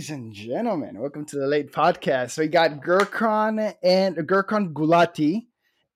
[0.00, 0.98] ladies and gentlemen.
[0.98, 2.30] Welcome to the late podcast.
[2.30, 5.48] So we got Gurkaran and Gurkaran Gulati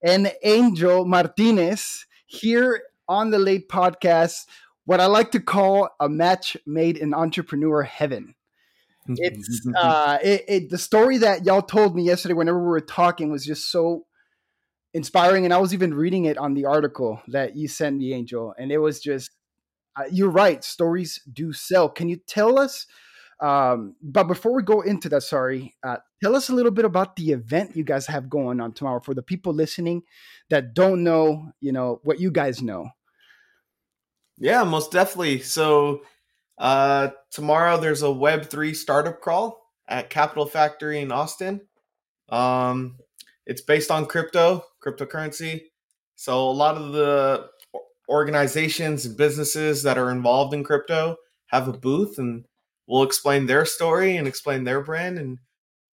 [0.02, 4.44] and Angel Martinez here on the late podcast.
[4.84, 8.34] What I like to call a match made in entrepreneur heaven.
[9.09, 12.34] It's uh, it, it, the story that y'all told me yesterday.
[12.34, 14.05] Whenever we were talking, was just so
[14.93, 18.55] inspiring, and I was even reading it on the article that you sent me, Angel,
[18.59, 19.30] and it was just
[19.96, 20.62] uh, you're right.
[20.62, 21.89] Stories do sell.
[21.89, 22.86] Can you tell us?
[23.40, 27.16] Um, but before we go into that, sorry, uh, tell us a little bit about
[27.16, 30.02] the event you guys have going on tomorrow for the people listening
[30.50, 32.89] that don't know, you know, what you guys know.
[34.39, 35.41] Yeah, most definitely.
[35.41, 36.02] So
[36.59, 41.61] uh, tomorrow there's a Web3 startup crawl at Capital Factory in Austin.
[42.28, 42.97] Um,
[43.47, 45.62] it's based on crypto, cryptocurrency.
[46.16, 47.48] So a lot of the
[48.09, 51.16] organizations and businesses that are involved in crypto
[51.47, 52.45] have a booth and
[52.87, 55.38] we'll explain their story and explain their brand and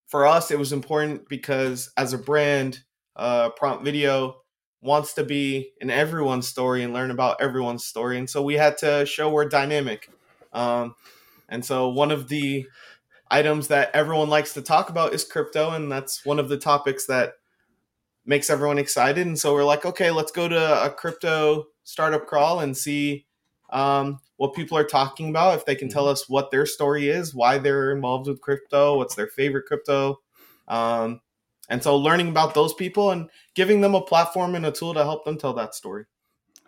[0.08, 2.79] for us it was important because as a brand
[3.16, 4.35] uh, prompt video
[4.82, 8.77] wants to be in everyone's story and learn about everyone's story and so we had
[8.77, 10.10] to show we're dynamic.
[10.54, 10.96] Um,
[11.48, 12.66] and so one of the
[13.29, 17.05] items that everyone likes to talk about is crypto and that's one of the topics
[17.05, 17.34] that
[18.26, 22.60] makes everyone excited and so we're like okay let's go to a crypto startup crawl
[22.60, 23.26] and see
[23.72, 25.58] um, what people are talking about.
[25.58, 26.14] If they can tell mm-hmm.
[26.14, 30.20] us what their story is, why they're involved with crypto, what's their favorite crypto.
[30.68, 31.22] Um,
[31.70, 35.04] and so learning about those people and giving them a platform and a tool to
[35.04, 36.05] help them tell that story.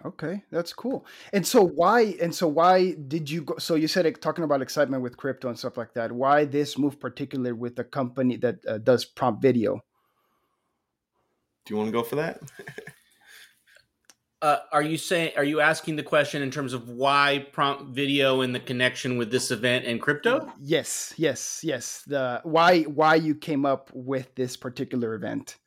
[0.06, 1.06] Okay, that's cool.
[1.32, 4.62] And so why and so why did you go so you said it, talking about
[4.62, 6.12] excitement with crypto and stuff like that.
[6.12, 9.82] Why this move particular with a company that uh, does prompt video?
[11.66, 12.42] Do you want to go for that?
[14.44, 18.41] uh, are you saying are you asking the question in terms of why prompt video
[18.41, 23.33] and the connection with this event and crypto yes yes yes the why why you
[23.33, 25.58] came up with this particular event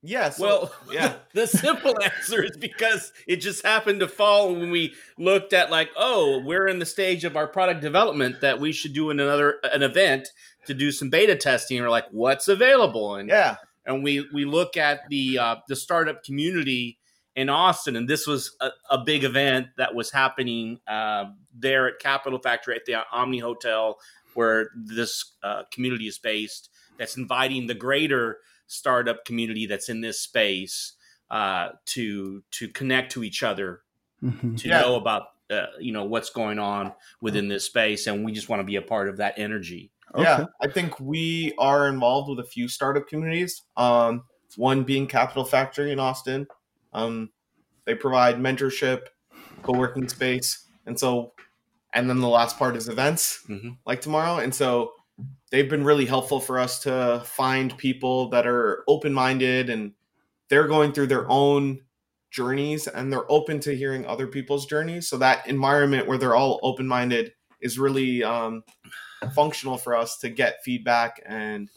[0.00, 0.36] Yes.
[0.36, 1.14] So, well, yeah.
[1.34, 5.90] the simple answer is because it just happened to fall when we looked at like,
[5.96, 9.82] oh, we're in the stage of our product development that we should do another an
[9.82, 10.28] event
[10.66, 11.78] to do some beta testing.
[11.78, 13.16] And we're like, what's available?
[13.16, 13.56] And yeah,
[13.86, 16.97] and we we look at the uh, the startup community
[17.38, 21.26] in Austin, and this was a, a big event that was happening uh,
[21.56, 23.96] there at Capital Factory at the Omni Hotel,
[24.34, 26.68] where this uh, community is based.
[26.98, 30.94] That's inviting the greater startup community that's in this space
[31.30, 33.82] uh, to to connect to each other,
[34.20, 34.56] mm-hmm.
[34.56, 34.80] to yeah.
[34.80, 38.58] know about uh, you know what's going on within this space, and we just want
[38.58, 39.92] to be a part of that energy.
[40.12, 40.24] Okay.
[40.24, 43.62] Yeah, I think we are involved with a few startup communities.
[43.76, 44.24] Um,
[44.56, 46.48] one being Capital Factory in Austin,
[46.92, 47.30] um,
[47.84, 49.06] they provide mentorship,
[49.62, 51.32] co-working space, and so,
[51.94, 53.70] and then the last part is events, mm-hmm.
[53.86, 54.38] like tomorrow.
[54.38, 54.92] And so,
[55.50, 59.92] they've been really helpful for us to find people that are open-minded and
[60.48, 61.80] they're going through their own
[62.30, 65.08] journeys and they're open to hearing other people's journeys.
[65.08, 68.62] So that environment where they're all open-minded is really um,
[69.34, 71.70] functional for us to get feedback and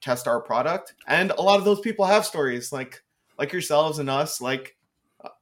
[0.00, 0.94] test our product.
[1.06, 3.02] And a lot of those people have stories like
[3.38, 4.76] like yourselves and us, like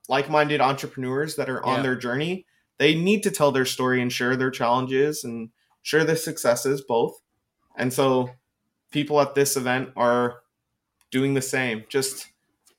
[0.08, 1.82] like-minded entrepreneurs that are on yeah.
[1.82, 2.46] their journey.
[2.78, 5.50] They need to tell their story and share their challenges and
[5.82, 7.18] share their successes both.
[7.76, 8.30] And so
[8.90, 10.42] people at this event are
[11.10, 11.84] doing the same.
[11.88, 12.28] Just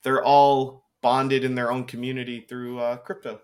[0.03, 3.39] they're all bonded in their own community through uh, crypto.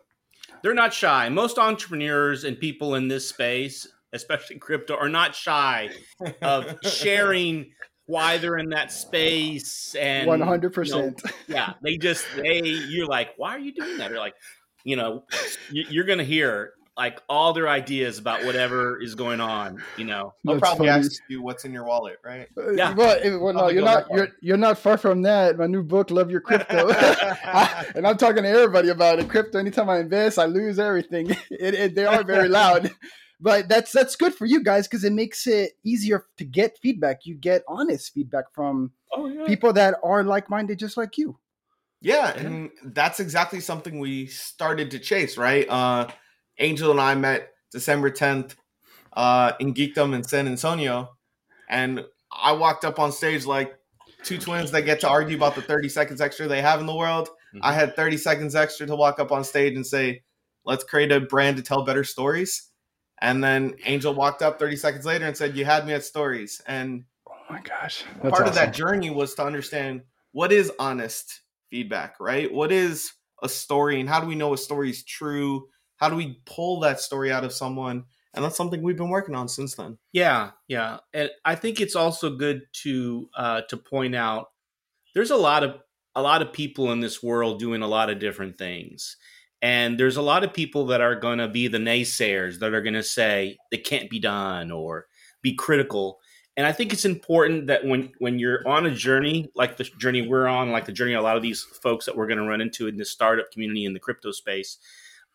[0.61, 1.29] They're not shy.
[1.29, 5.89] Most entrepreneurs and people in this space, especially crypto, are not shy
[6.41, 7.71] of sharing
[8.05, 11.13] why they're in that space and 100% you know,
[11.47, 14.09] yeah they just they you're like why are you doing that?
[14.09, 14.35] They're like
[14.83, 15.23] you know
[15.71, 20.33] you're gonna hear like all their ideas about whatever is going on you know?
[20.47, 21.05] I'll probably funny.
[21.05, 22.47] ask you what's in your wallet right?
[22.57, 22.93] Uh, yeah.
[22.93, 25.57] well, well no you're not you're, you're not far from that.
[25.57, 26.89] My new book love your crypto.
[26.89, 29.29] I, and i'm talking to everybody about it.
[29.29, 31.35] Crypto anytime i invest i lose everything.
[31.49, 32.91] It, it, they are very loud
[33.43, 37.25] but that's that's good for you guys because it makes it easier to get feedback.
[37.25, 39.45] You get honest feedback from oh, yeah.
[39.45, 41.37] people that are like minded, just like you.
[41.99, 45.69] Yeah, and that's exactly something we started to chase, right?
[45.69, 46.07] Uh,
[46.57, 48.55] Angel and I met December 10th
[49.11, 51.09] uh, in Geekdom in San Antonio,
[51.69, 53.77] and I walked up on stage like
[54.23, 56.95] two twins that get to argue about the 30 seconds extra they have in the
[56.95, 57.27] world.
[57.27, 57.59] Mm-hmm.
[57.61, 60.23] I had 30 seconds extra to walk up on stage and say,
[60.65, 62.69] let's create a brand to tell better stories.
[63.23, 66.61] And then Angel walked up 30 seconds later and said, You had me at stories.
[66.67, 68.03] And oh my gosh.
[68.21, 68.47] part awesome.
[68.47, 70.01] of that journey was to understand
[70.33, 71.41] what is honest
[71.71, 72.53] feedback, right?
[72.53, 75.67] What is a story and how do we know a story is true?
[75.97, 78.03] How do we pull that story out of someone
[78.33, 79.97] and that's something we've been working on since then.
[80.11, 84.47] Yeah, yeah, and I think it's also good to uh, to point out
[85.13, 85.75] there's a lot of
[86.15, 89.17] a lot of people in this world doing a lot of different things.
[89.63, 92.81] And there's a lot of people that are going to be the naysayers that are
[92.81, 95.07] going to say it can't be done or
[95.41, 96.19] be critical.
[96.57, 100.27] And I think it's important that when when you're on a journey like the journey
[100.27, 102.59] we're on, like the journey a lot of these folks that we're going to run
[102.59, 104.77] into in the startup community in the crypto space,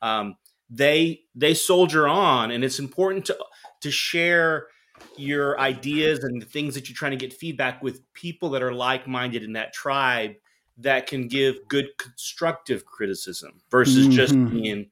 [0.03, 0.37] um,
[0.69, 3.39] they they soldier on, and it's important to
[3.81, 4.67] to share
[5.17, 8.75] your ideas and the things that you're trying to get feedback with people that are
[8.75, 10.33] like minded in that tribe
[10.79, 14.13] that can give good constructive criticism versus mm-hmm.
[14.13, 14.91] just being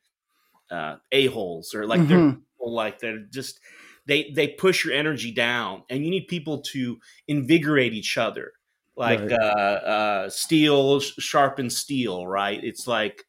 [0.70, 2.08] uh, a holes or like mm-hmm.
[2.08, 3.60] they're like they're just
[4.06, 6.98] they they push your energy down, and you need people to
[7.28, 8.52] invigorate each other,
[8.96, 9.32] like right.
[9.32, 12.62] uh, uh, steel sharpens steel, right?
[12.62, 13.24] It's like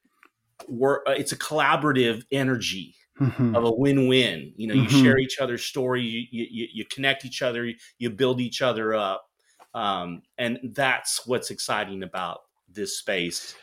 [0.67, 2.95] we're uh, it's a collaborative energy.
[3.19, 3.55] Mm-hmm.
[3.55, 5.03] Of a win-win, you know, you mm-hmm.
[5.03, 7.67] share each other's story, you, you you connect each other,
[7.97, 9.27] you build each other up,
[9.73, 13.55] um, and that's what's exciting about this space.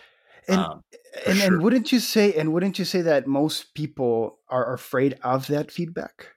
[0.49, 0.83] And, um,
[1.27, 1.47] and, sure.
[1.47, 5.71] and wouldn't you say and wouldn't you say that most people are afraid of that
[5.71, 6.29] feedback?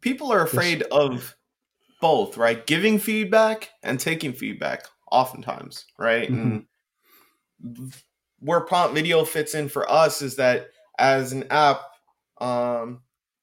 [0.00, 0.88] People are afraid yes.
[0.90, 1.36] of
[2.00, 2.66] both, right?
[2.66, 6.28] Giving feedback and taking feedback oftentimes, right?
[6.28, 6.58] Mm-hmm.
[7.60, 7.94] And
[8.40, 10.68] where prompt video fits in for us is that
[10.98, 11.82] as an app,
[12.40, 13.02] um,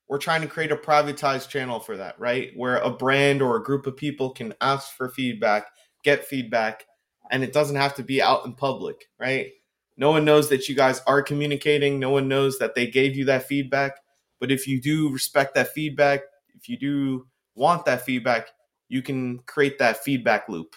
[0.09, 2.50] we're trying to create a privatized channel for that, right?
[2.56, 5.68] Where a brand or a group of people can ask for feedback,
[6.03, 6.86] get feedback,
[7.30, 9.52] and it doesn't have to be out in public, right?
[9.98, 12.00] No one knows that you guys are communicating.
[12.00, 13.98] No one knows that they gave you that feedback.
[14.40, 16.22] But if you do respect that feedback,
[16.56, 18.48] if you do want that feedback,
[18.88, 20.76] you can create that feedback loop.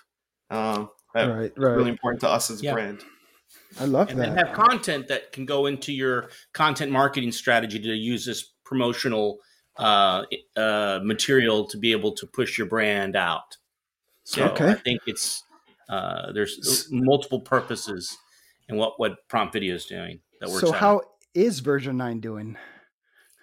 [0.51, 1.77] Um, that right, right.
[1.77, 3.05] really important to us as a brand.
[3.81, 4.29] I love and that.
[4.31, 9.39] And have content that can go into your content marketing strategy to use this promotional
[9.79, 10.25] uh,
[10.57, 13.57] uh, material to be able to push your brand out.
[14.25, 14.71] So okay.
[14.71, 15.45] I think it's
[15.89, 18.17] uh, there's multiple purposes
[18.69, 20.21] in what what prompt video is doing.
[20.41, 21.03] That we're so how
[21.35, 22.57] is version nine doing?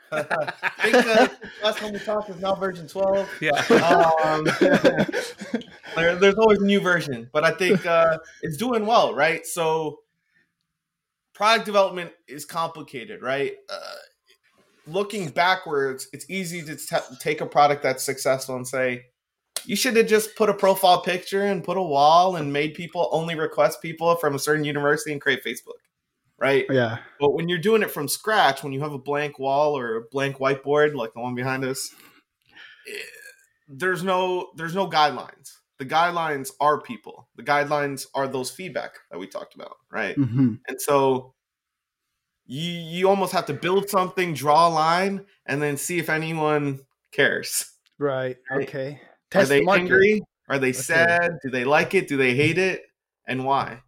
[0.11, 1.27] I think uh,
[1.63, 3.29] last time we talked is now version 12.
[3.41, 3.51] Yeah.
[4.23, 4.43] Um,
[5.95, 9.45] there, there's always a new version, but I think uh, it's doing well, right?
[9.45, 9.99] So
[11.35, 13.53] product development is complicated, right?
[13.69, 13.95] Uh,
[14.87, 19.05] looking backwards, it's easy to t- take a product that's successful and say,
[19.65, 23.09] you should have just put a profile picture and put a wall and made people
[23.11, 25.79] only request people from a certain university and create Facebook.
[26.37, 26.65] Right.
[26.69, 26.99] Yeah.
[27.19, 30.01] But when you're doing it from scratch, when you have a blank wall or a
[30.09, 31.93] blank whiteboard like the one behind us,
[32.87, 32.97] eh,
[33.67, 35.51] there's no there's no guidelines.
[35.77, 37.29] The guidelines are people.
[37.35, 40.17] The guidelines are those feedback that we talked about, right?
[40.17, 40.55] Mm-hmm.
[40.67, 41.33] And so
[42.45, 46.79] you you almost have to build something, draw a line, and then see if anyone
[47.11, 47.65] cares.
[47.99, 48.37] Right.
[48.49, 48.67] right?
[48.67, 49.01] Okay.
[49.31, 50.21] Test Are they angry?
[50.47, 51.37] Are they sad?
[51.43, 52.07] Do they like it?
[52.07, 52.83] Do they hate it?
[53.27, 53.81] And why?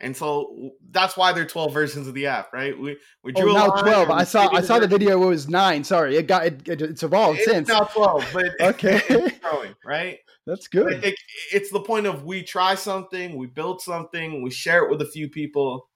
[0.00, 2.76] And so that's why there are 12 versions of the app, right?
[2.76, 4.10] We we oh, drew oh, now 12.
[4.10, 5.84] I saw I saw the video it was 9.
[5.84, 6.16] Sorry.
[6.16, 7.68] It got it, it's evolved it's since.
[7.68, 9.02] now 12, but okay.
[9.08, 10.18] it's growing, right?
[10.46, 10.94] That's good.
[10.94, 11.16] I think
[11.52, 15.06] it's the point of we try something, we build something, we share it with a
[15.06, 15.88] few people,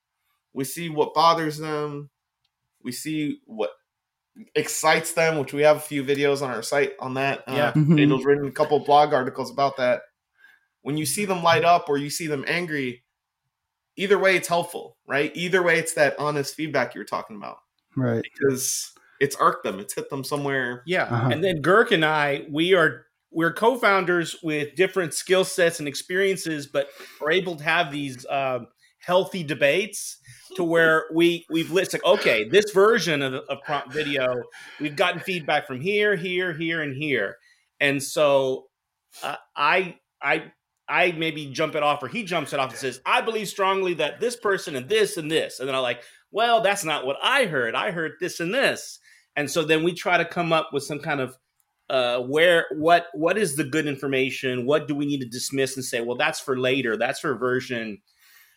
[0.53, 2.11] we see what bothers them,
[2.83, 3.71] we see what
[4.55, 7.41] excites them, which we have a few videos on our site on that.
[7.41, 7.99] Uh, yeah, uh, mm-hmm.
[7.99, 10.03] Angel's written a couple blog articles about that.
[10.83, 13.05] When you see them light up or you see them angry,
[13.97, 15.33] either way, it's helpful, right?
[15.35, 17.59] Either way, it's that honest feedback you were talking about,
[17.97, 18.23] right?
[18.23, 20.83] Because it's irked them, it's hit them somewhere.
[20.87, 21.31] Yeah, uh-huh.
[21.31, 26.67] and then Girk and I, we are we're co-founders with different skill sets and experiences,
[26.67, 26.89] but
[27.21, 30.19] are able to have these um, healthy debates
[30.57, 34.43] to where we we've listed okay this version of, of prompt video
[34.81, 37.37] we've gotten feedback from here here here and here.
[37.81, 38.67] And so
[39.23, 40.45] uh, i i
[40.89, 43.95] i maybe jump it off or he jumps it off and says i believe strongly
[43.95, 45.61] that this person and this and this.
[45.61, 47.75] And then i'm like well that's not what i heard.
[47.75, 48.99] I heard this and this.
[49.37, 51.37] And so then we try to come up with some kind of
[51.91, 54.65] uh, where what what is the good information?
[54.65, 56.97] What do we need to dismiss and say well that's for later.
[56.97, 57.99] That's for version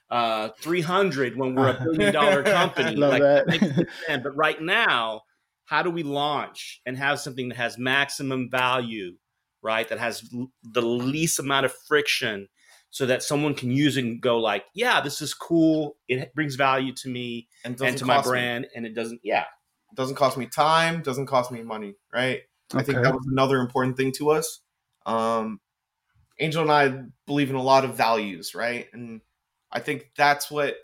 [0.10, 2.96] uh, 300 when we're a billion dollar company.
[2.96, 3.88] like, that.
[4.24, 5.22] but right now,
[5.66, 9.14] how do we launch and have something that has maximum value,
[9.62, 9.88] right?
[9.90, 12.48] That has l- the least amount of friction
[12.90, 15.98] so that someone can use it and go like, yeah, this is cool.
[16.08, 18.64] It brings value to me and, and to my brand.
[18.64, 18.70] Me.
[18.76, 19.44] And it doesn't, yeah.
[19.92, 22.42] It doesn't cost me time, doesn't cost me money, right?
[22.74, 22.82] Okay.
[22.82, 24.62] I think that was another important thing to us.
[25.06, 25.60] Um,
[26.40, 28.88] Angel and I believe in a lot of values, right?
[28.94, 29.22] And
[29.72, 30.76] I think that's what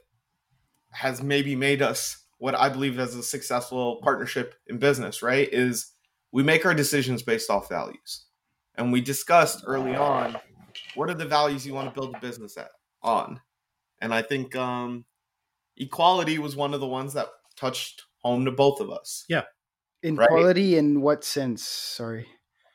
[0.91, 5.47] has maybe made us what I believe as a successful partnership in business, right?
[5.51, 5.93] Is
[6.33, 8.25] we make our decisions based off values.
[8.75, 10.35] And we discussed early on
[10.95, 12.71] what are the values you want to build a business at
[13.03, 13.39] on.
[14.01, 15.05] And I think um,
[15.77, 19.25] equality was one of the ones that touched home to both of us.
[19.29, 19.43] Yeah.
[20.01, 20.79] Inequality right?
[20.79, 21.63] in what sense?
[21.63, 22.27] Sorry.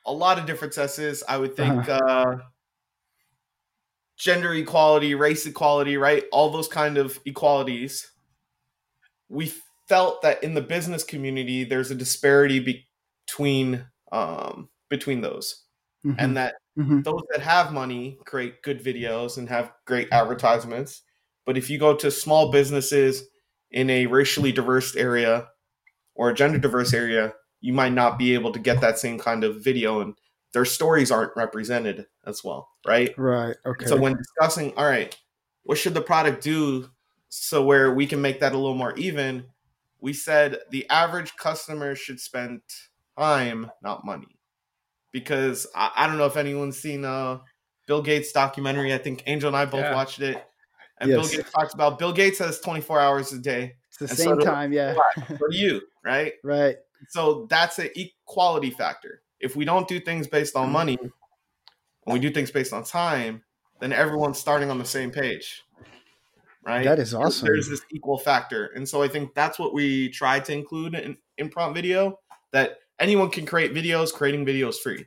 [0.05, 1.21] A lot of different senses.
[1.27, 1.99] I would think uh-huh.
[2.07, 2.37] uh,
[4.19, 6.25] gender equality, race equality, right?
[6.31, 8.11] All those kind of equalities.
[9.29, 9.53] We
[9.87, 12.85] felt that in the business community, there's a disparity
[13.27, 15.63] between um, between those,
[16.05, 16.19] mm-hmm.
[16.19, 17.01] and that mm-hmm.
[17.01, 21.01] those that have money create good videos and have great advertisements.
[21.45, 23.23] But if you go to small businesses
[23.71, 25.47] in a racially diverse area
[26.15, 29.43] or a gender diverse area, you might not be able to get that same kind
[29.43, 30.15] of video and
[30.53, 33.13] their stories aren't represented as well, right?
[33.17, 33.55] Right.
[33.65, 33.85] Okay.
[33.85, 35.15] So when discussing, all right,
[35.63, 36.89] what should the product do
[37.27, 39.45] so where we can make that a little more even?
[39.99, 42.61] We said the average customer should spend
[43.17, 44.37] time, not money.
[45.11, 47.39] Because I, I don't know if anyone's seen uh
[47.87, 48.93] Bill Gates documentary.
[48.93, 49.95] I think Angel and I both yeah.
[49.95, 50.45] watched it.
[50.99, 51.19] And yes.
[51.19, 53.75] Bill Gates talks about Bill Gates has 24 hours a day.
[53.87, 54.95] It's the same so time, yeah.
[55.37, 56.33] For you, right?
[56.43, 56.77] Right.
[57.07, 59.23] So that's an equality factor.
[59.39, 60.99] If we don't do things based on money,
[62.05, 63.43] and we do things based on time,
[63.79, 65.63] then everyone's starting on the same page.
[66.65, 66.83] Right?
[66.83, 67.47] That is awesome.
[67.47, 68.67] There's this equal factor.
[68.75, 72.19] And so I think that's what we try to include in, in prompt video
[72.51, 75.05] that anyone can create videos, creating videos free.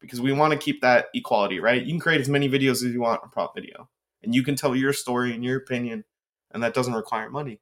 [0.00, 1.82] Because we want to keep that equality, right?
[1.82, 3.88] You can create as many videos as you want on prompt video.
[4.22, 6.04] And you can tell your story and your opinion,
[6.52, 7.60] and that doesn't require money.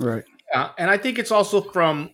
[0.00, 0.24] Right.
[0.52, 2.10] Uh, and I think it's also from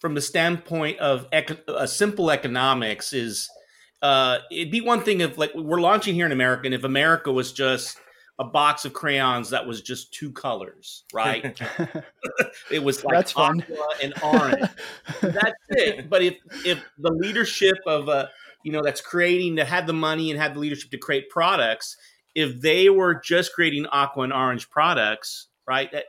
[0.00, 3.48] from the standpoint of eco- a simple economics is
[4.02, 7.32] uh, it'd be one thing if like we're launching here in America, and if America
[7.32, 7.98] was just
[8.38, 11.44] a box of crayons that was just two colors, right?
[12.70, 13.64] it was like That's fun.
[14.02, 14.68] and orange.
[15.20, 16.08] That's it.
[16.08, 18.30] But if if the leadership of a
[18.64, 21.96] you know that's creating to have the money and have the leadership to create products,
[22.34, 25.90] if they were just creating aqua and orange products, right?
[25.90, 26.04] That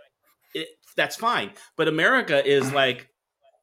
[0.54, 1.52] it, that's fine.
[1.76, 3.10] But America is like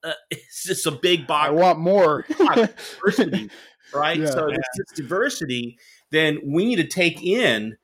[0.02, 1.49] uh, it's just a big box.
[1.49, 3.50] I want more diversity,
[3.95, 4.19] right?
[4.19, 4.57] Yeah, so yeah.
[4.75, 5.78] it's diversity.
[6.11, 7.76] Then we need to take in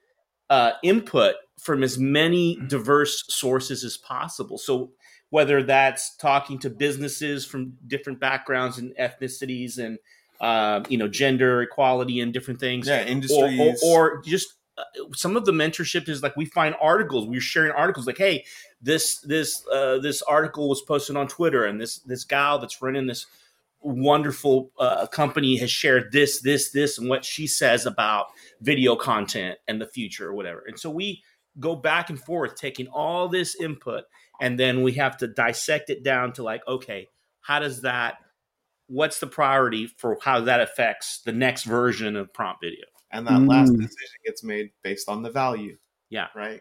[0.51, 4.59] uh, input from as many diverse sources as possible.
[4.59, 4.93] So
[5.31, 9.99] whether that's talking to businesses from different backgrounds and ethnicities and
[10.41, 14.85] uh, you know gender equality and different things, yeah, industries, or, or, or just uh,
[15.15, 18.43] some of the mentorship is like we find articles we're sharing articles like hey
[18.81, 23.07] this this uh, this article was posted on twitter and this this gal that's running
[23.07, 23.27] this
[23.83, 28.27] wonderful uh, company has shared this this this and what she says about
[28.61, 31.23] video content and the future or whatever and so we
[31.61, 34.05] go back and forth taking all this input
[34.41, 37.09] and then we have to dissect it down to like okay
[37.41, 38.15] how does that
[38.87, 43.41] what's the priority for how that affects the next version of prompt video and that
[43.41, 43.49] mm.
[43.49, 45.77] last decision gets made based on the value.
[46.11, 46.29] Yeah.
[46.35, 46.61] Right.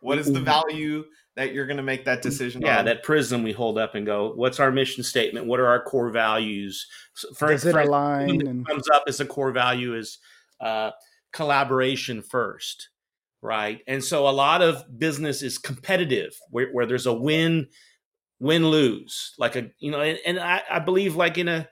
[0.00, 1.04] What is the value
[1.36, 2.84] that you're going to make that decision yeah, on?
[2.84, 5.46] that prism we hold up and go, what's our mission statement?
[5.46, 6.86] What are our core values?
[7.36, 8.46] For, Does it for, align?
[8.46, 8.66] And...
[8.66, 10.18] comes up as a core value is
[10.60, 10.92] uh,
[11.32, 12.90] collaboration first,
[13.42, 13.80] right?
[13.86, 17.68] And so a lot of business is competitive, where, where there's a win,
[18.40, 21.68] win lose, like a you know, and, and I, I believe like in a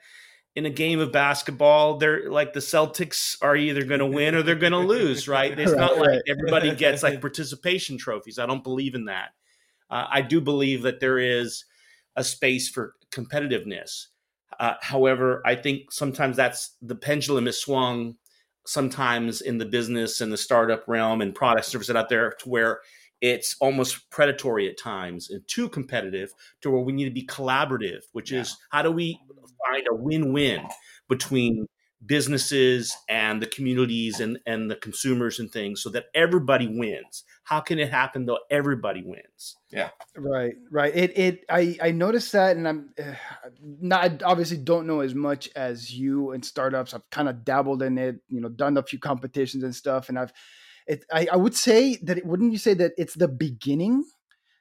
[0.57, 4.41] in a game of basketball, they're like the Celtics are either going to win or
[4.41, 5.57] they're going to lose, right?
[5.57, 8.39] It's right, not like everybody gets like participation trophies.
[8.39, 9.29] I don't believe in that.
[9.87, 11.63] Uh, I do believe that there is
[12.15, 14.07] a space for competitiveness.
[14.59, 18.15] Uh, however, I think sometimes that's the pendulum is swung
[18.65, 22.79] sometimes in the business and the startup realm and product services out there to where
[23.21, 26.31] it's almost predatory at times and too competitive
[26.61, 28.41] to where we need to be collaborative, which yeah.
[28.41, 29.19] is how do we
[29.65, 30.67] find a win-win
[31.09, 31.67] between
[32.05, 37.23] businesses and the communities and, and the consumers and things so that everybody wins?
[37.43, 39.57] How can it happen though everybody wins?
[39.71, 39.89] Yeah.
[40.15, 40.95] Right right.
[40.95, 43.13] It it i i noticed that and i'm uh,
[43.81, 46.93] not I obviously don't know as much as you and startups.
[46.93, 50.19] I've kind of dabbled in it you know done a few competitions and stuff and
[50.19, 50.33] i've
[50.87, 54.03] it, I, I would say that it, wouldn't you say that it's the beginning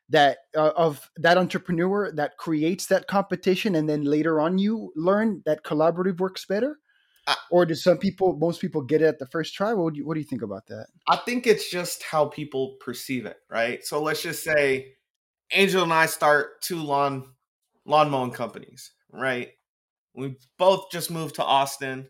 [0.08, 5.42] that uh, of that entrepreneur that creates that competition and then later on you learn
[5.46, 6.78] that collaborative works better?
[7.50, 9.72] Or do some people most people get it at the first try?
[9.72, 10.86] What do you what do you think about that?
[11.08, 13.84] I think it's just how people perceive it right?
[13.84, 14.92] So let's just say
[15.52, 17.24] angel and i start two lawn
[17.84, 19.50] lawn mowing companies right?
[20.14, 22.08] We both just moved to austin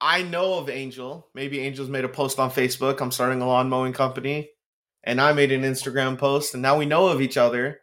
[0.00, 1.28] I know of Angel.
[1.34, 3.00] Maybe Angel's made a post on Facebook.
[3.00, 4.50] I'm starting a lawn mowing company.
[5.04, 6.54] And I made an Instagram post.
[6.54, 7.80] And now we know of each other.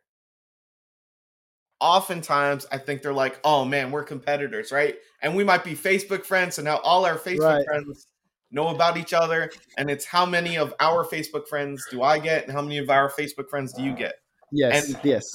[1.81, 4.95] oftentimes I think they're like, oh man, we're competitors, right?
[5.21, 7.65] And we might be Facebook friends, so now all our Facebook Right.
[7.65, 8.07] friends
[8.49, 12.43] know about each other, and it's how many of our Facebook friends do I get,
[12.45, 14.15] and how many of our Facebook friends do you get?
[14.51, 15.25] Yes, And- yes.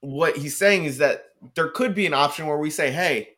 [0.00, 1.24] What he's saying is that
[1.54, 3.30] there could be an option where we say, hey,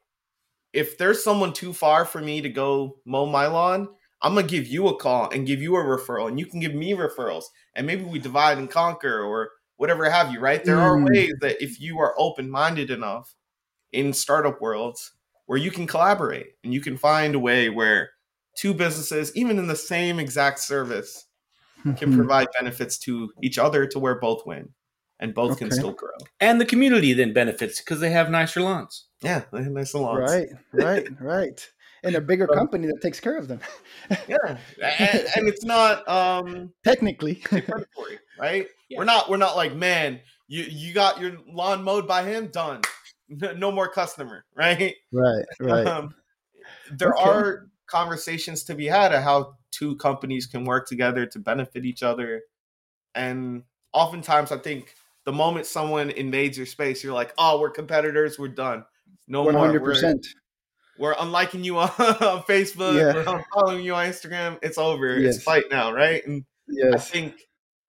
[0.74, 3.88] if there's someone too far for me to go mow my lawn,
[4.20, 6.74] I'm gonna give you a call and give you a referral, and you can give
[6.74, 10.40] me referrals, and maybe we divide and conquer or whatever have you.
[10.40, 10.64] Right?
[10.64, 11.04] There are Mm.
[11.10, 13.34] ways that if you are open minded enough
[13.92, 15.12] in startup worlds
[15.46, 18.10] where you can collaborate and you can find a way where
[18.56, 21.26] two businesses, even in the same exact service,
[21.96, 24.70] can provide benefits to each other to where both win
[25.20, 26.10] and both can still grow.
[26.40, 29.06] And the community then benefits because they have nicer lawns.
[29.22, 30.18] Yeah, they have nice salons.
[30.20, 31.70] Right, right, right.
[32.02, 33.60] And a bigger company that takes care of them.
[34.28, 37.36] Yeah, and, and it's not um Technically.
[37.36, 38.66] predatory, right?
[38.90, 38.98] Yeah.
[38.98, 42.82] We're not we're not like, man, you you got your lawn mowed by him, done.
[43.30, 44.94] No no more customer, right?
[45.10, 45.86] right, right.
[45.86, 46.14] Um,
[46.92, 47.30] there Okay.
[47.30, 52.02] are conversations to be had of how two companies can work together to benefit each
[52.02, 52.42] other.
[53.14, 53.62] And
[53.94, 54.94] oftentimes I think
[55.24, 58.84] the moment someone invades your space, you're like, oh, we're competitors, we're done.
[59.26, 59.66] No One more.
[59.66, 60.26] hundred We're- percent.
[60.96, 63.14] We're unliking you on, on Facebook, Yeah.
[63.14, 64.58] we're unfollowing you on Instagram.
[64.62, 65.18] It's over.
[65.18, 65.36] Yes.
[65.36, 66.24] It's fight now, right?
[66.24, 66.44] And
[66.92, 67.34] I think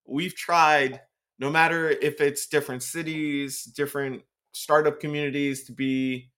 [0.08, 1.02] we've tried,
[1.38, 4.24] no matter if it's different cities, different
[4.54, 6.32] startup communities, to be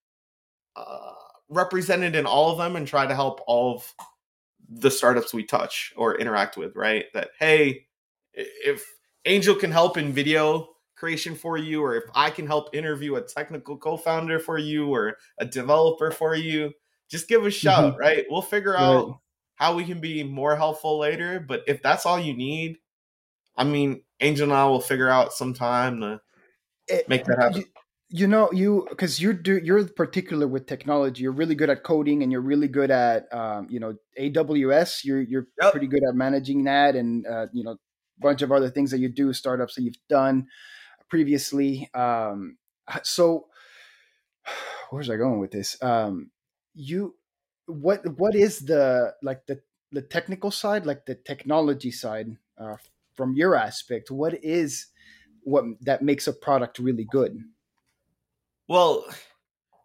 [0.75, 1.13] uh,
[1.48, 3.94] represented in all of them and try to help all of
[4.70, 7.06] the startups we touch or interact with, right?
[7.13, 7.88] That, hey,
[8.34, 8.86] if
[9.24, 13.22] Angel can help in video creation for you, or if I can help interview a
[13.22, 16.74] technical co founder for you or a developer for you,
[17.10, 18.25] just give a shout, right?
[18.30, 19.13] We'll figure out
[19.56, 21.39] how we can be more helpful later.
[21.39, 22.77] But if that's all you need,
[23.58, 26.22] I mean, Angel and I will figure out some time to
[26.88, 27.63] It- make that happen.
[27.63, 27.66] You,
[28.10, 31.24] you know, you because you're do, you're particular with technology.
[31.24, 35.04] You're really good at coding, and you're really good at um, you know AWS.
[35.04, 35.74] You're you're Yep.
[35.74, 37.77] pretty good at managing that, and uh, you know a
[38.20, 40.48] bunch of other things that you do, startups that you've done
[41.09, 41.89] previously.
[41.93, 42.57] Um,
[43.03, 43.48] so
[44.89, 45.81] where's I going with this?
[45.81, 46.31] Um,
[46.74, 47.15] you
[47.65, 49.59] what what is the like the
[49.91, 52.75] the technical side, like the technology side, uh,
[53.15, 54.11] from your aspect?
[54.11, 54.87] What is
[55.43, 57.37] what that makes a product really good?
[58.67, 59.05] Well,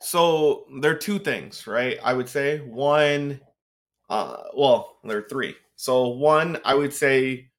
[0.01, 1.99] so there are two things, right?
[2.03, 3.41] I would say one,
[4.11, 5.55] uh, well, there are three.
[5.77, 7.52] So one, I would say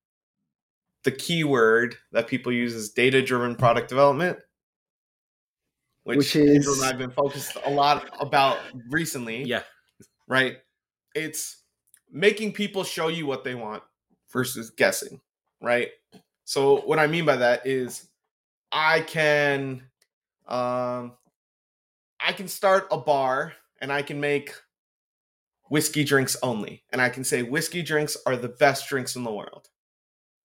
[1.04, 4.40] the keyword that people use is data-driven product development,
[6.04, 8.58] which, Which Angel is- and I have been focused a lot about
[8.90, 9.44] recently.
[9.44, 9.64] Yeah.
[10.28, 10.58] right?
[11.16, 11.62] It's
[12.12, 13.84] making people show you what they want
[14.32, 15.20] versus guessing,
[15.62, 15.90] right?
[16.46, 18.08] So what I mean by that is
[18.72, 19.84] I can
[20.48, 21.14] um
[22.20, 24.54] I can start a bar and I can make
[25.70, 29.32] whiskey drinks only and I can say whiskey drinks are the best drinks in the
[29.34, 29.70] world.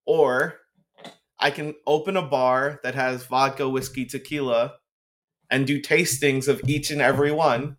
[0.09, 0.55] Or
[1.39, 4.75] I can open a bar that has vodka, whiskey, tequila
[5.51, 7.77] and do tastings of each and every one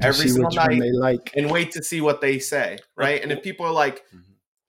[0.00, 1.32] every single night like.
[1.36, 3.22] and wait to see what they say, right?
[3.22, 4.04] And if people are like,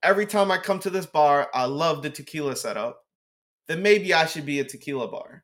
[0.03, 3.01] every time I come to this bar, I love the tequila setup,
[3.67, 5.43] then maybe I should be a tequila bar,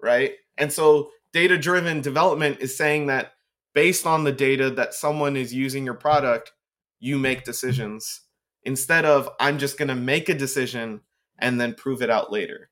[0.00, 0.32] right?
[0.58, 3.32] And so data driven development is saying that
[3.74, 6.52] based on the data that someone is using your product,
[7.00, 8.20] you make decisions
[8.64, 11.00] instead of I'm just going to make a decision
[11.38, 12.70] and then prove it out later.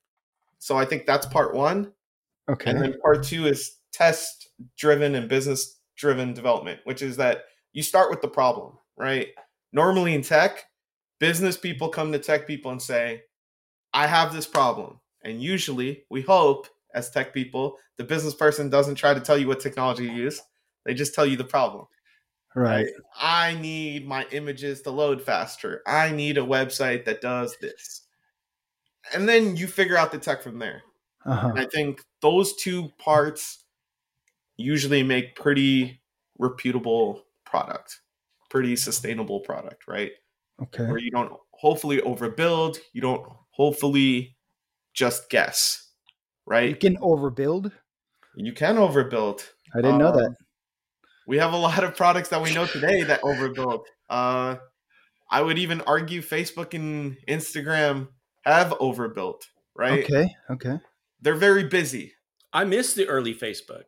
[0.59, 1.92] So I think that's part one.
[2.48, 2.70] Okay.
[2.70, 7.83] And then part two is test driven and business driven development, which is that you
[7.83, 9.28] start with the problem, right?
[9.72, 10.64] Normally in tech,
[11.18, 13.22] business people come to tech people and say,
[13.92, 15.00] I have this problem.
[15.22, 19.48] And usually we hope as tech people, the business person doesn't try to tell you
[19.48, 20.40] what technology to use.
[20.85, 21.87] They just tell you the problem.
[22.55, 22.87] Right.
[23.17, 25.83] I need my images to load faster.
[25.87, 28.03] I need a website that does this.
[29.15, 30.83] And then you figure out the tech from there.
[31.25, 31.53] Uh-huh.
[31.55, 33.65] I think those two parts
[34.57, 36.01] usually make pretty
[36.38, 38.01] reputable product,
[38.51, 40.12] pretty sustainable product, right?
[40.62, 40.87] Okay.
[40.87, 44.37] Where you don't hopefully overbuild, you don't hopefully
[44.95, 45.91] just guess,
[46.47, 46.69] right?
[46.69, 47.73] You can overbuild.
[48.37, 49.47] You can overbuild.
[49.75, 50.37] I didn't know Um, that.
[51.33, 53.85] We have a lot of products that we know today that overbuild.
[54.11, 54.57] Uh,
[55.31, 58.09] I would even argue Facebook and Instagram
[58.45, 60.05] have overbuilt, right?
[60.05, 60.29] Okay.
[60.51, 60.79] Okay.
[61.23, 62.12] They're very busy.
[62.53, 63.85] I miss the early Facebook.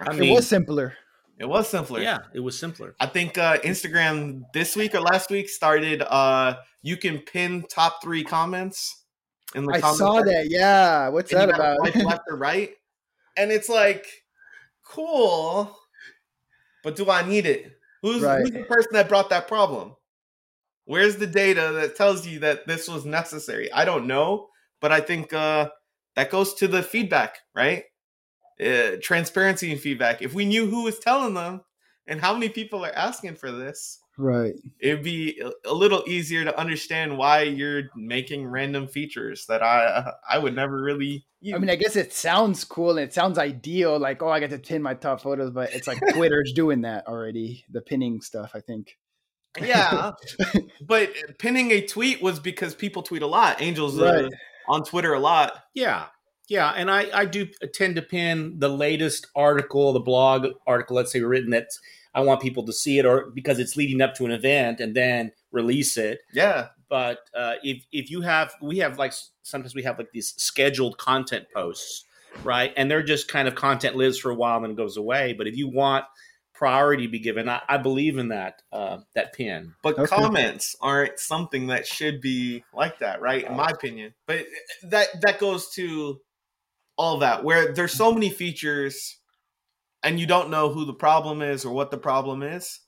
[0.00, 0.94] I it mean, was simpler.
[1.38, 2.00] It was simpler.
[2.00, 2.96] yeah, it was simpler.
[2.98, 6.02] I think uh, Instagram this week or last week started.
[6.02, 9.04] Uh, you can pin top three comments
[9.54, 9.84] in the comments.
[9.84, 10.50] I comment saw section, that.
[10.50, 11.08] Yeah.
[11.10, 11.92] What's and that gotta about?
[11.92, 12.70] swipe left or right.
[13.36, 14.04] and it's like,
[14.82, 15.78] cool,
[16.86, 17.72] but do I need it?
[18.02, 18.42] Who's, Right.
[18.42, 19.96] who's the person that brought that problem?
[20.84, 23.72] Where's the data that tells you that this was necessary?
[23.72, 25.68] I don't know, but I think uh,
[26.14, 27.82] that goes to the feedback, right?
[28.64, 30.22] Uh, transparency and feedback.
[30.22, 31.62] If we knew who was telling them
[32.06, 34.54] and how many people are asking for this, Right.
[34.80, 40.12] it'd be a- a little easier to understand why you're making random features that I
[40.30, 41.54] I would never really use.
[41.54, 43.98] I mean, I guess it sounds cool and it sounds ideal.
[43.98, 47.06] Like, oh, I get to pin my top photos, but it's like Twitter's doing that
[47.06, 47.64] already.
[47.70, 48.96] The pinning stuff, I think.
[49.60, 50.12] yeah,
[50.82, 53.60] but pinning a tweet was because people tweet a lot.
[53.62, 54.32] Angels uh, Right.
[54.68, 55.62] on Twitter a lot.
[55.74, 56.06] Yeah.
[56.48, 56.70] Yeah.
[56.76, 61.20] And I, I do tend to pin the latest article, the blog article, let's say
[61.20, 61.68] written that
[62.16, 64.96] I want people to see it or because it's leading up to an event and
[64.96, 66.20] then release it.
[66.32, 70.34] Yeah, But uh, if, if you have, we have like, sometimes we have like these
[70.38, 72.04] scheduled content posts,
[72.42, 72.72] right?
[72.76, 75.34] And they're just kind of content lives for a while and then goes away.
[75.34, 76.06] But if you want
[76.54, 79.74] priority to be given, I, I believe in that, uh, that pin.
[79.82, 80.06] but Okay.
[80.06, 83.44] comments aren't something that should be like that, right?
[83.44, 84.14] In my opinion.
[84.26, 84.46] But
[84.84, 86.20] that that goes to
[86.96, 89.18] all that where there's so many features
[90.02, 92.80] and you don't know who the problem is or what the problem is.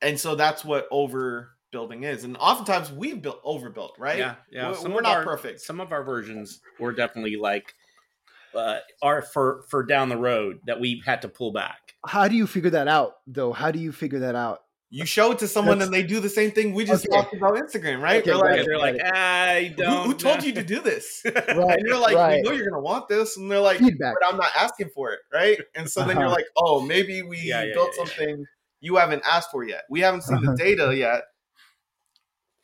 [0.00, 2.24] And so that's what overbuilding is.
[2.24, 4.18] And oftentimes we've built overbuilt, right?
[4.18, 4.68] Yeah, yeah.
[4.68, 5.60] We're- Some we're not our- perfect.
[5.60, 7.74] Some of our versions were definitely like
[8.54, 11.94] uh, are for for down the road that we had to pull back.
[12.06, 13.52] How do you figure that out, though?
[13.52, 14.60] How do you figure that out?
[14.90, 17.14] You show it to someone That's- and they do the same thing we just Okay.
[17.14, 18.22] talked about Instagram, right?
[18.26, 18.66] Okay, They're like, it.
[18.66, 20.06] they're like, I who, don't.
[20.06, 21.20] who told you to do this?
[21.26, 21.36] Right.
[21.78, 22.36] and you're like, right.
[22.36, 24.14] we know you're gonna want this, and they're like, Feedback.
[24.18, 25.58] but I'm not asking for it, right?
[25.74, 26.34] And so then you're Uh-huh.
[26.36, 28.46] like, oh, maybe we Yeah, yeah, built yeah, something
[28.80, 29.82] you haven't asked for yet.
[29.90, 30.52] We haven't seen Uh-huh.
[30.52, 31.24] the data yet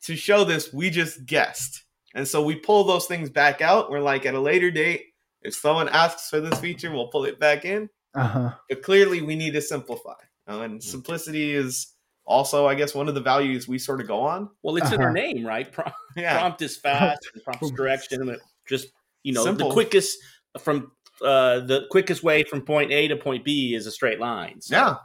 [0.03, 0.73] to show this.
[0.73, 1.83] We just guessed,
[2.15, 3.89] and so we pull those things back out.
[3.91, 5.03] We're like, at a later date,
[5.43, 7.89] if someone asks for this feature, we'll pull it back in.
[8.15, 8.51] Uh huh.
[8.69, 10.15] But clearly, we need to simplify,
[10.47, 11.87] and simplicity is
[12.25, 14.49] also, I guess, one of the values we sort of go on.
[14.63, 15.03] Well, it's in Uh-huh.
[15.03, 15.71] our name, right?
[15.71, 18.87] Prom- Yeah, Prompt is fast, and prompts direction, and just
[19.23, 19.67] you know Simple.
[19.69, 20.17] the quickest
[20.59, 24.61] from uh, the quickest way from point A to point B is a straight line.
[24.61, 24.95] So, yeah.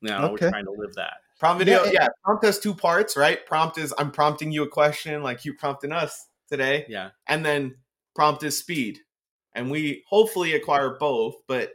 [0.00, 0.46] you know, Okay.
[0.46, 1.14] we're trying to live that.
[1.38, 3.44] Prompt video, Yeah, yeah, and- Prompt has two parts, right?
[3.46, 7.76] Prompt is I'm prompting you a question, like you prompting us today, Yeah, and then
[8.14, 8.98] prompt is speed,
[9.54, 11.34] and we hopefully acquire both.
[11.46, 11.72] But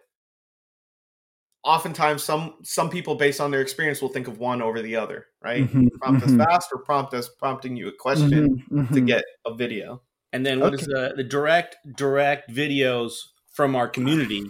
[1.64, 5.28] oftentimes, some some people, based on their experience, will think of one over the other,
[5.42, 5.64] right?
[5.70, 9.08] Mhm, Prompt mhm, as fast, or prompt as prompting you a question mhm, to mhm.
[9.08, 10.02] get a video.
[10.34, 13.14] and then what is the the direct direct videos
[13.52, 14.50] from our community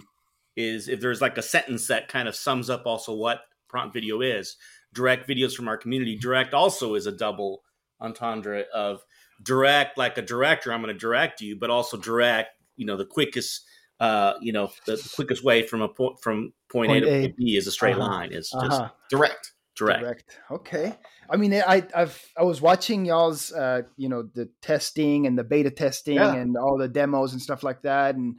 [0.56, 4.20] is if there's like a sentence that kind of sums up also what prompt video
[4.20, 4.56] is.
[4.92, 6.16] Direct videos from our community.
[6.16, 7.62] Direct also is a double
[8.00, 9.02] entendre of
[9.42, 10.72] direct, like a director.
[10.72, 12.50] I'm going to direct you, but also direct.
[12.76, 13.64] You know, the quickest.
[14.00, 17.12] Uh, you know, the, the quickest way from a point from point, Point A to
[17.14, 17.20] A.
[17.22, 18.08] point B is a straight Uh-huh.
[18.08, 18.32] line.
[18.32, 18.90] It's just Uh-huh.
[19.08, 19.52] Direct.
[19.76, 20.00] direct.
[20.02, 20.38] Direct.
[20.50, 20.94] Okay.
[21.30, 25.44] I mean, I I've I was watching y'all's uh you know the testing and the
[25.44, 26.34] beta testing Yeah.
[26.34, 28.38] and all the demos and stuff like that, and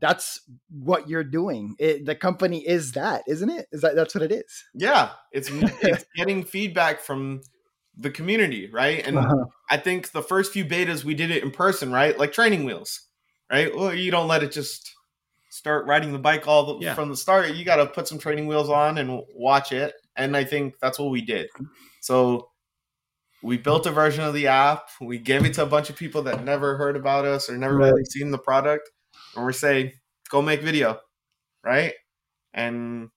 [0.00, 1.76] that's what you're doing.
[1.78, 3.66] It, the company is that, isn't it?
[3.72, 4.64] Is that that's what it is?
[4.74, 5.48] Yeah, it's
[5.82, 7.42] it's getting feedback from
[7.96, 9.06] the community, right?
[9.06, 9.44] And Uh-huh.
[9.70, 12.18] I think the first few betas we did it in person, right?
[12.18, 13.00] Like training wheels,
[13.50, 13.74] right?
[13.74, 14.92] Well, you don't let it just
[15.50, 16.94] start riding the bike all the, Yeah.
[16.94, 17.54] from the start.
[17.54, 19.94] You got to put some training wheels on and watch it.
[20.16, 21.48] And I think that's what we did.
[22.00, 22.50] So
[23.42, 24.88] we built a version of the app.
[25.00, 27.76] We gave it to a bunch of people that never heard about us or never
[27.76, 27.88] Right.
[27.90, 28.88] really seen the product,
[29.34, 29.92] and we're saying,
[30.28, 31.00] "Go make video,"
[31.64, 31.94] right?
[32.52, 33.10] And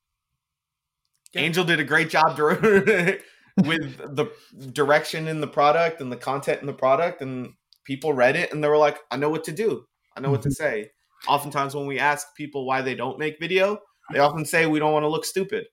[1.33, 1.41] Yeah.
[1.41, 2.37] Angel did a great job
[3.57, 4.31] with the
[4.71, 8.63] direction in the product and the content in the product, and people read it and
[8.63, 9.85] they were like, "I know what to do.
[10.15, 10.91] I know what to say."
[11.27, 13.79] Oftentimes, when we ask people why they don't make video,
[14.11, 15.67] they often say, "We don't want to look stupid,"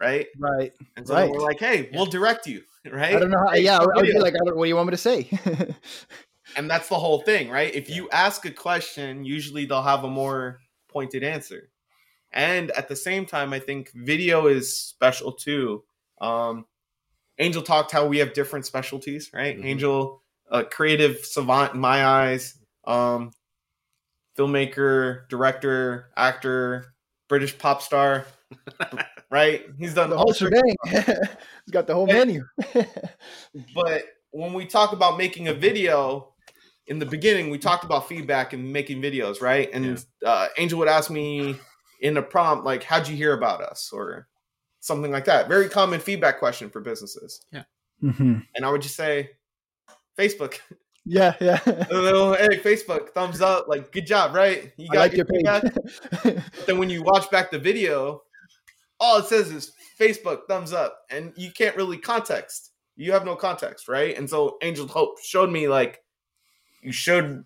[0.00, 0.26] right?
[0.38, 0.72] Right.
[0.96, 1.30] And so Right.
[1.30, 3.16] we're like, "Hey, we'll direct you," right?
[3.16, 3.44] I don't know.
[3.48, 5.30] How, yeah, I would be like, I don't, what do you want me to say?
[6.56, 7.74] and that's the whole thing, right?
[7.74, 11.70] If you ask a question, usually they'll have a more pointed answer.
[12.32, 15.84] And at the same time, I think video is special too.
[16.20, 16.66] Um,
[17.38, 19.58] Angel talked how we have different specialties, right?
[19.58, 19.64] Mhm.
[19.64, 23.32] Angel, a creative savant in my eyes, um,
[24.36, 26.94] filmmaker, director, actor,
[27.28, 28.26] British pop star,
[29.30, 29.64] right?
[29.78, 30.76] He's done the all whole sorts shebang.
[31.66, 32.14] He's got the whole Yeah.
[32.24, 32.44] menu.
[33.74, 36.28] but when we talk about making a video
[36.88, 40.88] in the beginning we talked about feedback and making videos right and uh, angel would
[40.88, 41.54] ask me
[42.00, 44.26] in a prompt like how'd you hear about us or
[44.80, 47.46] something like that very common feedback question for businesses
[48.02, 48.44] Mhm.
[48.56, 49.30] and i would just say
[50.18, 50.58] facebook
[51.04, 51.58] Yeah, yeah.
[51.90, 54.72] little, hey, Facebook, thumbs up, like good job, right?
[54.76, 55.44] You I like your page.
[55.44, 58.22] But then when you watch back the video,
[59.00, 62.70] all it says is Facebook, thumbs up, and you can't really context.
[62.96, 64.16] You have no context, right?
[64.16, 65.98] And so Angel Hope showed me like
[66.82, 67.44] you should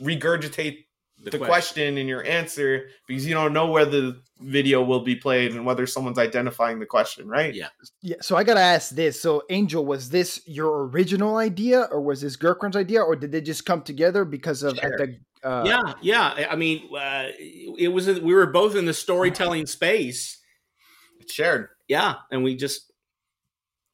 [0.00, 0.83] regurgitate
[1.30, 1.98] the, question.
[1.98, 5.86] and your answer because you don't know where the video will be played and whether
[5.86, 7.54] someone's identifying the question, right?
[7.54, 7.68] Yeah.
[8.02, 9.20] yeah, so I gotta ask this.
[9.20, 13.40] So, Angel, was this your original idea, or was this Gurkaran's idea, or did they
[13.40, 15.16] just come together because of at the?
[15.42, 16.46] Uh, yeah, yeah.
[16.50, 20.38] I mean, uh, it was we were both in the storytelling space.
[21.20, 21.68] It's shared.
[21.88, 22.92] Yeah, and we just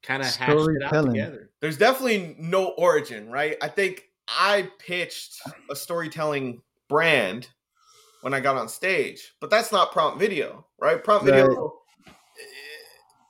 [0.03, 1.13] kind of hashed it out Storytelling.
[1.13, 1.51] together.
[1.61, 3.57] There's definitely no origin, right?
[3.61, 5.41] I think I pitched
[5.71, 7.49] a storytelling brand
[8.21, 11.03] when I got on stage, but that's not prompt video, right?
[11.03, 11.73] Prompt video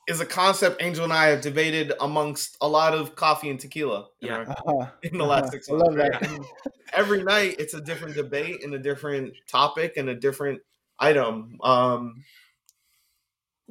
[0.08, 4.08] is a concept Angel and I have debated amongst a lot of coffee and tequila
[4.20, 4.36] in, Yeah.
[4.38, 5.50] our- uh-huh, in the last uh-huh.
[5.52, 5.86] six I months.
[5.86, 6.40] love that.
[6.92, 10.62] Every night it's a different debate and a different topic and a different
[10.98, 11.58] item.
[11.62, 12.24] Um,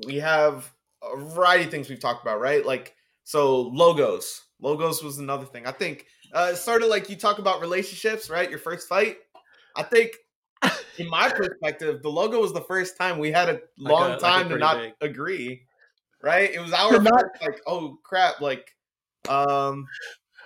[0.07, 0.71] we have
[1.03, 2.65] a variety of things we've talked about, right?
[2.65, 4.43] Like so logos.
[4.61, 5.65] Logos was another thing.
[5.67, 8.49] I think uh, it's sort of like you talk about relationships, right?
[8.49, 9.17] Your first fight.
[9.79, 10.11] I think,
[10.97, 14.17] in my perspective, the logo was the first time we had a long a- like
[14.17, 15.65] a time to not big- agree.
[16.21, 16.51] Right?
[16.53, 18.75] It was our Not- first, like, oh crap, like,
[19.29, 19.87] um,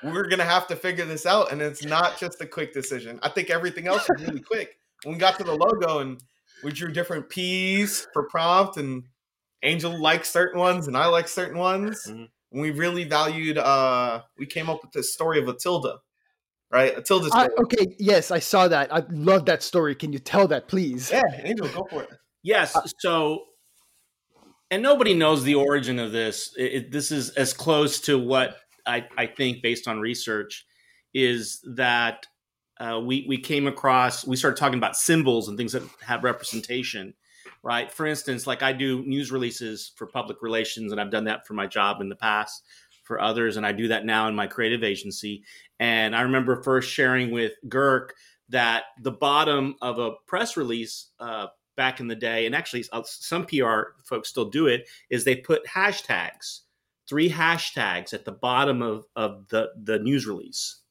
[0.04, 3.19] we're gonna have to figure this out, and it's not just a quick decision.
[3.24, 4.78] I think everything else was really quick.
[5.04, 6.22] When we got to the logo and
[6.63, 9.04] we drew different P's for prompt, and
[9.63, 12.06] Angel likes certain ones, and I like certain ones.
[12.08, 12.30] Mhm.
[12.52, 13.58] And we really valued.
[13.58, 15.88] uh We came up with the story of a tilde,
[16.73, 16.97] right?
[16.97, 17.49] Until I, story.
[17.65, 18.93] okay, yes, I saw that.
[18.93, 19.95] I love that story.
[19.95, 21.12] Can you tell that, please?
[21.12, 22.09] Yeah, Angel, go for it.
[22.41, 22.75] Yes.
[22.99, 23.43] So,
[24.71, 26.53] and nobody knows the origin of this.
[26.57, 30.65] It, it- this is as close to what I, I think, based on research,
[31.13, 32.25] is that
[32.79, 34.25] uh, we we came across.
[34.25, 37.13] We started talking about symbols and things that have representation,
[37.62, 37.89] right?
[37.91, 41.53] For instance, like I do news releases for public relations, and I've done that for
[41.53, 42.63] my job in the past
[43.03, 45.43] for others, and I do that now in my creative agency.
[45.79, 48.09] And I remember first sharing with Girk
[48.49, 53.03] that the bottom of a press release uh, back in the day, and actually uh,
[53.05, 56.61] some PR folks still do it, is they put hashtags,
[57.07, 60.81] three hashtags at the bottom of, of the, the news release.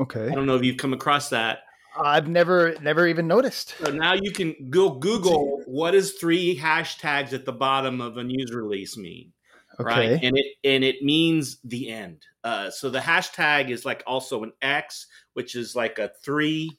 [0.00, 0.28] Okay.
[0.28, 1.60] I don't know if you've come across that.
[1.96, 3.74] I've never never even noticed.
[3.78, 8.24] So now you can go Google what does three hashtags at the bottom of a
[8.24, 9.32] news release mean,
[9.80, 9.84] Okay.
[9.84, 10.22] right?
[10.22, 12.24] And it and it means the end.
[12.44, 16.78] Uh, so the hashtag is like also an X, which is like a three,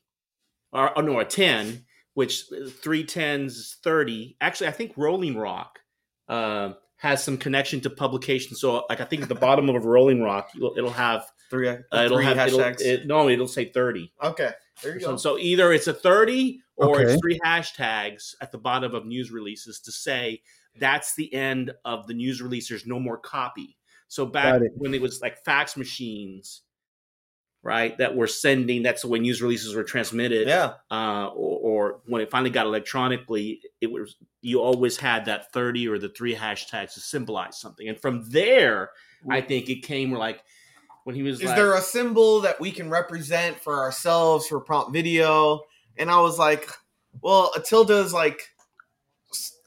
[0.71, 2.43] or oh no, a ten, which
[2.81, 4.35] three tens is thirty.
[4.41, 5.79] Actually, I think Rolling Rock
[6.29, 8.55] uh, has some connection to publication.
[8.55, 11.67] So like I think at the bottom of a Rolling Rock, it'll, it'll have Three,
[11.69, 12.81] uh, it'll three have it'll- hashtags.
[12.81, 14.11] it- no, it'll say thirty.
[14.23, 14.51] okay,
[14.81, 15.17] there you So, go.
[15.17, 17.03] so either it's a 30 or Okay.
[17.13, 20.41] it's three hashtags at the bottom of news releases to say
[20.79, 22.69] that's the end of the news release.
[22.69, 23.77] There's no more copy.
[24.07, 24.71] So back it.
[24.75, 26.61] when it was like fax machines,
[27.63, 30.47] right, that were sending, that's the way news releases were transmitted.
[30.47, 35.51] yeah, Uh, or, or when it finally got electronically, it was you always had that
[35.53, 37.87] 30 or the three hashtags to symbolize something.
[37.87, 38.89] And from there,
[39.29, 40.43] I think it came like
[41.05, 44.59] when he was is like, there a symbol that we can represent for ourselves for
[44.59, 45.61] prompt video?
[45.97, 46.69] And I was like,
[47.21, 48.41] well, a tilde is like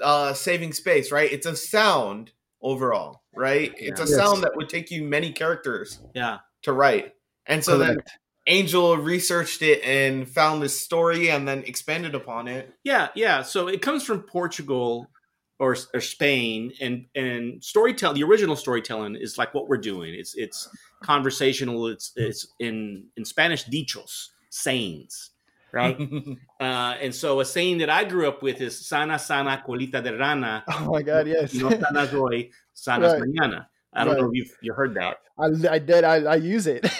[0.02, 1.30] uh, saving space, right?
[1.30, 3.72] It's a sound overall, right?
[3.76, 4.14] It's a Yes.
[4.14, 6.38] sound that would take you many characters yeah.
[6.62, 7.12] to write.
[7.46, 7.98] And so then
[8.48, 12.72] Angel researched it and found this story and then expanded upon it.
[12.84, 13.42] Yeah, yeah.
[13.42, 15.08] So it comes from Portugal
[15.58, 18.16] or, or Spain, and and storytelling.
[18.16, 20.14] The original storytelling is like what we're doing.
[20.14, 20.68] It's it's
[21.02, 21.86] conversational.
[21.88, 25.30] It's it's in in Spanish dichos, sayings,
[25.72, 25.96] right?
[26.60, 30.16] uh, and so a saying that I grew up with is "sana sana colita de
[30.16, 31.54] rana, Oh my god, yes.
[31.54, 33.22] no sanas hoy, sanas Right.
[33.22, 35.18] mañana." I don't know if you've you heard that.
[35.38, 36.04] I, I did.
[36.04, 36.84] I, I use it.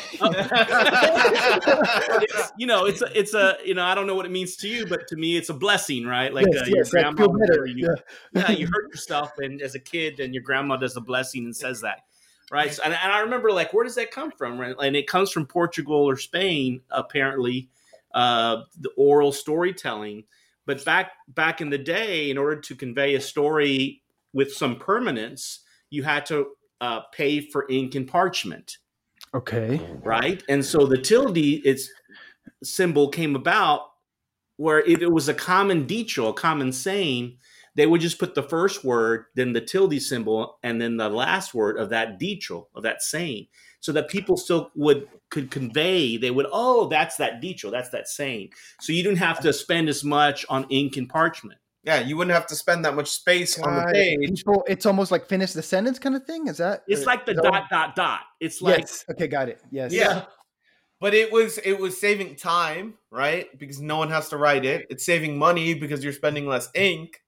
[2.22, 4.56] It's- you know, it's a, it's a you know I don't know what it means
[4.56, 6.32] to you, but to me it's a blessing, right?
[6.32, 6.88] Like yes, uh, your yes.
[6.88, 7.66] I grandma feel better.
[7.66, 7.88] you,
[8.34, 8.42] Yeah.
[8.42, 11.54] yeah, you hurt yourself, and as a kid, and your grandma does a blessing and
[11.54, 12.04] says that,
[12.50, 12.72] right?
[12.72, 14.58] So, and, and I remember, like, where does that come from?
[14.58, 14.74] Right?
[14.82, 17.68] And it comes from Portugal or Spain, apparently,
[18.14, 20.24] uh, the oral storytelling.
[20.66, 25.60] But back back in the day, in order to convey a story with some permanence,
[25.90, 26.48] you had to
[26.80, 28.78] uh, pay for ink and parchment
[29.36, 29.80] Okay.
[30.02, 30.42] right?
[30.48, 31.90] And so the tilde, its
[32.62, 33.90] symbol came about
[34.56, 37.36] where it, it was a common dicho, a common saying
[37.76, 41.54] they would just put the first word, then the tilde symbol, and then the last
[41.54, 43.46] word of that dicho, of that saying,
[43.80, 46.16] so that people still would could convey.
[46.16, 48.50] They would, oh, that's that dicho, that's that saying.
[48.80, 51.60] So you didn't have to spend as much on ink and parchment.
[51.84, 54.38] Yeah, you wouldn't have to spend that much space on the page.
[54.38, 56.48] People, it's almost like finish the sentence kind of thing.
[56.48, 56.82] Is that?
[56.88, 58.20] It's or- like the is that- dot dot dot.
[58.40, 59.04] It's like yes.
[59.10, 59.62] Okay, got it.
[59.70, 59.92] Yes.
[59.92, 60.24] Yeah.
[60.98, 63.46] But it was it was saving time, right?
[63.58, 64.86] Because no one has to write it.
[64.88, 67.20] It's saving money because you're spending less ink.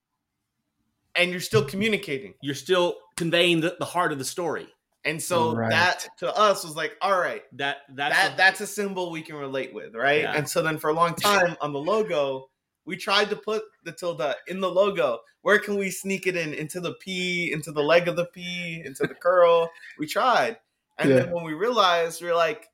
[1.19, 2.33] And you're still communicating.
[2.41, 4.67] you're still conveying the, the heart of the story.
[5.05, 5.69] And so Right.
[5.69, 9.21] that to us was like, all right, That that's that the- that's a symbol we
[9.21, 10.21] can relate with, right?
[10.23, 10.33] Yeah.
[10.37, 12.49] And so then for a long time on the logo,
[12.85, 15.19] we tried to put the tilde in the logo.
[15.41, 16.53] Where can we sneak it in?
[16.53, 19.69] Into the P, into the leg of the P, into the curl.
[19.99, 20.57] We tried.
[20.97, 22.67] And then when we realized, we are like,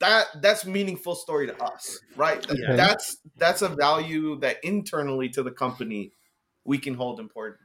[0.00, 2.40] that that's meaningful story to us, right?
[2.42, 2.76] Th- Okay.
[2.76, 6.12] That's that's a value that internally to the company
[6.64, 7.60] we can hold important.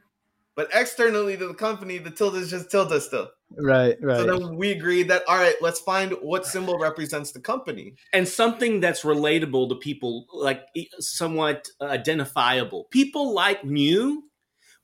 [0.56, 3.30] But externally to the company, the tilde is just tilde still.
[3.56, 3.96] Right.
[4.00, 4.18] Right.
[4.18, 7.94] So then we agreed that all right, let's find what symbol represents the company.
[8.12, 10.62] and something that's relatable to people, like
[11.00, 12.86] somewhat identifiable.
[12.90, 14.24] People like new,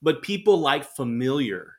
[0.02, 1.74] but people like familiar.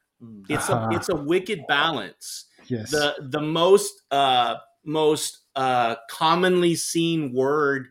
[0.49, 0.89] It's a Ah.
[0.91, 2.45] it's a wicked balance.
[2.67, 2.91] yes.
[2.91, 7.88] the the most uh most uh commonly seen word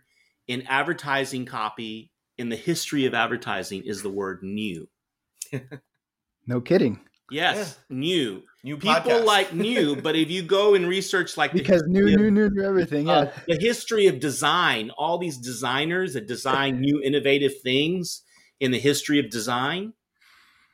[0.46, 4.88] in advertising copy in the history of advertising is the word new
[6.50, 7.00] no kidding.
[7.30, 9.24] yes new New people podcast.
[9.24, 12.52] like new but if you go and research like the Because new, history new, of-
[12.52, 13.06] new, new, everything.
[13.06, 13.12] Yeah.
[13.14, 18.22] uh, the history of design all these designers that design new innovative things
[18.58, 19.94] in the history of design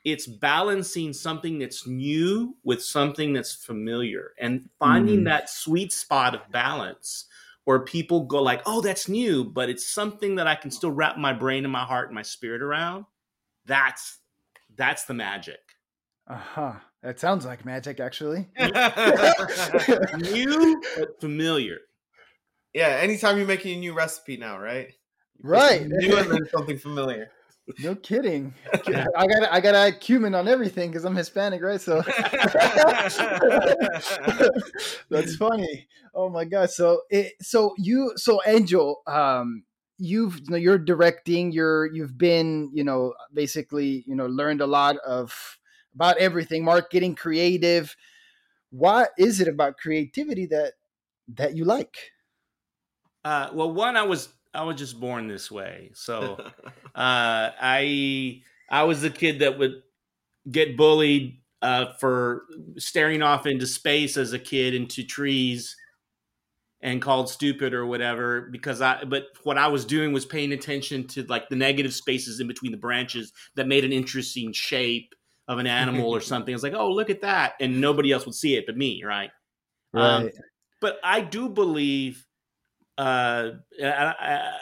[0.04, 5.24] it's balancing something that's new with something that's familiar and finding Mm.
[5.26, 7.26] that sweet spot of balance
[7.64, 11.16] where people go like oh that's new but it's something that i can still wrap
[11.18, 13.04] my brain and my heart and my spirit around
[13.66, 14.18] that's
[14.76, 15.60] that's the magic
[16.26, 16.72] Uh huh.
[17.02, 18.48] That sounds like magic, actually.
[18.58, 18.72] new
[20.96, 21.78] but familiar
[22.76, 24.92] yeah, anytime you're making a new recipe now, right?
[25.42, 25.86] Right.
[25.86, 27.30] New and then something familiar.
[27.80, 28.54] No kidding.
[28.72, 31.80] I got I got to add cumin on everything because I'm Hispanic, right?
[31.80, 32.00] So
[35.10, 35.88] that's funny.
[36.14, 36.70] Oh my god.
[36.70, 39.64] So it so you so Angel, um,
[39.98, 41.50] you've you know, you're directing.
[41.50, 45.58] You're you've been you know basically you know learned a lot of
[45.96, 47.96] about everything, marketing, creative.
[48.70, 50.74] What is it about creativity that
[51.34, 51.96] that you like?
[53.26, 56.36] uh, well one i was i was just born this way so
[56.94, 59.82] uh, I I was the kid that would
[60.50, 62.44] get bullied uh, for
[62.78, 65.76] staring off into space as a kid into trees
[66.80, 71.06] and called stupid or whatever because I but what I was doing was paying attention
[71.08, 75.14] to like the negative spaces in between the branches that made an interesting shape
[75.48, 76.52] of an animal or something.
[76.52, 79.02] I was like, oh look at that, and nobody else would see it but me,
[79.04, 79.30] right?
[79.94, 80.30] Um,
[80.80, 82.26] but I do believe,
[82.98, 83.50] uh,
[83.82, 84.52] I, I,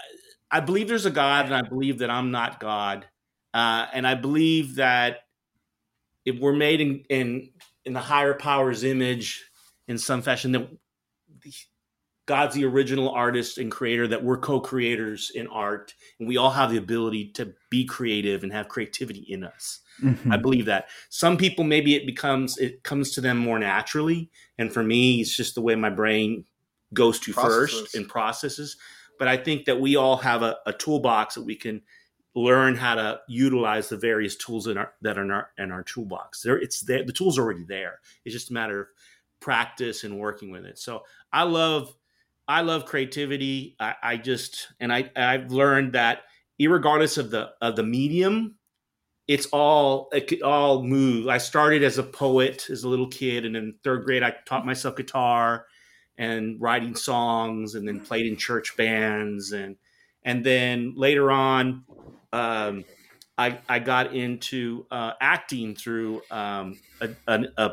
[0.51, 3.07] I believe there's a God, and I believe that I'm not God,
[3.53, 5.21] uh, and I believe that
[6.25, 7.51] if we're made in in
[7.85, 9.45] in the higher power's image
[9.89, 10.69] in some fashion, that
[12.27, 16.71] God's the original artist and creator, that we're co-creators in art, and we all have
[16.71, 19.81] the ability to be creative and have creativity in us.
[20.01, 20.33] Mhm.
[20.33, 20.89] I believe that.
[21.11, 25.37] Some people maybe it becomes it comes to them more naturally, and for me, it's
[25.37, 26.47] just the way my brain
[26.95, 27.81] goes to Processes.
[27.81, 28.77] first and processes.
[29.19, 31.83] But I think that we all have a, a toolbox that we can
[32.35, 35.85] learn how to utilize the various tools in our, that are in our, in our
[35.85, 36.43] toolbox.
[36.43, 37.05] There, it's there.
[37.05, 38.01] The tools are already there.
[38.25, 38.87] It's just a matter of
[39.39, 40.79] practice and working with it.
[40.79, 41.95] So I love,
[42.47, 43.77] I love creativity.
[43.81, 46.23] I, I just and I I've learned that
[46.61, 48.57] regardless of the of the medium,
[49.27, 51.29] it's all it could all move.
[51.29, 54.67] I started as a poet as a little kid, and in third grade, I taught
[54.67, 55.67] myself guitar
[56.17, 59.77] and writing songs, and then played in church bands, and
[60.23, 61.85] and then later on,
[62.33, 62.85] um,
[63.39, 67.71] I I got into uh, acting through um, a, an a,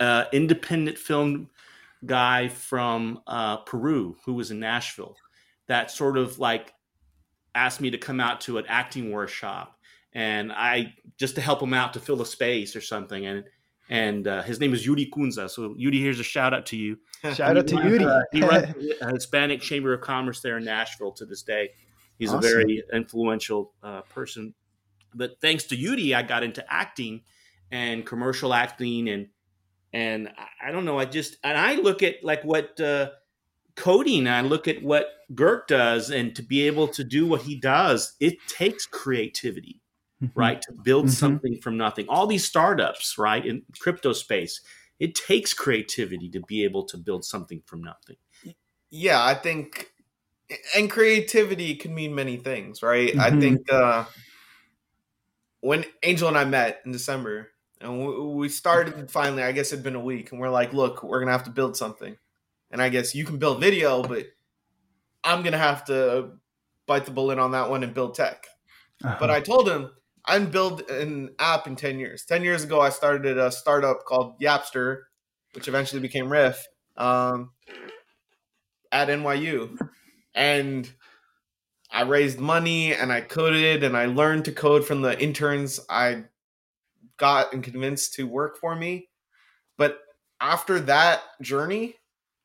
[0.00, 1.48] a independent film
[2.04, 5.16] guy from uh, Peru who was in Nashville
[5.68, 6.72] that sort of like
[7.54, 9.76] asked me to come out to an acting workshop
[10.12, 13.26] and I just to help him out to fill a space or something.
[13.26, 13.44] And
[13.88, 15.50] and uh, his name is Yuri Cunza.
[15.50, 16.98] So Yuri, here's a shout out to you.
[17.34, 18.06] Shout out to Yuri.
[18.32, 21.70] He runs the Hispanic Chamber of Commerce there in Nashville to this day.
[22.18, 22.38] He's Awesome.
[22.38, 24.54] a very influential uh, person.
[25.14, 27.22] But thanks to Yuri, I got into acting
[27.70, 29.28] and commercial acting and
[29.92, 30.98] and I- I don't know.
[30.98, 33.10] I just and I look at like what uh,
[33.76, 34.28] coding.
[34.28, 38.14] I look at what Gert does, and to be able to do what he does,
[38.20, 39.80] it takes creativity.
[40.22, 40.32] Mhm.
[40.34, 40.60] right?
[40.62, 41.10] To build Mhm.
[41.12, 42.06] something from nothing.
[42.08, 44.60] All these startups, right, in crypto space,
[44.98, 48.16] it takes creativity to be able to build something from nothing.
[48.90, 49.92] yeah, I think,
[50.76, 53.16] and creativity can mean many things, right?
[53.18, 53.40] I Mhm.
[53.40, 54.04] think uh,
[55.60, 57.50] when Angel and I met in December,
[57.80, 61.20] and we, started finally, I guess it'd been a week, and we're like, look, we're
[61.20, 62.16] gonna have to build something,
[62.70, 64.26] and I guess you can build video, but
[65.24, 66.32] I'm gonna have to
[66.86, 68.46] bite the bullet on that one and build tech.
[69.02, 69.16] Uh-huh.
[69.18, 69.90] But I told him
[70.26, 72.24] I'd build an app in 10 years.
[72.24, 75.02] 10 years ago, I started a startup called Yapster,
[75.54, 76.66] which eventually became Riff
[76.96, 77.50] um,
[78.92, 79.78] at NYU.
[80.34, 80.90] And
[81.90, 86.24] I raised money and I coded and I learned to code from the interns I
[87.20, 89.08] got and convinced to work for me.
[89.78, 90.00] But
[90.40, 91.94] after that journey,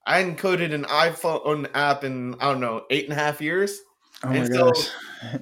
[0.05, 0.35] I hadn't
[0.71, 3.79] an iPhone app in, I don't know, eight and a half years
[4.23, 4.89] oh my and so- gosh.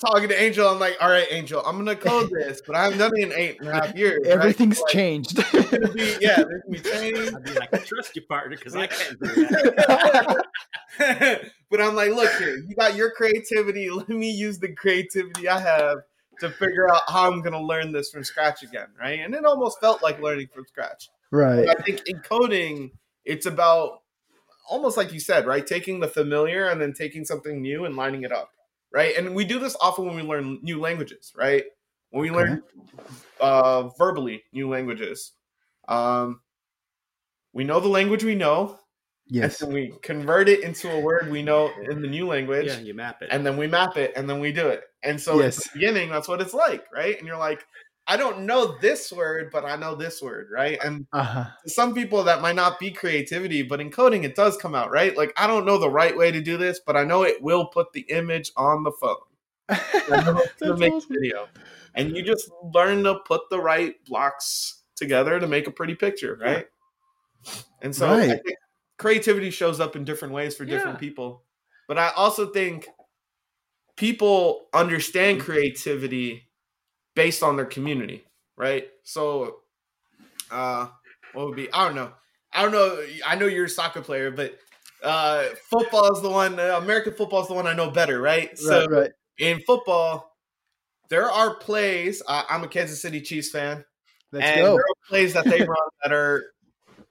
[0.00, 2.98] talking to Angel, I'm like, all right, Angel, I'm gonna code this, but I haven't
[2.98, 4.20] done it in eight and a half years.
[4.24, 4.32] right?
[4.32, 5.38] Everything's Like, changed.
[5.52, 7.34] it's gonna be- yeah, there's gonna be training.
[7.34, 10.44] I'd be like, trust you, partner, because I can't do that.
[11.70, 13.90] but I'm like, look here, you got your creativity.
[13.90, 15.98] Let me use the creativity I have
[16.40, 19.20] to figure out how I'm gonna learn this from scratch again, right?
[19.20, 21.10] And it almost felt like learning from scratch.
[21.30, 21.66] right.
[21.66, 22.92] But I think in coding,
[23.24, 24.02] it's about
[24.68, 25.66] almost like you said, right?
[25.66, 28.50] Taking the familiar and then taking something new and lining it up,
[28.92, 29.16] right?
[29.16, 31.64] And we do this often when we learn new languages, right?
[32.10, 32.62] When we learn
[33.40, 35.32] uh, verbally new languages,
[35.88, 36.40] um,
[37.52, 38.78] we know the language we know,
[39.26, 39.60] Yes.
[39.60, 42.78] and then we convert it into a word we know in the new language, yeah,
[42.80, 43.28] you map it.
[43.30, 44.82] and then we map it, and then we do it.
[45.02, 45.58] And so Yes.
[45.58, 47.16] at the beginning, that's what it's like, right?
[47.18, 47.64] And you're like,
[48.06, 50.78] I don't know this word, but I know this word, right?
[50.84, 51.46] And Uh-huh.
[51.62, 54.90] to some people that might not be creativity, but in coding it does come out,
[54.90, 55.16] right?
[55.16, 57.66] Like I don't know the right way to do this, but I know it will
[57.66, 59.16] put the image on the phone.
[59.70, 59.76] I
[60.08, 61.16] know it's gonna make awesome.
[61.18, 61.48] video.
[61.94, 66.36] And you just learn to put the right blocks together to make a pretty picture,
[66.40, 66.66] right?
[67.80, 68.28] And so I Right.
[68.44, 68.58] think
[68.98, 71.00] creativity shows up in different ways for different Yeah.
[71.00, 71.44] people.
[71.88, 72.88] But I also think
[73.96, 76.48] people understand creativity
[77.14, 78.24] based on their community,
[78.56, 78.88] right?
[79.02, 79.60] So
[80.50, 80.88] uh
[81.32, 82.12] what would be I don't know.
[82.52, 83.04] I don't know.
[83.26, 84.58] I know you're a soccer player, but
[85.02, 88.56] uh football is the one uh, American football is the one I know better, right?
[88.58, 89.10] So right, right.
[89.38, 90.36] in football,
[91.10, 92.22] there are plays.
[92.28, 93.84] I'm a Kansas City Chiefs fan,
[94.32, 94.72] Let's and go.
[94.74, 96.53] there are plays that they run that are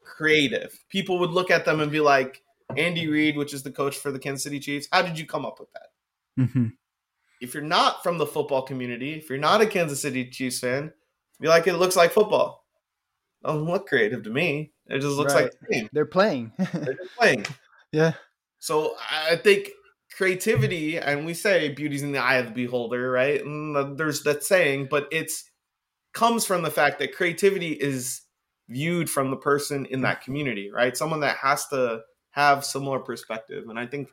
[0.04, 0.78] creative.
[0.90, 2.42] People would look at them and be like,
[2.78, 5.46] Andy Reid, which is the coach for the Kansas City Chiefs, how did you come
[5.46, 6.48] up with that?
[6.50, 6.68] hmm
[7.42, 10.92] If you're not from the football community, if you're not a Kansas City Chiefs fan,
[11.40, 12.66] be like, it looks like football.
[13.44, 14.72] Doesn't look creative to me.
[14.88, 15.44] It just looks Right.
[15.44, 15.90] like game.
[15.92, 16.52] They're playing.
[16.74, 17.46] They're playing.
[17.92, 18.14] yeah.
[18.60, 19.70] So I think
[20.16, 23.44] creativity, and we say beauty's in the eye of the beholder, right?
[23.44, 25.50] And there's that saying, but it's
[26.14, 28.22] comes from the fact that creativity is
[28.74, 30.98] viewed from the person in that community, right?
[30.98, 32.02] Someone that has to
[32.32, 34.10] have similar perspective, and I think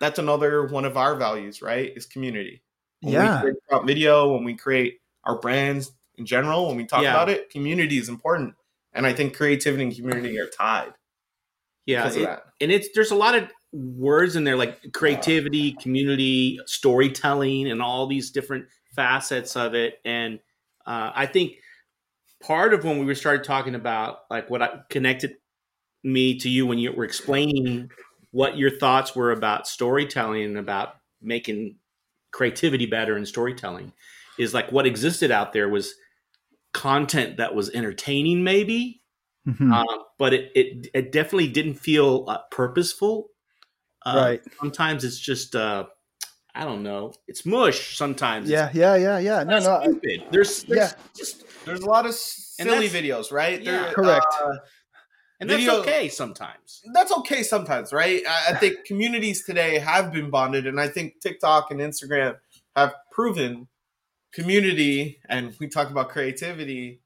[0.00, 1.92] that's another one of our values, right?
[1.96, 2.62] Is community.
[3.00, 3.42] When Yeah.
[3.42, 7.10] we create video, when we create our brands in general, when we talk Yeah.
[7.10, 8.54] about it, community is important,
[8.92, 10.94] and I think creativity and community are tied
[11.86, 17.70] yeah, it- and it's there's a lot of words in there like creativity, community, storytelling,
[17.70, 19.94] and all these different facets of it.
[20.04, 20.38] And
[20.86, 21.54] uh, I think
[22.42, 25.34] part of when we were started talking about like what I connected
[26.04, 27.90] me to you when you were explaining
[28.32, 31.76] what your thoughts were about storytelling and about making
[32.32, 33.92] creativity better in storytelling
[34.38, 35.94] is like what existed out there was
[36.72, 38.98] content that was entertaining maybe
[39.46, 39.72] Mhm.
[39.74, 43.26] um, but it, it it definitely didn't feel uh, purposeful.
[44.06, 44.42] Uh, right.
[44.60, 45.84] Sometimes it's just uh,
[46.54, 47.12] I don't know.
[47.26, 47.96] It's mush.
[47.96, 48.48] Sometimes.
[48.48, 48.70] Yeah.
[48.72, 48.94] Yeah.
[48.94, 49.18] Yeah.
[49.18, 49.42] Yeah.
[49.42, 49.58] No.
[49.58, 49.76] No.
[49.78, 50.22] I- stupid.
[50.30, 50.92] There's, there's Yeah.
[51.16, 53.60] just There's a lot of silly videos, right?
[53.62, 53.84] Yeah.
[53.84, 54.26] There- Correct.
[54.42, 54.50] uh,
[55.40, 56.82] and that's Video- okay sometimes.
[56.94, 58.22] that's okay sometimes, right?
[58.28, 62.36] I, I think communities today have been bonded, and I think TikTok and Instagram
[62.76, 63.66] have proven
[64.32, 65.18] community.
[65.28, 67.00] And we talk about creativity;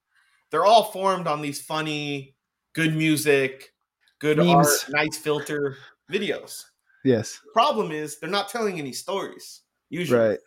[0.51, 2.35] they're all formed on these funny,
[2.75, 3.73] good music,
[4.19, 4.67] good Memes.
[4.67, 5.77] art, nice filter
[6.13, 6.65] videos.
[7.05, 7.41] yes.
[7.45, 9.63] The problem is they're not telling any stories.
[9.89, 10.39] Usually, Right.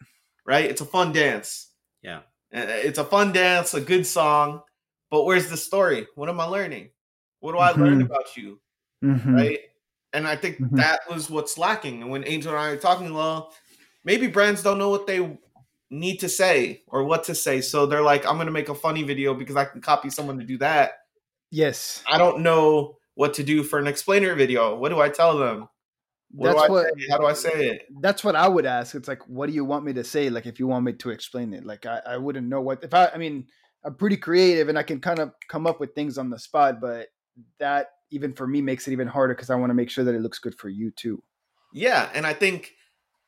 [0.46, 0.66] right?
[0.66, 1.72] It's a fun dance.
[2.04, 2.22] Yeah.
[2.54, 4.62] Uh, It's a fun dance, a good song,
[5.12, 6.08] but where's the story?
[6.16, 6.90] What am I learning?
[7.40, 8.06] What do I learn Mhm.
[8.06, 8.60] about you?
[9.04, 9.36] Mhm.
[9.36, 9.60] Right?
[10.14, 10.76] And I think Mhm.
[10.78, 12.02] that was what's lacking.
[12.02, 13.54] And when Angel and I are talking, well,
[14.04, 15.38] maybe brands don't know what they
[15.92, 17.62] need to say or what to say.
[17.62, 20.38] So they're like, I'm going to make a funny video because I can copy someone
[20.40, 21.00] to do that.
[21.52, 22.04] Yes.
[22.08, 24.76] I don't know what to do for an explainer video.
[24.76, 25.68] What do I tell them?
[26.32, 26.92] What that's do what?
[27.10, 27.88] How do I say it?
[28.02, 28.94] that's what I would ask.
[28.94, 30.30] It's like, what do you want me to say?
[30.30, 32.84] Like, if you want me to explain it, like, I, I wouldn't know what.
[32.84, 33.48] If I, I mean,
[33.84, 36.80] I'm pretty creative and I can kind of come up with things on the spot,
[36.80, 37.08] but
[37.60, 40.16] that even for me makes it even harder because I want to make sure that
[40.16, 41.24] it looks good for you too.
[41.74, 42.74] Yeah, and I think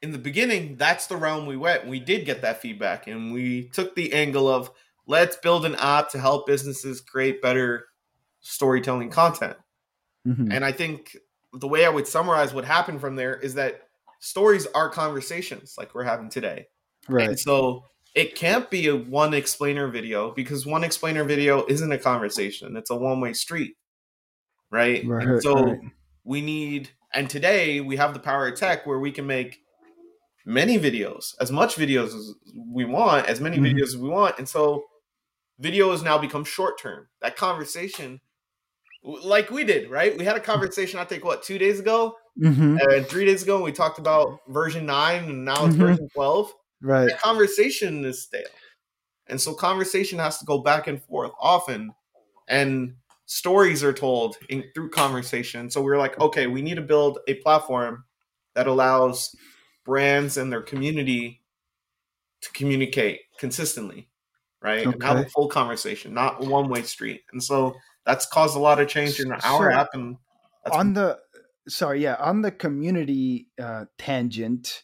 [0.02, 1.88] in the beginning, that's the realm we went.
[1.88, 4.72] We did get that feedback, and we took the angle of
[5.08, 7.86] let's build an app to help businesses create better
[8.42, 9.58] storytelling content.
[10.28, 10.52] Mhm.
[10.52, 11.16] And I think
[11.54, 13.82] the way I would summarize what happened from there is that
[14.20, 16.68] stories are conversations like we're having today.
[17.10, 17.30] Right.
[17.30, 17.86] And so
[18.16, 22.78] it can't be a one explainer video because one explainer video isn't a conversation.
[22.78, 23.76] It's a one way street.
[24.70, 25.06] Right.
[25.06, 25.80] Right, And so right.
[26.24, 29.60] we need, and today we have the power of tech where we can make
[30.46, 33.74] many videos, as much videos as we want, as many Mhm.
[33.74, 34.38] videos as we want.
[34.38, 34.86] And so
[35.60, 37.10] video has now become short term.
[37.22, 38.22] That conversation,
[39.04, 40.18] like we did, right?
[40.18, 42.16] We had a conversation, I think, what, two days ago?
[42.40, 42.78] Mhm.
[42.82, 45.80] And three days ago, we talked about version nine, and now it's Mhm.
[45.80, 47.08] version 12 Right.
[47.08, 48.44] that conversation is stale.
[49.28, 51.94] And so conversation has to go back and forth often.
[52.48, 52.96] And
[53.26, 55.70] stories are told in, through conversation.
[55.70, 58.06] So we're like, okay, we need to build a platform
[58.56, 59.36] that allows
[59.86, 61.42] brands and their community
[62.42, 64.10] to communicate consistently,
[64.62, 64.86] right?
[64.88, 67.22] And have a full conversation, not one way street.
[67.32, 67.76] And so
[68.06, 69.90] that's caused a lot of change in our So, app.
[69.94, 70.18] And
[70.72, 71.18] on the
[71.68, 74.84] sorry yeah on the community uh, tangent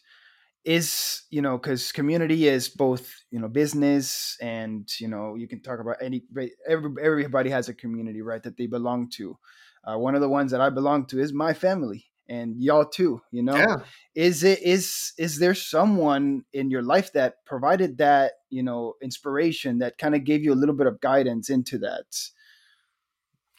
[0.64, 5.60] is you know because community is both you know business and you know you can
[5.60, 6.22] talk about any
[6.68, 9.36] every, everybody has a community right that they belong to
[9.84, 13.20] uh, one of the ones that i belong to is my family and y'all too
[13.32, 13.76] you know yeah.
[14.14, 19.78] is it is is there someone in your life that provided that you know inspiration
[19.78, 22.04] that kind of gave you a little bit of guidance into that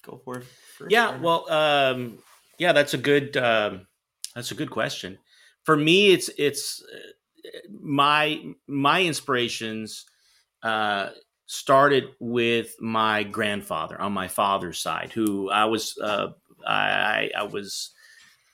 [0.04, 0.45] Go for it.
[0.89, 1.22] Yeah, Aaron.
[1.22, 2.20] well, um,
[2.58, 3.88] yeah, that's a good um,
[4.36, 5.18] that's a good question.
[5.64, 7.50] For me, it's it's uh,
[7.82, 10.06] my my inspirations
[10.64, 11.10] uh,
[11.47, 16.30] started with my grandfather on my father's side, who I was uh,
[16.66, 17.91] I I was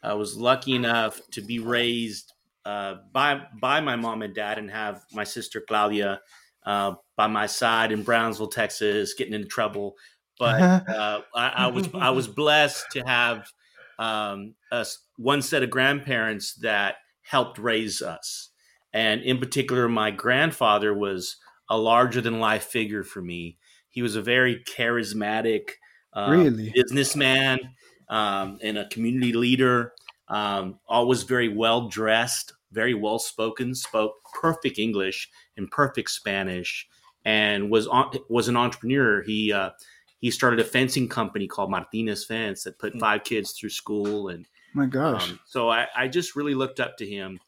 [0.01, 2.31] I was lucky enough to be raised
[2.65, 6.21] uh, by by my mom and dad, and have my sister Claudia
[6.65, 9.95] uh, by my side in Brownsville, Texas, getting into trouble.
[10.39, 13.51] But uh, I, I was I was blessed to have
[13.99, 18.49] um, us one set of grandparents that helped raise us,
[18.93, 21.37] and in particular, my grandfather was
[21.69, 23.57] a larger than life figure for me.
[23.89, 25.71] He was a very charismatic
[26.13, 26.71] uh, Really?
[26.73, 27.59] businessman
[28.09, 29.93] um, and a community leader.
[30.27, 36.87] Um, always very well dressed, very well spoken, spoke perfect English and perfect Spanish,
[37.23, 39.21] and was on, was an entrepreneur.
[39.21, 39.71] He uh,
[40.25, 42.99] he started a fencing company called Martinez Fence that put Hmm.
[42.99, 46.97] five kids through school and my gosh um, so I, I just really looked up
[46.97, 47.39] to him.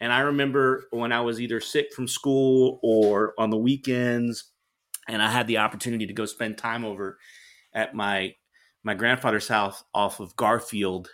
[0.00, 4.44] And I remember when I was either sick from school or on the weekends,
[5.08, 7.16] and I had the opportunity to go spend time over
[7.72, 8.34] at my
[8.84, 11.08] my grandfather's house off of Garfield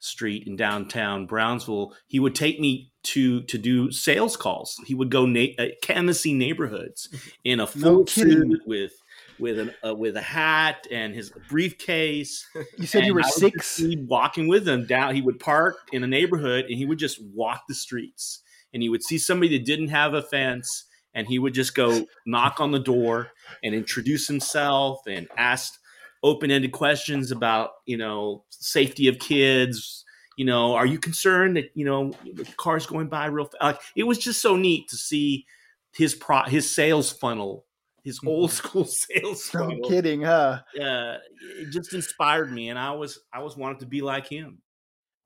[0.00, 1.94] Street in downtown Brownsville.
[2.08, 4.76] He would take me to to do sales calls.
[4.86, 7.08] He would go na- uh, canvassing neighborhoods
[7.44, 8.32] in a full kidding.
[8.50, 8.92] suit with
[9.38, 12.46] with an uh, with a hat and his briefcase
[12.78, 15.14] you said you were I six walking with him down.
[15.14, 18.42] He would park in a neighborhood and he would just walk the streets.
[18.72, 20.84] And he would see somebody that didn't have a fence
[21.14, 23.30] and he would just go knock on the door
[23.62, 25.74] and introduce himself and ask
[26.22, 30.04] open-ended questions about, you know, safety of kids.
[30.36, 33.62] You know, are you concerned that, you know, the cars going by real fast?
[33.62, 35.46] Like, it was just so neat to see
[35.94, 37.64] his pro his sales funnel,
[38.06, 40.60] his old school sales no funnel kidding huh?
[40.80, 41.18] Uh,
[41.58, 44.62] it just inspired me, and I was I was wanted to be like him.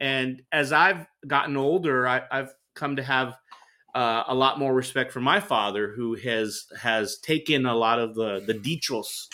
[0.01, 3.37] And as I've gotten older, I, I've come to have
[3.95, 8.15] uh, a lot more respect for my father, who has has taken a lot of
[8.15, 9.29] the the dichos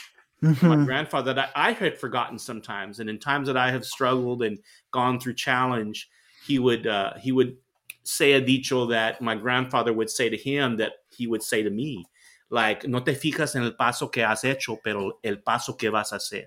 [0.59, 3.85] from my grandfather that I, I had forgotten sometimes, and in times that I have
[3.85, 4.59] struggled and
[4.91, 6.11] gone through challenge,
[6.45, 7.57] he would uh, he would
[8.03, 11.71] say a dicho that my grandfather would say to him that he would say to
[11.71, 12.05] me,
[12.51, 16.13] like "No te fijas en el paso que has hecho, pero el paso que vas
[16.13, 16.47] a hacer."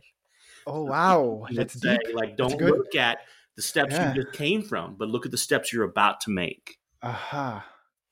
[0.68, 2.72] oh wow He would that's say, deep like don't good.
[2.78, 3.20] look at
[3.56, 4.14] the steps Yeah.
[4.14, 6.78] you just came from, but look at the steps you're about to make.
[7.02, 7.66] aha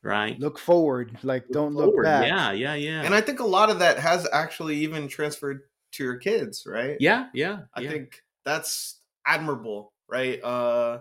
[0.04, 0.40] Right?
[0.40, 3.02] look forward like don't look back Yeah, yeah, yeah.
[3.04, 5.62] And I think a lot of that has actually even transferred
[5.94, 6.96] to your kids, right?
[7.00, 7.64] yeah, yeah.
[7.74, 7.90] I yeah.
[7.92, 10.42] think that's admirable, right?
[10.44, 11.00] Uh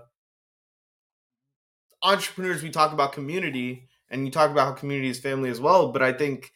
[2.03, 5.93] entrepreneurs we talk about community and you talk about how community is family as well,
[5.93, 6.53] but I think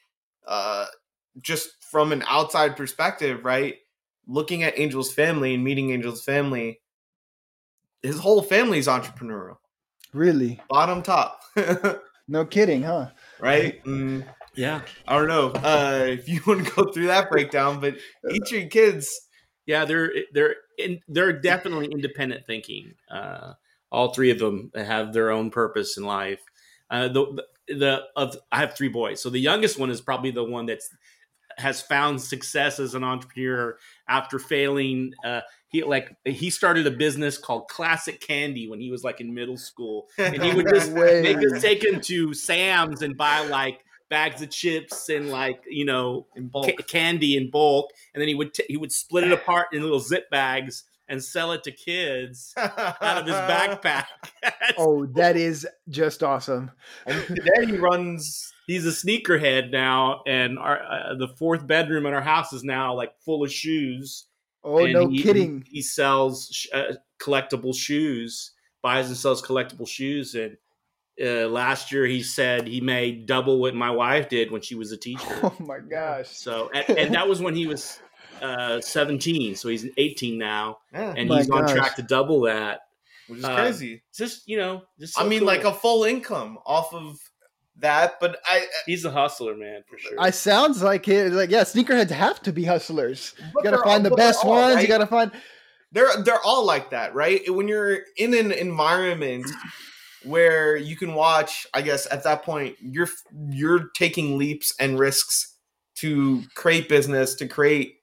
[0.46, 0.86] uh
[1.40, 3.76] just from an outside perspective, right?
[4.26, 6.80] Looking at Angel's family and meeting Angel's family,
[8.02, 9.56] his whole family's entrepreneurial,
[10.12, 10.60] Really?
[10.68, 11.40] bottom top,
[12.28, 13.10] No kidding, huh?
[13.40, 13.82] right?
[13.84, 14.26] Mm,
[14.56, 17.96] Yeah, I don't know uh, if you want to go through that breakdown, but
[18.30, 19.08] each of your kids,
[19.66, 22.94] yeah, they're they're in, they're definitely independent thinking.
[23.10, 23.54] Uh,
[23.92, 26.40] all three of them have their own purpose in life.
[26.90, 27.44] Uh, the
[27.78, 30.90] the of I have three boys, so the youngest one is probably the one that's
[31.58, 33.76] has found success as an entrepreneur
[34.08, 35.12] after failing.
[35.24, 39.32] Uh, he like he started a business called Classic Candy when he was like in
[39.34, 41.22] middle school, and he would just Way.
[41.22, 45.84] they could take him to Sam's and buy like bags of chips and like you
[45.84, 46.66] know in bulk.
[46.66, 49.82] ca- candy in bulk, and then he would t- he would split it apart in
[49.82, 54.04] little zip bags and sell it to kids out of his backpack.
[54.78, 56.70] Oh, that is just awesome.
[57.06, 58.52] and today he runs.
[58.66, 62.94] He's a sneakerhead now, and our uh, the fourth bedroom in our house is now
[62.94, 64.26] like full of shoes.
[64.64, 65.64] Oh, And no he- kidding.
[65.68, 68.52] He sells sh- uh, collectible shoes,
[68.82, 70.56] buys and sells collectible shoes, and.
[71.22, 74.90] Uh, last year, he said he made double what my wife did when she was
[74.90, 75.26] a teacher.
[75.42, 76.28] Oh my gosh.
[76.30, 78.00] So, and, and that was when he was
[78.42, 79.54] uh, 17.
[79.56, 82.80] So he's 18 now, Yeah, and My he's on track to double that.
[83.28, 84.02] which is uh, crazy.
[84.16, 85.46] Just you know, just I mean, cool.
[85.48, 87.18] like a full income off of
[87.76, 88.66] that, but I.
[88.86, 90.12] he's a hustler, man, for sure.
[90.18, 91.32] I sounds like it.
[91.32, 93.34] Like yeah, sneakerheads have to be hustlers.
[93.54, 94.74] but You got to find all- the best all, ones.
[94.76, 94.82] right?
[94.82, 95.30] You got to find.
[95.92, 97.40] they're they're all like that, right?
[97.52, 99.46] When you're in an environment
[100.24, 103.08] where you can watch, I guess at that point you're
[103.48, 105.56] you're taking leaps and risks
[105.96, 107.96] to create business, to create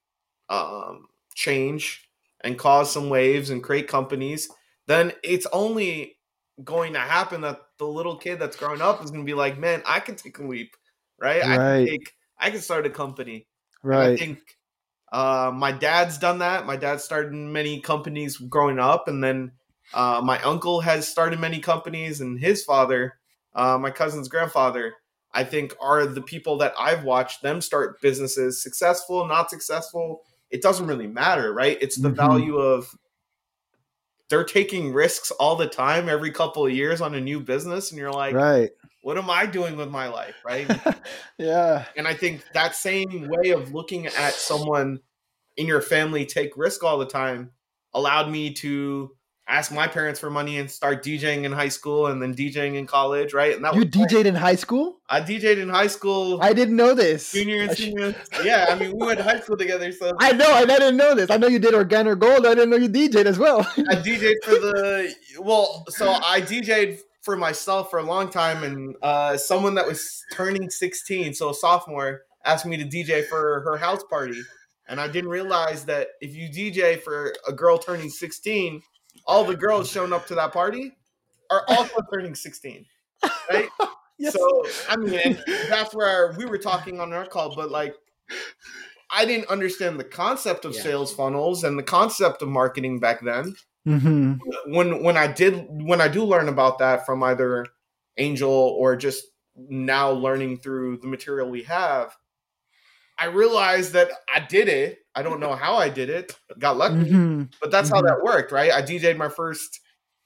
[0.50, 2.10] um, change,
[2.42, 4.50] and cause some waves and create companies.
[4.88, 6.18] Then it's only
[6.64, 9.58] going to happen that the little kid that's growing up is going to be like,
[9.58, 10.76] man, I can take a leap,
[11.20, 11.44] right?
[11.44, 11.60] I Right.
[11.60, 13.48] can take, I can start a company.
[13.92, 14.58] And I think
[15.12, 16.66] uh, my dad's done that.
[16.66, 19.54] My dad started many companies growing up, and then
[19.94, 23.20] uh, my uncle has started many companies, and his father,
[23.56, 24.96] uh, my cousin's grandfather,
[25.32, 30.24] I think are the people that I've watched them start businesses, successful, not successful.
[30.50, 31.78] It doesn't really matter, right?
[31.82, 32.16] It's the Mhm.
[32.16, 32.96] value of
[34.30, 38.00] they're taking risks all the time, every couple of years on a new business, and
[38.00, 38.72] you're like, right.
[39.02, 40.68] what am I doing with my life, right?
[41.38, 41.86] yeah.
[41.96, 45.00] And I think that same way of looking at someone
[45.56, 47.52] in your family take risk all the time
[47.94, 49.17] allowed me to
[49.48, 52.86] ask my parents for money and start DJing in high school and then DJing in
[52.86, 53.56] college, right?
[53.56, 55.00] And that You was DJ'd in high school?
[55.10, 57.32] I DJ'd in high school, I didn't know this.
[57.32, 58.16] junior and senior.
[58.44, 60.52] Yeah, I mean we went to high school together, so I know.
[60.52, 61.30] I didn't know this.
[61.30, 62.46] I know you did Organic Gold.
[62.46, 63.62] I didn't know you DJ'd as well.
[63.62, 68.96] I DJ'd for the well, so I DJ'd for myself for a long time, and
[69.02, 73.76] uh, someone that was turning 16, so a sophomore, asked me to DJ for her
[73.78, 74.40] house party,
[74.88, 78.82] and I didn't realize that if you DJ for a girl turning 16,
[79.28, 80.96] all the girls showing up to that party
[81.50, 82.86] are also turning 16,
[83.50, 83.70] right?
[84.20, 84.34] Yes.
[84.34, 85.38] So I mean,
[85.70, 87.94] that's where we were talking on our call, but like.
[89.10, 90.82] I didn't understand the concept of Yeah.
[90.82, 93.56] sales funnels and the concept of marketing back then
[93.86, 94.34] hmm
[94.66, 97.66] when when I did when I do learn about that from either
[98.18, 99.26] Angel or just
[99.56, 102.16] now learning through the material we have,
[103.18, 105.00] I realized that I did it.
[105.18, 106.38] I don't know how I did it.
[106.60, 108.08] Got lucky, hmm but that's how Mhm.
[108.08, 108.72] that worked, right?
[108.72, 109.80] I DJ'd my first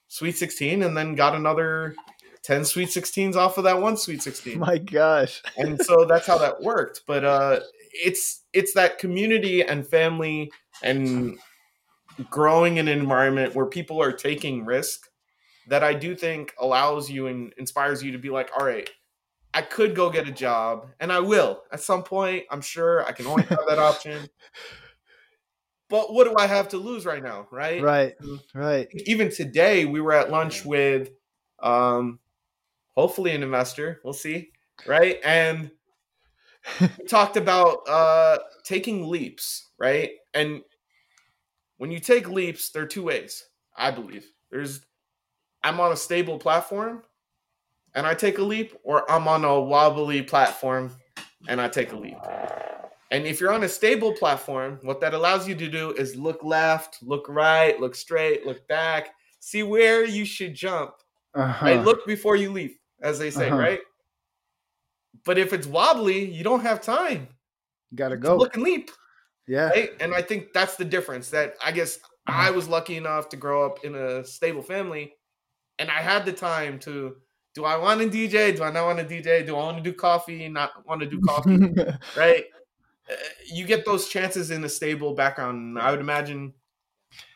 [0.09, 1.95] Sweet 16 and then got another
[2.43, 5.41] 10 Sweet 16s off of that one Sweet 16 My gosh.
[5.55, 7.59] and so that's how that worked but uh
[7.93, 10.51] it's it's that community and family
[10.83, 11.37] and
[12.29, 15.07] growing in an environment where people are taking risk
[15.67, 18.89] that i do think allows you and inspires you to be like all right
[19.53, 23.11] i could go get a job and i will at some point i'm sure i
[23.13, 24.27] can only have that option
[25.91, 27.83] but what do i have to lose right now right?
[27.83, 28.13] Right.
[28.55, 28.87] Right.
[29.05, 31.11] even today we were at lunch with
[31.61, 32.19] um
[32.95, 34.51] hopefully an investor we'll see
[34.87, 35.19] right?
[35.23, 35.69] And
[36.79, 40.11] we talked about uh taking leaps right?
[40.33, 40.61] And
[41.77, 43.45] when you take leaps there are two ways
[43.77, 44.25] i believe.
[44.49, 44.81] There's
[45.63, 47.03] i'm on a stable platform
[47.93, 50.91] and i take a leap or i'm on a wobbly platform
[51.47, 52.17] and i take a leap
[53.12, 56.43] and if you're on a stable platform what that allows you to do is look
[56.43, 59.09] left look right look straight look back
[59.39, 60.93] see where you should jump
[61.36, 61.66] Uh-huh.
[61.66, 63.57] right look before you leap as they say Uh-huh.
[63.59, 63.80] right
[65.26, 67.28] but if it's wobbly you don't have time
[67.95, 68.38] Gotta go.
[68.38, 68.91] look and leap
[69.47, 69.70] yeah.
[69.70, 72.47] right and i think that's the difference that i guess Uh-huh.
[72.47, 75.14] i was lucky enough to grow up in a stable family
[75.80, 77.16] and i had the time to
[77.55, 79.84] do i want to dj do i not want to dj do i want to
[79.84, 81.57] do coffee not want to do coffee
[82.16, 82.45] right
[83.45, 86.53] you get those chances in a stable background and i would imagine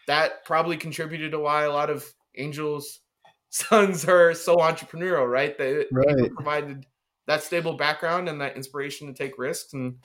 [0.07, 2.05] that probably contributed to why a lot of
[2.37, 2.99] Angel's
[3.49, 5.57] sons are so entrepreneurial, right?
[5.57, 6.33] They, Right.
[6.33, 6.85] Provided
[7.27, 9.95] that stable background and that inspiration to take risks and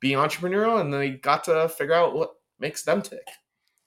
[0.00, 3.26] be entrepreneurial, and they got to figure out what makes them tick.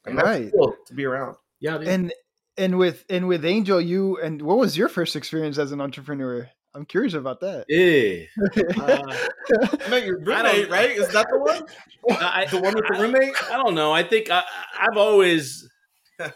[0.06, 0.52] And that's Right.
[0.52, 1.38] cool to be around.
[1.60, 1.88] Yeah, dude.
[1.88, 2.14] And
[2.56, 6.50] and with and with Angel, you and what was your first experience as an entrepreneur?
[6.76, 7.66] I'm curious about that.
[7.70, 8.26] Eh.
[8.82, 9.02] Uh,
[9.86, 10.92] I met your I roommate, right?
[10.92, 11.64] Is that the one?
[12.20, 13.36] I, The one with the roommate?
[13.52, 13.92] I don't know.
[13.92, 14.44] I think I,
[14.80, 15.70] I've always.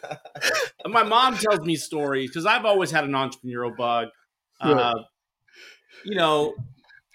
[0.86, 4.10] my mom tells me stories because I've always had an entrepreneurial bug.
[4.64, 4.72] Yeah.
[4.72, 5.04] Uh,
[6.06, 6.56] you know,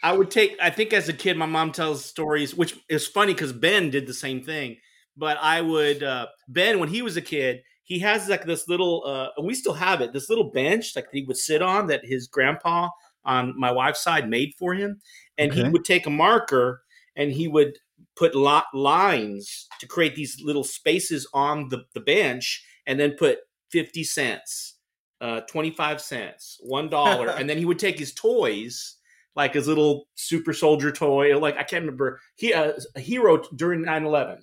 [0.02, 0.56] I would take.
[0.60, 4.06] I think as a kid, my mom tells stories, which is funny because Ben did
[4.06, 4.76] the same thing.
[5.16, 9.04] But I would uh, Ben when he was a kid, he has like this little.
[9.06, 10.12] Uh, we still have it.
[10.12, 12.88] This little bench like he would sit on that his grandpa
[13.24, 15.00] on my wife's side made for him,
[15.38, 16.82] and he would take a marker
[17.16, 17.78] and he would
[18.16, 23.38] put lot lines to create these little spaces on the, the bench and then put
[23.70, 24.76] 50 cents
[25.20, 28.96] uh, 25 cents one dollar and then he would take his toys
[29.34, 33.84] like his little super soldier toy like i can't remember he uh, a hero during
[33.84, 34.40] 9-11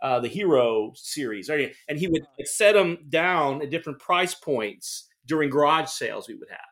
[0.00, 5.08] uh, the hero series and he would like, set them down at different price points
[5.26, 6.71] during garage sales we would have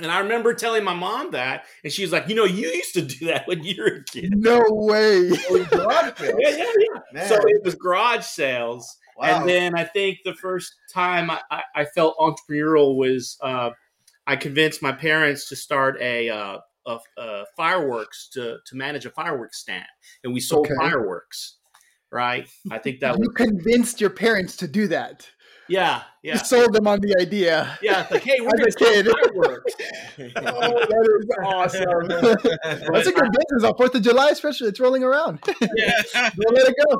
[0.00, 2.94] and i remember telling my mom that and she was like you know you used
[2.94, 5.28] to do that when you were a kid no way.
[5.50, 6.64] yeah, yeah,
[7.14, 7.26] yeah.
[7.26, 9.40] So it was garage sales, Wow.
[9.40, 13.70] and then I think the first time I, I, I felt entrepreneurial was uh,
[14.26, 19.10] I convinced my parents to start a, uh, a, a fireworks to to manage a
[19.10, 19.86] fireworks stand,
[20.22, 20.74] and we sold Okay.
[20.78, 21.56] fireworks.
[22.12, 25.28] Right, I think that you was convinced your parents to do that.
[25.68, 27.78] Yeah, yeah, You sold them on the idea.
[27.82, 28.02] yeah.
[28.02, 29.06] It's like, hey, we're gonna kid.
[29.06, 29.74] fireworks.
[30.18, 32.08] Oh, that is awesome.
[32.92, 34.68] That's a good business on Fourth of July, especially.
[34.68, 35.40] It's rolling around.
[35.76, 36.90] yeah, Don't let it go.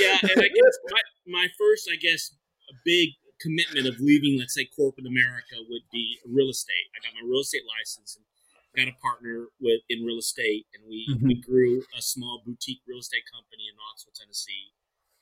[0.00, 2.34] yeah, and I guess my, my first, I guess,
[2.84, 3.10] big
[3.40, 6.86] commitment of leaving, let's say, corporate America would be real estate.
[6.96, 8.24] I got my real estate license and
[8.74, 11.22] got a partner with in real estate, and we Mhm.
[11.28, 14.72] we grew a small boutique real estate company in Knoxville, Tennessee,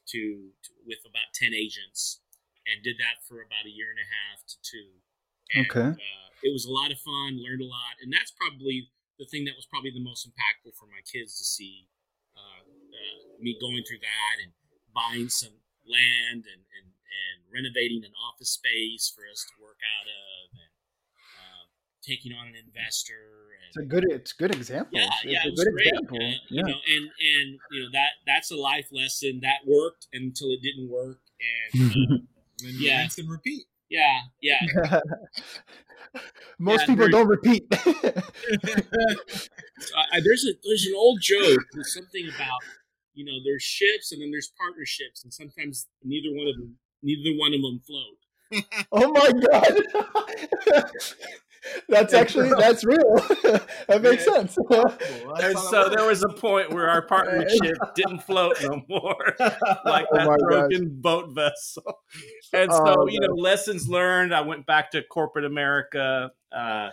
[0.08, 2.20] to, to with about ten agents,
[2.66, 4.88] and did that for about a year and a half to two.
[5.54, 5.92] And, Okay.
[5.98, 9.44] Uh, it was a lot of fun, learned a lot, and that's probably the thing
[9.46, 11.86] that was probably the most impactful for my kids to see
[12.34, 14.50] uh, uh, me going through that and
[14.94, 15.54] buying some
[15.86, 20.72] land and, and, and renovating an office space for us to work out of and
[21.38, 21.62] uh,
[22.02, 24.04] taking on an investor and It's a good.
[24.10, 24.98] It's a good example.
[24.98, 25.86] yeah, It's yeah, a it was good great.
[25.92, 26.18] example.
[26.18, 26.38] Uh, yeah.
[26.50, 27.04] You know, and
[27.36, 31.70] and you know that that's a life lesson that worked until it didn't work, and
[32.10, 32.16] uh,
[32.62, 32.94] And then Yeah.
[32.96, 33.64] you rinse and repeat.
[33.88, 34.60] yeah, yeah,
[36.58, 37.64] Most Yeah, people don't repeat.
[37.72, 38.22] I,
[40.12, 41.60] I- there's a there's an old joke.
[41.72, 42.60] There's something about
[43.14, 47.36] you know there's ships and then there's partnerships, and sometimes neither one of them neither
[47.38, 48.18] one of them float.
[48.92, 49.80] oh my god,
[51.88, 52.98] that's actually that's real.
[53.88, 54.56] that makes sense.
[55.42, 59.34] And so there was a point where our partnership didn't float no more,
[59.84, 62.00] like Oh that my broken boat vessel.
[62.52, 64.34] And so, Oh, you know, lessons learned.
[64.34, 66.90] I went back to corporate America, uh,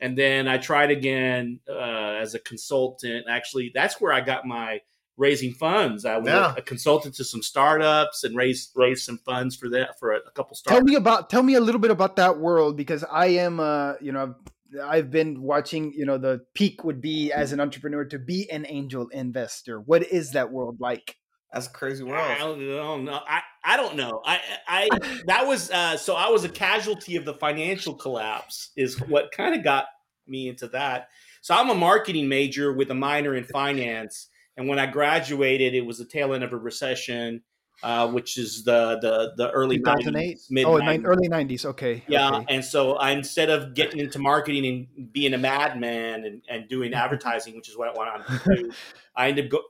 [0.00, 3.26] and then I tried again uh, as a consultant.
[3.28, 4.80] Actually, that's where I got my
[5.16, 6.04] raising funds.
[6.04, 6.54] I was Yeah.
[6.54, 10.18] a, a consultant to some startups and raised raised some funds for that for a,
[10.18, 13.26] a couple tell me about tell me a little bit about that world because I
[13.26, 14.34] am uh you know
[14.74, 18.50] I've, I've been watching you know the peak would be as an entrepreneur to be
[18.50, 19.80] an angel investor.
[19.80, 21.16] What is that world like?
[21.52, 23.20] That's a crazy I don't know.
[23.28, 24.20] I, I don't know.
[24.26, 24.88] I I
[25.26, 28.70] that was uh, so I was a casualty of the financial collapse.
[28.76, 29.86] Is what kind of got
[30.26, 31.08] me into that.
[31.40, 35.84] So I'm a marketing major with a minor in finance, and when I graduated, it
[35.84, 37.42] was the tail end of a recession,
[37.82, 40.36] uh, which is the the the early 2008?
[40.36, 40.84] 90s, mid Oh, 90s.
[40.84, 41.64] nine, early nineties.
[41.64, 42.04] Okay.
[42.06, 42.44] Yeah, okay.
[42.54, 46.94] and so I instead of getting into marketing and being a madman and, and doing
[47.04, 48.70] advertising, which is what I wanted to do,
[49.16, 49.62] I ended up go,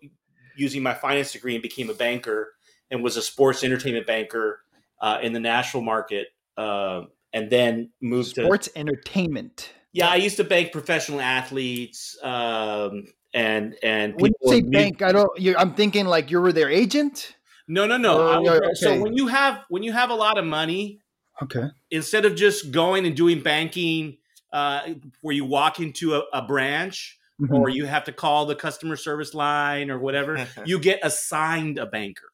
[0.57, 2.53] using my finance degree and became a banker
[2.91, 4.61] and was a sports entertainment banker
[5.01, 9.71] uh, in the national market, um, and then moved to Sports entertainment.
[9.93, 10.09] yeah.
[10.09, 15.29] I used to bank professional athletes um, and and When you say bank, I don't.
[15.39, 17.35] You, I'm thinking like you were their agent.
[17.69, 18.29] No, no, no.
[18.29, 21.01] I was- yeah, So when you have when you have a lot of money,
[21.43, 21.67] Okay.
[21.91, 24.19] instead of just going and doing banking
[24.53, 27.53] uh, where you walk into a, a branch Mhm.
[27.59, 31.87] or you have to call the customer service line or whatever, you get assigned a
[31.87, 32.29] banker.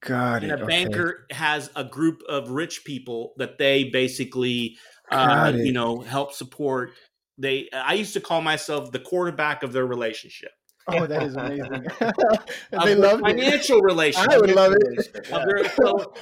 [0.00, 0.60] Got And it.
[0.60, 0.66] a okay.
[0.66, 4.76] banker has a group of rich people that they basically,
[5.10, 6.90] uh, you know, help support.
[7.38, 10.52] They, I used to call myself the quarterback of their relationship.
[10.86, 11.70] Oh, that is amazing.
[12.84, 13.24] they the love it.
[13.24, 14.30] financial relationship.
[14.32, 15.16] I would love it.
[15.32, 16.12] Of their- so,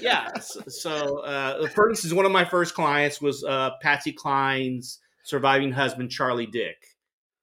[0.00, 0.30] yeah.
[0.38, 6.10] So, uh, first is one of my first clients was uh, Patsy Cline's surviving husband,
[6.10, 6.76] Charlie Dick.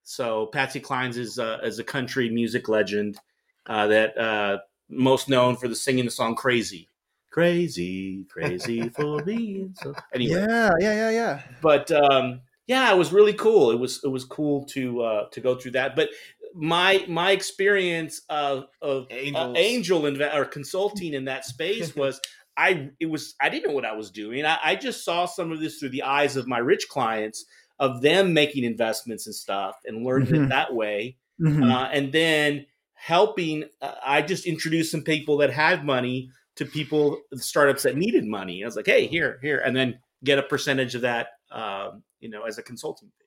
[0.03, 3.18] So Patsy Cline's is uh, is a country music legend
[3.66, 4.57] uh, that uh,
[4.89, 6.88] most known for the singing the song "Crazy."
[7.32, 9.70] Crazy, crazy for me.
[9.82, 11.41] So anyway, Yeah, yeah, yeah, yeah.
[11.62, 13.72] but um, yeah, it was really cool.
[13.72, 15.95] It was it was cool to uh, to go through that.
[15.95, 16.09] But
[16.53, 22.20] my my experience of of uh, angel inve- or consulting in that space was
[22.57, 24.45] I it was I didn't know what I was doing.
[24.45, 27.45] I, I just saw some of this through the eyes of my rich clients
[27.80, 30.45] of them making investments and stuff and learned Mhm.
[30.45, 31.18] it that way.
[31.41, 31.72] Mhm.
[31.74, 37.18] Uh, and then helping, uh, I just introduced some people that had money to people,
[37.34, 38.62] startups that needed money.
[38.64, 42.30] I was like, hey, here, here, and then get a percentage of that, um, you
[42.30, 43.26] know, as a consulting fee.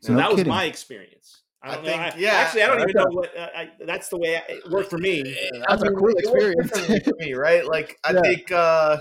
[0.00, 1.42] So No that was my experience.
[1.62, 2.02] I I don't think- know.
[2.02, 2.30] I, yeah.
[2.32, 3.04] actually, I don't even Okay.
[3.04, 3.36] know what.
[3.36, 5.22] Uh, I, that's the way I, it worked for me.
[5.68, 6.70] That's a cool experience.
[7.04, 7.66] for me, right?
[7.66, 8.20] Like I Yeah.
[8.22, 8.96] think uh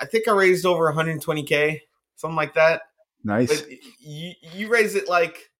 [0.00, 1.80] I think I raised over 120k,
[2.16, 2.82] something like that.
[3.24, 3.48] Nice.
[3.62, 3.68] But
[3.98, 5.50] you you raise it like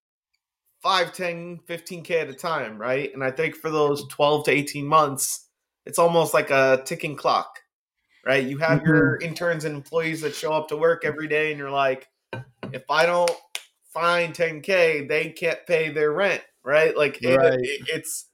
[0.83, 3.13] 5, 10, 15k at a time, right?
[3.13, 5.49] And I think for those 12 to 18 months,
[5.87, 7.59] it's almost like a ticking clock.
[8.29, 8.45] Right?
[8.47, 11.71] You have your interns and employees that show up to work every day and you're
[11.71, 12.09] like
[12.75, 13.31] if I don't
[13.95, 16.95] find 10k, they can't pay their rent, right?
[16.95, 17.55] Like it- Right.
[17.59, 18.27] it- it's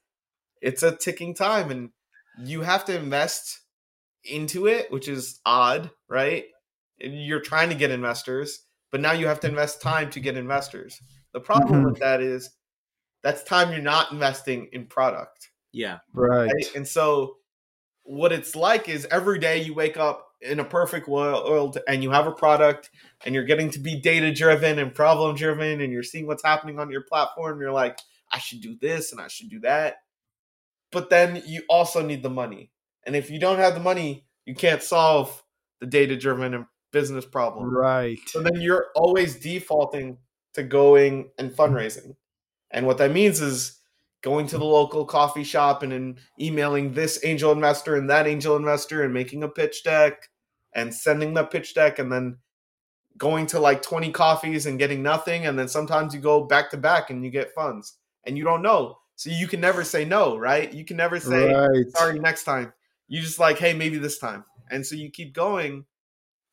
[0.60, 1.90] it's a ticking time and
[2.38, 3.60] you have to invest
[4.24, 6.46] into it, which is odd, right?
[6.98, 11.00] You're trying to get investors, but now you have to invest time to get investors.
[11.32, 11.90] The problem Mhm.
[11.92, 12.50] with that is
[13.22, 16.00] that's time you're not investing in product Yeah.
[16.12, 16.50] right.
[16.52, 16.74] right?
[16.74, 17.38] And so,
[18.04, 22.10] what it's like is every day you wake up in a perfect world and you
[22.10, 22.90] have a product
[23.24, 26.78] and you're getting to be data driven and problem driven and you're seeing what's happening
[26.78, 27.60] on your platform.
[27.60, 27.98] You're like,
[28.30, 29.96] I should do this and I should do that.
[30.92, 32.70] But then you also need the money.
[33.04, 35.42] And if you don't have the money, you can't solve
[35.80, 37.74] the data driven and business problem.
[37.74, 38.18] Right.
[38.26, 40.18] So then you're always defaulting
[40.54, 42.16] to going and fundraising.
[42.70, 43.80] And what that means is
[44.24, 48.56] going to the local coffee shop and then emailing this angel investor and that angel
[48.56, 50.30] investor and making a pitch deck
[50.74, 52.38] and sending the pitch deck and then
[53.16, 55.46] going to like 20 coffees and getting nothing.
[55.46, 58.62] And then sometimes you go back to back and you get funds and you don't
[58.62, 58.98] know.
[59.14, 60.72] So you can never say no, right?
[60.72, 61.86] You can never say, right.
[61.94, 62.72] sorry next time
[63.08, 65.84] you just like hey maybe this time and so you keep going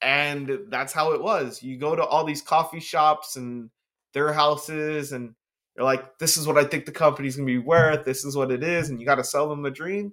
[0.01, 3.69] and that's how it was you go to all these coffee shops and
[4.13, 5.33] their houses and
[5.75, 8.51] you're like this is what i think the company's gonna be worth this is what
[8.51, 10.11] it is and you got to sell them the dream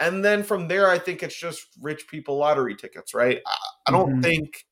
[0.00, 3.90] and then from there i think it's just rich people lottery tickets right i, I
[3.90, 4.22] don't Mhm.
[4.22, 4.64] think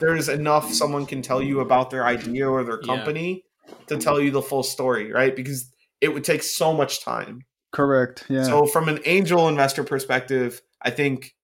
[0.00, 2.86] there's enough someone can tell you about their idea or their Yeah.
[2.96, 3.44] company
[3.88, 5.70] to tell you the full story right because
[6.00, 8.26] it would take so much time Correct.
[8.28, 8.42] Yeah.
[8.42, 11.34] so, from an angel investor perspective, I think,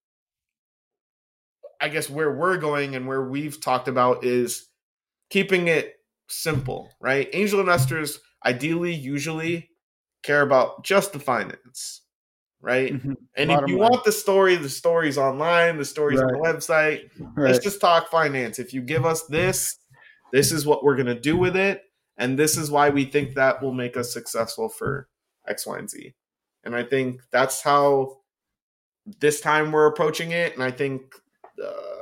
[1.81, 4.69] I guess where we're going and where we've talked about is
[5.31, 5.98] keeping it
[6.29, 7.29] simple, right?
[7.33, 9.71] Angel investors ideally, usually
[10.23, 12.03] care about just the finance,
[12.61, 12.93] right?
[12.93, 13.15] Mhm.
[13.37, 13.91] And Bottom if you line.
[13.91, 17.11] want the story, the story's online, the story's on the website.
[17.37, 17.51] right.
[17.53, 18.59] Let's just talk finance.
[18.59, 19.77] If you give us this,
[20.33, 21.83] this is what we're going to do with it.
[22.17, 25.09] And this is why we think that will make us successful for
[25.47, 26.15] X, Y, and Z.
[26.65, 28.19] And I think that's how
[29.21, 30.53] this time we're approaching it.
[30.55, 31.15] And I think
[31.65, 31.98] uh,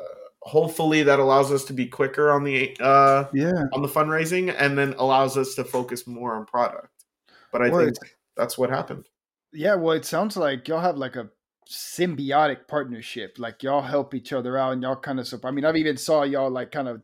[0.46, 3.64] hopefully that allows us to be quicker on the uh, yeah.
[3.72, 7.04] on the fundraising and then allows us to focus more on product.
[7.50, 7.96] But I Well, think
[8.36, 9.08] that's what happened.
[9.52, 9.74] Yeah.
[9.74, 11.30] Well, it sounds like y'all have like a
[11.68, 13.36] symbiotic partnership.
[13.38, 15.52] Like y'all help each other out and y'all kind of support.
[15.52, 17.02] I mean, I've even saw y'all like kind of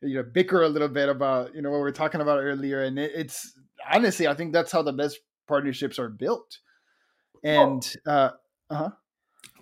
[0.00, 2.84] you know bicker a little bit about you know what we are talking about earlier,
[2.84, 3.58] and it, it's
[3.90, 5.18] honestly I think that's how the best
[5.48, 6.58] partnerships are built.
[7.42, 8.30] And uh,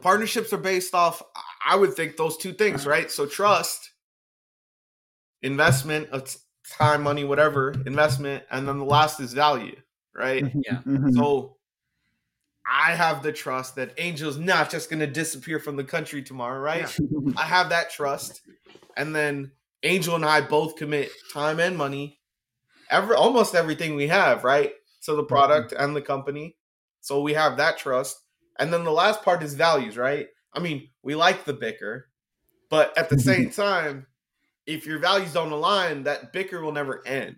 [0.01, 1.23] partnerships are based off
[1.65, 2.91] i would think those two things mm-hmm.
[2.91, 3.11] right?
[3.11, 3.91] So trust
[5.43, 6.37] investment of
[6.79, 9.77] time money whatever investment and then the last is value
[10.15, 10.45] right?
[10.45, 10.61] Mm-hmm.
[10.65, 10.81] Yeah.
[10.87, 11.15] mhm.
[11.15, 11.57] so
[12.67, 16.59] i have the trust that angel's not just going to disappear from the country tomorrow
[16.59, 16.97] right?
[17.37, 18.41] I have that trust
[18.97, 19.53] and then
[19.83, 22.21] angel and i both commit time and money
[22.91, 24.73] every almost everything we have right
[25.05, 25.29] so the mm-hmm.
[25.29, 26.57] product and the company.
[27.03, 28.23] So we have that trust
[28.59, 32.09] and then the last part is values right i mean we like the bicker
[32.71, 34.07] but at the same time
[34.67, 37.37] if your values don't align that bicker will never end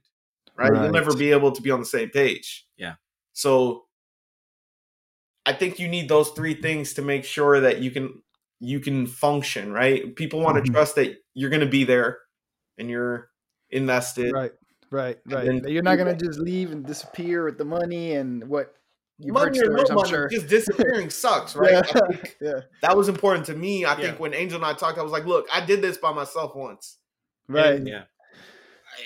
[0.56, 2.94] right, you'll never be able to be on the same page Yeah.
[3.32, 3.84] so
[5.44, 8.22] i think you need those three things to make sure that you can
[8.60, 10.74] you can function right people want to Mhm.
[10.74, 12.18] trust that you're going to be there
[12.78, 13.30] and you're
[13.70, 14.52] invested right.
[14.88, 15.44] Right, right.
[15.44, 18.72] then- You're not gonna just leave and disappear with the money and what
[19.18, 20.28] you've heard money or no I'm money, sure.
[20.28, 21.72] just disappearing sucks, right?
[21.72, 21.82] Yeah.
[21.82, 23.84] Think yeah, that was important to me.
[23.86, 26.12] I think when Angel and I talked, I was like, look, I did this by
[26.12, 26.98] myself once.
[27.48, 27.74] right.
[27.76, 28.02] And Yeah.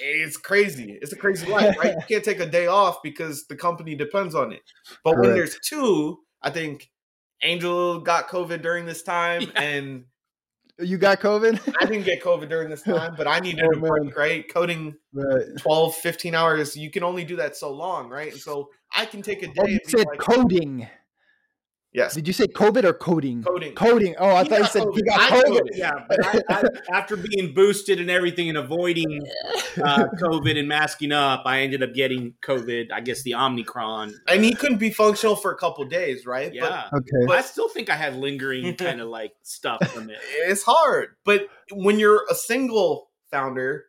[0.01, 0.97] It's crazy.
[1.03, 1.95] It's a crazy life, right?
[1.97, 4.63] You can't take a day off because the company depends on it.
[5.03, 6.89] But when there's two, I think
[7.43, 9.61] Angel got COVID during this time, Yeah.
[9.61, 10.05] and
[10.79, 11.75] You got COVID?
[11.81, 14.45] I didn't get COVID during this time, but I needed Oh, a break, right?
[14.55, 15.43] Coding right.
[15.59, 18.31] 12, 15 hours, you can only do that so long, right?
[18.31, 20.89] And so I can take a day Oh, you said like, coding.
[21.93, 23.43] yes, Did you say COVID or coding?
[23.43, 23.75] coding.
[23.75, 24.15] Coding.
[24.19, 25.07] Oh, I He thought you said you COVID.
[25.07, 25.61] got I COVID.
[25.75, 26.63] Yeah, but I, I,
[26.99, 29.21] after being boosted and everything and avoiding
[29.83, 32.91] uh, COVID and masking up, I ended up getting COVID.
[32.93, 34.15] I guess the Omicron.
[34.29, 36.53] And he couldn't be functional for a couple days, right?
[36.53, 37.27] Yeah, Okay.
[37.27, 40.19] but I still think I had lingering kind of like stuff from it.
[40.47, 41.11] it's hard.
[41.25, 43.85] But when you're a single founder,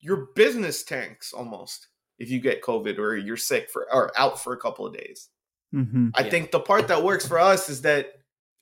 [0.00, 1.86] your business tanks almost
[2.18, 5.28] if you get COVID or you're sick for or out for a couple of days.
[5.72, 6.30] hmm I Yeah.
[6.30, 8.12] think the part that works for us is that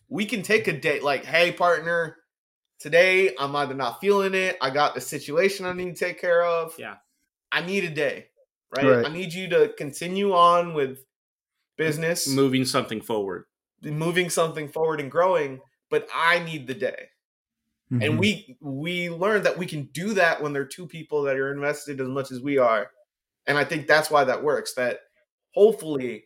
[0.09, 2.17] we can take a day like, hey, partner,
[2.79, 6.43] today I'm either not feeling it, I got the situation I need to take care
[6.45, 6.75] of.
[6.79, 6.97] Yeah.
[7.51, 8.29] I need a day,
[8.75, 8.85] right?
[8.87, 9.07] Right.
[9.07, 11.05] I need you to continue on with
[11.77, 13.45] business, Moving something forward.
[13.83, 17.09] moving something forward and growing, but I need the day.
[17.93, 18.03] Mm-hmm.
[18.03, 21.37] and we we learned that we can do that when there are two people that
[21.37, 22.91] are invested as much as we are
[23.47, 25.01] and i think that's why that works that
[25.55, 26.25] hopefully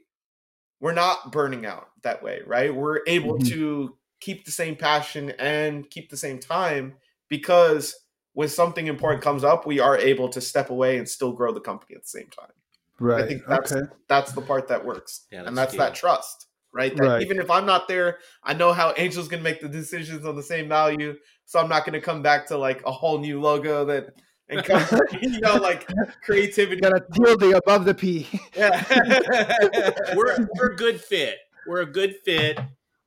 [0.80, 3.48] we're not burning out that way right we're able Mhm.
[3.48, 6.94] to keep the same passion and keep the same time
[7.28, 7.94] because
[8.32, 11.60] when something important comes up we are able to step away and still grow the
[11.60, 12.52] company at the same time
[12.98, 13.24] right.
[13.24, 13.86] i think that's okay.
[14.08, 17.22] that's the part that works Yeah, and that's that's that trust right that Right.
[17.22, 20.42] even if i'm not there i know how angel's gonna make the decisions on the
[20.42, 21.14] same value
[21.46, 24.14] so i'm not gonna come back to like a whole new logo that
[24.48, 24.82] and come,
[25.20, 25.86] you know like
[26.24, 28.26] creativity Got a tilde above the P.
[28.56, 28.84] yeah
[30.14, 31.38] we're we're a good fit.
[31.66, 32.60] We're a good fit,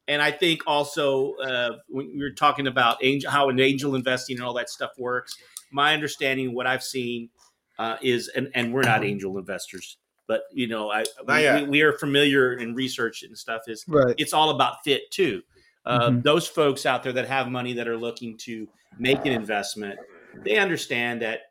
[0.09, 4.35] and I think also uh, when we were talking about angel, how an angel investing
[4.37, 5.37] and all that stuff works.
[5.71, 7.29] My understanding, what I've seen,
[7.77, 9.95] uh, is and and we're not angel investors,
[10.27, 13.61] but you know, I we, we, we are familiar in research and stuff.
[13.67, 14.13] Is Right.
[14.17, 15.41] it's all about fit too.
[15.85, 16.23] Uh, Mhm.
[16.23, 18.67] Those folks out there that have money that are looking to
[18.97, 19.97] make an investment,
[20.43, 21.41] they understand that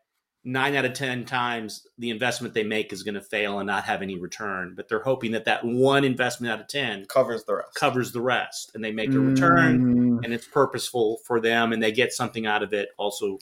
[0.44, 3.84] nine out of ten times the investment they make is going to fail and not
[3.84, 4.72] have any return.
[4.76, 8.20] But they're hoping that that one investment out of ten covers the rest covers the
[8.20, 12.12] rest, and they make a return, Mm, and it's purposeful for them, and they get
[12.12, 13.38] something out of it also.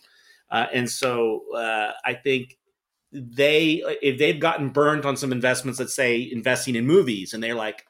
[0.51, 2.59] Uh, and so uh, I think
[3.13, 7.55] they if they've gotten burned on some investments, let's say investing in movies, and they're
[7.55, 7.85] like,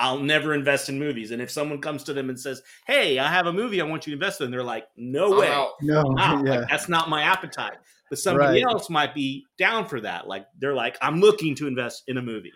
[0.00, 1.30] I'll never invest in movies.
[1.30, 4.06] And if someone comes to them and says, Hey, I have a movie I want
[4.06, 5.48] you to invest in, they're like, No way.
[5.48, 5.72] out.
[5.82, 6.02] No.
[6.04, 6.60] Wow, yeah.
[6.60, 7.76] like, that's not my appetite.
[8.08, 8.72] But somebody Right.
[8.72, 10.26] else might be down for that.
[10.26, 12.52] Like they're like, I'm looking to invest in a movie.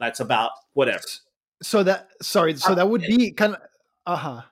[0.00, 1.02] That's about whatever.
[1.62, 3.60] So that sorry, so that would be kind of
[4.06, 4.42] uh huh.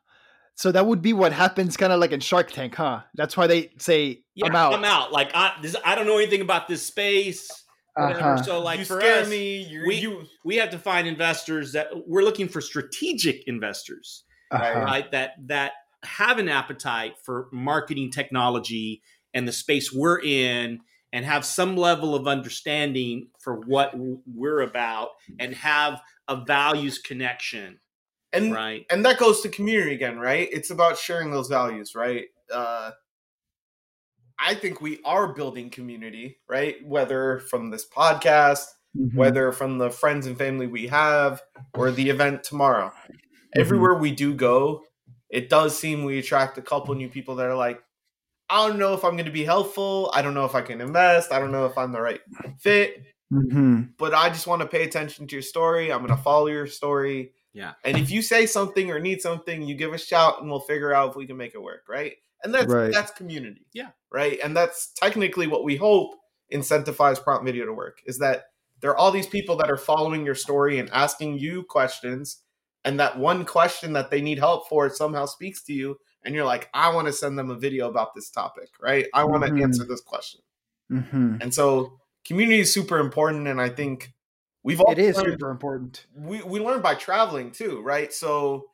[0.56, 3.00] So that would be what happens, kind of like in Shark Tank, huh?
[3.14, 4.74] That's why they say Yeah, I'm out.
[4.74, 5.12] I'm out.
[5.12, 7.48] Like I, this, I don't know anything about this space.
[7.96, 8.20] Whatever.
[8.20, 8.42] Uh-huh.
[8.42, 12.22] So like you for us, me we- you we have to find investors that we're
[12.22, 14.24] looking for strategic investors.
[14.52, 14.80] Uh-huh.
[14.84, 15.72] right that that
[16.04, 19.02] have an appetite for marketing technology
[19.34, 20.78] and the space we're in
[21.12, 23.92] and have some level of understanding for what
[24.32, 27.80] we're about and have a values connection
[28.32, 32.26] and right and that goes to community again right it's about sharing those values right
[32.52, 32.92] uh
[34.38, 38.66] i think we are building community right whether from this podcast
[38.96, 39.14] Mhm.
[39.14, 41.42] whether from the friends and family we have
[41.74, 42.90] or the event tomorrow.
[43.54, 44.84] Everywhere we do go,
[45.28, 47.78] it does seem we attract a couple new people that are like,
[48.48, 50.10] I don't know if I'm going to be helpful.
[50.14, 51.30] I don't know if I can invest.
[51.30, 52.22] I don't know if I'm the right
[52.58, 53.90] fit, Mhm.
[53.98, 55.92] but I just want to pay attention to your story.
[55.92, 57.34] I'm going to follow your story.
[57.52, 57.74] Yeah.
[57.84, 60.94] And if you say something or need something, you give a shout and we'll figure
[60.94, 62.14] out if we can make it work, right?
[62.44, 62.92] And that's Right.
[62.92, 63.66] that's community.
[63.72, 63.90] Yeah.
[64.12, 64.38] Right?
[64.42, 66.14] And that's technically what we hope
[66.52, 68.44] incentivize prompt video to work is that
[68.80, 72.42] there are all these people that are following your story and asking you questions
[72.84, 76.44] and that one question that they need help for somehow speaks to you and you're
[76.44, 79.50] like i want to send them a video about this topic right i want to
[79.50, 79.62] Mhm.
[79.62, 80.40] answer this question
[80.88, 81.42] Mhm.
[81.42, 84.12] and so community is super important and i think
[84.62, 86.06] we've all It is learned, super important.
[86.14, 88.66] we, we learned by traveling too right so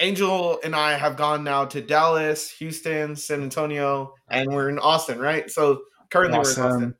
[0.00, 5.18] angel and i have gone now to dallas houston san antonio and we're in austin
[5.18, 5.50] right?
[5.50, 6.94] So currently we're in austin.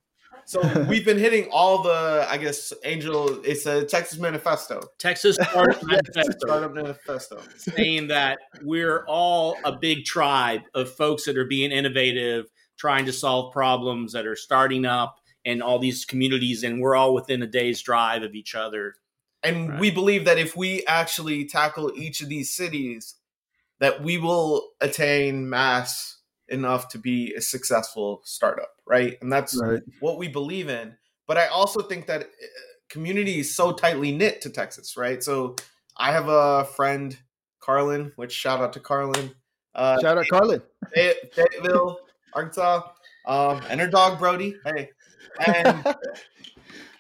[0.47, 4.81] So we've been hitting all the i guess angel it's a texas manifesto.
[4.99, 7.41] Texas startup manifesto startup manifesto.
[7.57, 12.47] Saying that we're all a big tribe of folks that are being innovative
[12.79, 17.15] trying to solve problems that are starting up and all these communities, and we're all
[17.15, 18.95] within a day's drive of each other.
[19.43, 19.81] And Right.
[19.81, 23.17] we believe that if we actually tackle each of these cities,
[23.79, 26.19] that we will attain mass
[26.49, 29.19] enough to be a successful startup, right?
[29.21, 29.83] And that's Right.
[30.01, 30.97] what we believe in.
[31.27, 32.27] But I also think that uh,
[32.89, 35.23] community is so tightly knit to Texas, right?
[35.23, 35.57] So
[35.97, 37.17] I have a friend,
[37.61, 39.35] Carlin, which shout out to Carlin,
[39.75, 40.63] uh, Shout out Carlin.
[40.93, 41.99] Fay- Fayetteville,
[42.33, 42.83] Arkansas,
[43.27, 44.57] um, and her dog Brody.
[44.65, 44.91] Hey,
[45.39, 45.85] and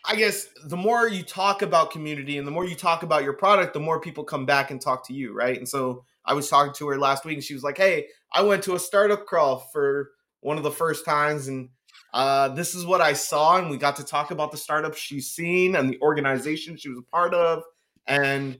[0.09, 3.35] I guess the more you talk about community and the more you talk about your
[3.35, 5.59] product, the more people come back and talk to you, right?
[5.59, 8.43] And so I was talking to her last week, and she was like, "Hey, I
[8.43, 11.69] went to a startup crawl for one of the first times, and
[12.15, 15.31] uh, this is what I saw, and we got to talk about the startup she's
[15.31, 17.63] seen and the organization she was a part of,
[18.07, 18.59] and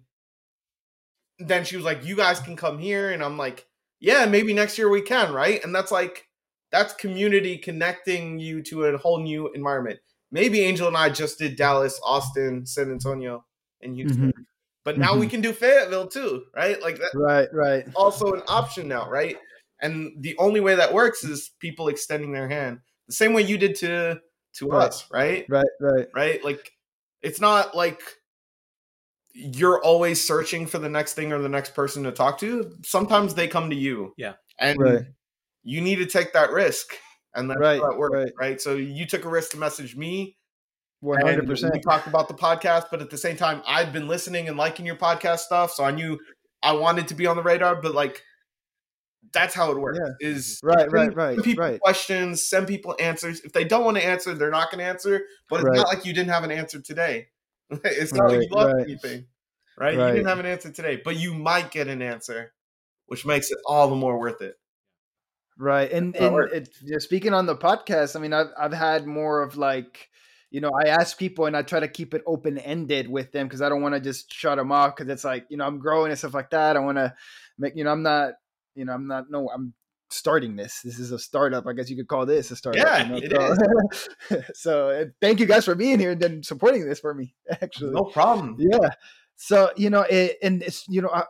[1.39, 3.67] then she was like, "You guys can come here," and I'm like,
[4.01, 6.29] "Yeah, maybe next year we can, right?" And that's like
[6.71, 10.01] that's community connecting you to a whole new environment.
[10.31, 13.45] Maybe Angel and I just did Dallas, Austin, San Antonio,
[13.81, 14.43] and Houston, mm-hmm.
[14.85, 15.31] but now we mm-hmm.
[15.31, 16.81] can do Fayetteville too, right?
[16.83, 17.85] Like that's Right, right.
[17.95, 19.37] also an option now, right?
[19.81, 23.57] And the only way that works is people extending their hand, the same way you
[23.59, 24.21] did to
[24.55, 24.87] to Right.
[24.87, 25.47] us, right?
[25.49, 26.09] Right, right.
[26.15, 26.45] right?
[26.45, 26.73] Like
[27.23, 28.01] it's not like
[29.33, 32.77] you're always searching for the next thing or the next person to talk to.
[32.85, 34.15] Sometimes they come to you.
[34.17, 34.35] Yeah.
[34.59, 35.05] And Right.
[35.63, 36.95] you need to take that risk.
[37.39, 38.33] And that's Right, how it works, right.
[38.39, 38.61] right.
[38.61, 40.37] So you took a risk to message me.
[41.01, 41.81] One hundred We percent.
[41.83, 44.97] talked about the podcast, but at the same time, I've been listening and liking your
[44.97, 45.73] podcast stuff.
[45.73, 46.19] So I knew
[46.63, 48.23] I wanted to be on the radar, but like
[49.33, 49.99] that's how it works.
[50.03, 50.29] Yeah.
[50.29, 51.81] Is Right, right, right, people right.
[51.81, 53.41] questions, send people answers.
[53.43, 55.23] If they don't want to answer, they're not going to answer.
[55.49, 55.77] But it's Right.
[55.77, 57.29] not like you didn't have an answer today.
[57.71, 59.27] it's not like you lost anything,
[59.79, 59.93] right?
[59.95, 62.53] You didn't have an answer today, but you might get an answer,
[63.07, 64.55] which makes it all the more worth it.
[65.59, 65.91] Right.
[65.91, 68.49] And That's how it and it, you know, speaking on the podcast, I mean, I've
[68.59, 70.09] I've had more of like,
[70.51, 73.47] you know, I ask people and I try to keep it open ended with them
[73.47, 75.79] because I don't want to just shut them off because it's like, you know, I'm
[75.79, 76.77] growing and stuff like that.
[76.77, 77.13] I want to
[77.59, 78.35] make, you know, I'm not,
[78.75, 79.75] you know, I'm not, no, I'm
[80.11, 80.81] starting this.
[80.83, 81.67] This is a startup.
[81.67, 82.87] I guess you could call this a startup.
[82.87, 83.53] Yeah, you know?
[83.53, 87.35] it so, so thank you guys for being here and then supporting this for me.
[87.51, 88.57] Actually, No problem.
[88.59, 88.91] yeah.
[89.37, 91.25] So you know, it, and it's you know, I,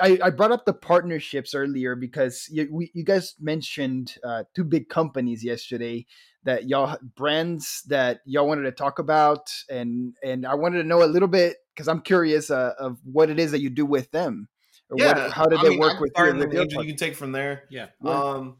[0.00, 4.64] I I brought up the partnerships earlier because you we, you guys mentioned uh, two
[4.64, 6.06] big companies yesterday
[6.44, 11.02] that y'all brands that y'all wanted to talk about, and and I wanted to know
[11.02, 14.10] a little bit because I'm curious uh, of what it is that you do with
[14.10, 14.48] them.
[14.90, 15.24] Or Yeah.
[15.24, 16.24] what, how did I they mean, work with you?
[16.24, 17.64] and with then your Angel, part- you can take from there.
[17.70, 17.86] Yeah.
[18.02, 18.10] Yeah.
[18.10, 18.56] Um,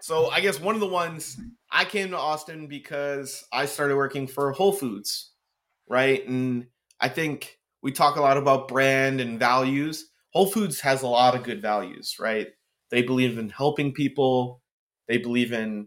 [0.00, 1.38] so I guess one of the ones
[1.70, 5.32] I came to Austin because I started working for Whole Foods,
[5.88, 6.26] right?
[6.28, 6.66] And
[7.00, 10.08] I think we talk a lot about brand and values.
[10.36, 12.48] Whole Foods has a lot of good values, right?
[12.90, 14.60] They believe in helping people.
[15.08, 15.86] They believe in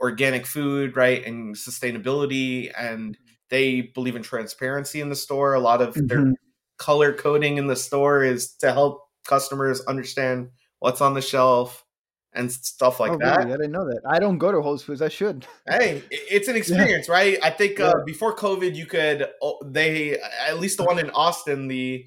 [0.00, 3.16] organic food, right, and sustainability, and
[3.48, 5.54] they believe in transparency in the store.
[5.54, 6.32] A lot of their Mhm.
[6.78, 11.84] color coding in the store is to help customers understand what's on the shelf
[12.32, 13.38] and stuff like oh, that.
[13.38, 13.52] really?
[13.52, 14.00] I didn't know that.
[14.04, 15.00] I don't go to Whole Foods.
[15.00, 15.46] I should.
[15.68, 17.38] Hey, it's an experience, right?
[17.40, 21.68] I think uh, before COVID, you could oh, they at least the one in Austin,
[21.68, 22.04] the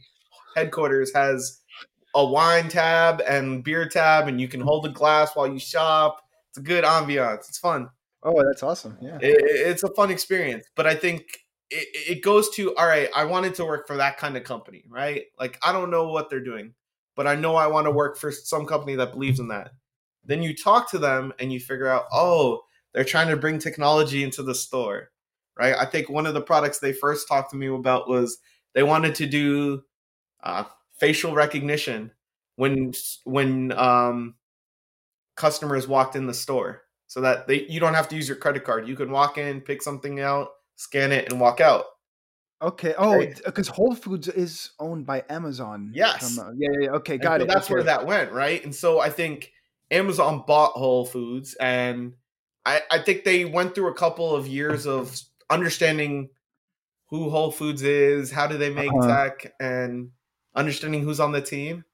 [0.57, 1.58] headquarters has
[2.15, 6.21] a wine tab and beer tab, and you can hold a glass while you shop.
[6.49, 7.47] It's a good ambiance.
[7.49, 7.89] It's fun.
[8.23, 8.97] Oh, that's awesome.
[9.01, 9.17] Yeah.
[9.21, 11.21] It, it- it's a fun experience, but I think
[11.69, 11.87] it,
[12.17, 13.09] it goes to all right.
[13.15, 15.25] I wanted to work for that kind of company, right?
[15.39, 16.73] Like I don't know what they're doing,
[17.15, 19.71] but I know I want to work for some company that believes in that.
[20.25, 22.61] Then you talk to them and you figure out, oh,
[22.93, 25.11] they're trying to bring technology into the store,
[25.57, 25.75] right?
[25.75, 28.39] I think one of the products they first talked to me about was
[28.73, 29.83] they wanted to do
[30.43, 30.63] uh,
[30.99, 32.11] facial recognition
[32.55, 32.91] when
[33.23, 34.35] when um,
[35.35, 38.63] customers walked in the store so that they you don't have to use your credit
[38.63, 38.87] card.
[38.87, 41.85] You can walk in, pick something out, scan it, and walk out.
[42.61, 42.93] Okay.
[42.97, 43.39] Oh, Right.
[43.45, 45.91] because Whole Foods is owned by Amazon.
[45.95, 46.37] Yes.
[46.37, 46.89] I'm, uh, yeah, yeah, yeah.
[46.97, 47.47] Okay, got so it.
[47.47, 48.61] That's where that went, right?
[48.63, 49.53] And so I think
[49.91, 52.15] Amazon bought Whole Foods, and
[52.65, 55.17] I, I think they went through a couple of years of
[55.49, 56.31] understanding
[57.09, 59.07] who Whole Foods is, how do they make Uh-huh.
[59.07, 60.11] tech, and
[60.59, 61.85] understanding who's on the team.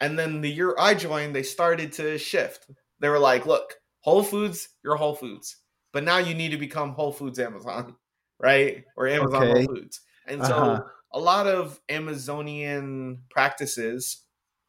[0.00, 2.68] And then the year I joined, they started to shift.
[3.00, 5.56] They were like, "Look, Whole Foods, you're Whole Foods,
[5.92, 7.96] but now you need to become Whole Foods Amazon,
[8.38, 8.86] right?
[8.96, 9.48] Or Amazon Okay.
[9.48, 10.88] Whole Foods." And so Uh-huh.
[11.12, 14.24] a lot of Amazonian practices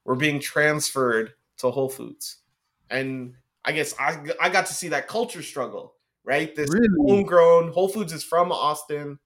[0.06, 2.38] were being transferred to Whole Foods.
[2.90, 3.36] And
[3.66, 6.56] I guess I, I got to see that culture struggle, right?
[6.56, 6.90] This Really?
[7.06, 9.20] homegrown Whole Foods is from Austin.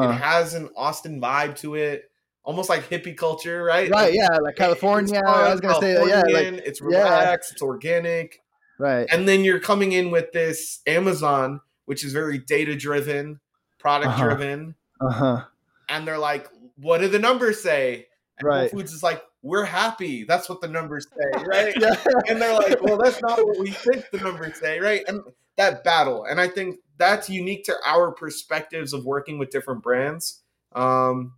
[0.00, 0.12] It Uh-huh.
[0.12, 2.10] has an Austin vibe to it,
[2.46, 3.90] almost like hippie culture, right?
[3.90, 5.20] Right, Like, yeah, like California.
[5.20, 7.02] I was gonna say, yeah, like it's yeah.
[7.02, 8.40] relaxed, it's organic.
[8.78, 9.06] Right.
[9.10, 13.40] And then you're coming in with this Amazon, which is very data driven,
[13.78, 14.74] product driven.
[15.00, 15.44] Uh huh.
[15.88, 18.06] And they're like, what do the numbers say?
[18.38, 18.70] And Right.
[18.70, 20.24] Whole Foods is like, we're happy.
[20.24, 21.74] That's what the numbers say, right?
[21.78, 21.94] Yeah.
[22.28, 25.02] and they're like, well, that's not what we think the numbers say, right?
[25.08, 25.22] And
[25.56, 26.24] that battle.
[26.24, 30.42] And I think that's unique to our perspectives of working with different brands.
[30.74, 31.34] Um,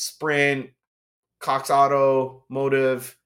[0.00, 0.70] Sprint,
[1.40, 3.16] Cox Auto, Motive,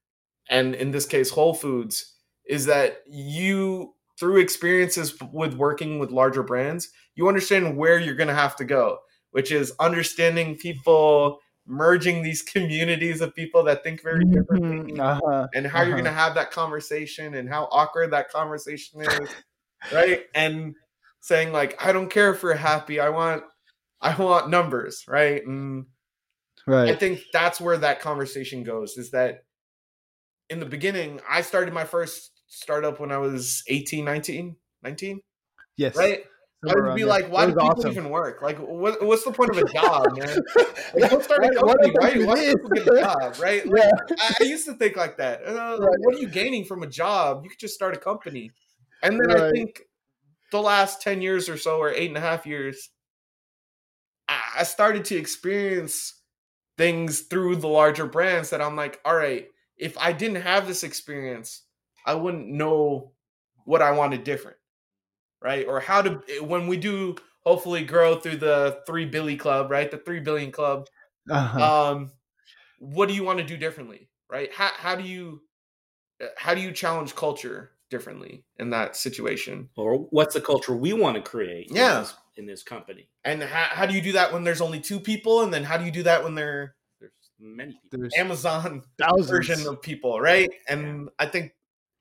[0.50, 2.14] and in this case, Whole Foods,
[2.46, 8.28] is that you, through experiences with working with larger brands, you understand where you're going
[8.28, 8.98] to have to go,
[9.30, 15.46] which is understanding people, merging these communities of people that think very differently Uh huh.
[15.54, 16.02] and how you're Uh-huh.
[16.02, 19.34] going to have that conversation and how awkward that conversation is
[19.92, 20.74] right and
[21.20, 23.42] saying like i don't care if we're happy i want
[24.00, 25.86] i want numbers right and
[26.68, 29.44] i think that's where that conversation goes is that
[30.50, 35.20] in the beginning i started my first startup when i was 18 19 19
[35.76, 35.96] Yes.
[35.96, 36.24] right
[36.66, 37.08] i would be there.
[37.10, 37.90] like why do people awesome.
[37.90, 40.38] even work like what, what's the point of a job man
[40.94, 43.34] like, go start a Why- why company why, do why do people get a job
[43.40, 44.16] right Like, Yeah.
[44.20, 45.42] I, I used to think like that.
[45.46, 45.96] Uh, Right.
[46.00, 47.42] What are you gaining from a job?
[47.44, 48.50] You could just start a company.
[49.02, 49.82] And then I think
[50.50, 52.90] the last 10 years or so, or eight and a half years,
[54.28, 56.14] I I started to experience
[56.78, 60.82] things through the larger brands that I'm like, all right, if I didn't have this
[60.84, 61.62] experience,
[62.06, 63.12] I wouldn't know
[63.64, 64.58] what I wanted different.
[65.42, 65.66] Right.
[65.66, 69.90] Or how to, when we do hopefully grow through the 3 Billy Club, right?
[69.90, 70.86] The 3 billion club
[71.30, 71.60] Uh-huh.
[71.62, 72.12] um
[72.78, 75.42] what do you want to do differently right how, how do you
[76.22, 80.92] uh, how do you challenge culture differently in that situation or what's the culture we
[80.92, 82.06] want to create in Yeah.
[82.34, 83.08] This, in this company.
[83.24, 85.42] And how, how do you do that when there's only two people?
[85.42, 87.98] And then how do you do that when they're there's many people.
[87.98, 89.30] There's amazon thousands.
[89.30, 90.50] version of people right?
[90.68, 91.52] And i think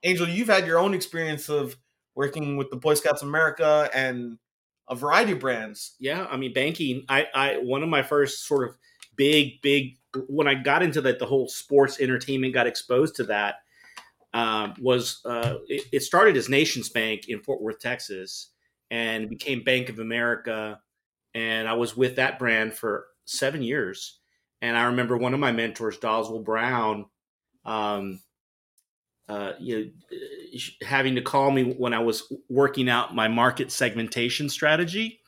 [0.04, 1.78] angel you've had your own experience of
[2.16, 4.38] working with the boy scouts of america and
[4.90, 5.96] a variety of brands.
[6.00, 8.76] Yeah i mean banking i i one of my first sort of
[9.16, 9.98] big big
[10.28, 13.56] when i got into that the whole sports entertainment got exposed to that
[14.36, 18.50] um, was uh, it, it started as nations bank in fort worth texas
[18.94, 20.80] and became bank of america
[21.34, 24.20] and i was with that brand for seven years
[24.62, 27.06] and i remember one of my mentors doswell brown
[27.66, 28.20] um,
[29.30, 34.50] uh, you know, having to call me when I was working out my market segmentation
[34.50, 35.22] strategy,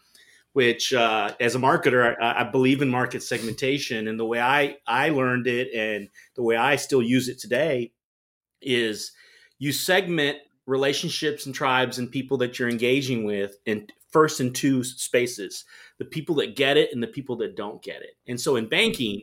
[0.54, 4.08] which uh, as a marketer, I, I believe in market segmentation.
[4.08, 7.94] And the way I, I learned it and the way I still use it today
[8.62, 9.12] is
[9.60, 14.84] you segment relationships and tribes and people that you're engaging with in first in two
[14.84, 15.66] spaces
[15.98, 18.18] the people that get it and the people that don't get it.
[18.28, 19.22] And so in banking,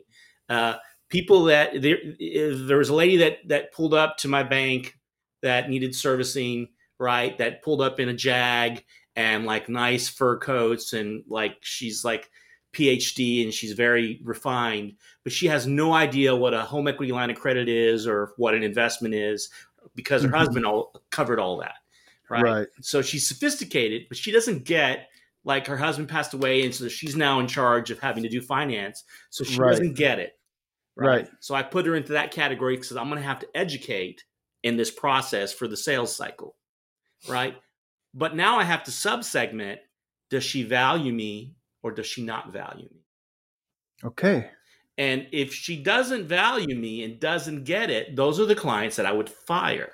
[0.49, 0.75] uh,
[1.09, 4.97] people that there, there was a lady that that pulled up to my bank
[5.43, 8.83] that needed servicing right that pulled up in a jag
[9.15, 12.29] and like nice fur coats and like she's like
[12.73, 14.93] phd and she's very refined
[15.23, 18.55] but she has no idea what a home equity line of credit is or what
[18.55, 19.49] an investment is
[19.95, 20.37] because her Mhm.
[20.37, 21.75] husband all covered all that
[22.29, 22.41] right?
[22.43, 22.67] Right.
[22.81, 25.09] so she's sophisticated but she doesn't get
[25.43, 28.41] like her husband passed away and so she's now in charge of having to do
[28.41, 29.71] finance so she Right.
[29.71, 30.39] doesn't get it
[30.95, 31.27] Right.
[31.41, 34.23] so I put her into that category because I'm going to have to educate
[34.63, 36.55] in this process for the sales cycle,
[37.27, 37.57] right?
[38.13, 39.79] But now I have to subsegment:
[40.29, 43.03] Does she value me or does she not value me?
[44.05, 44.49] Okay.
[44.97, 49.05] And if she doesn't value me and doesn't get it, those are the clients that
[49.05, 49.91] I would fire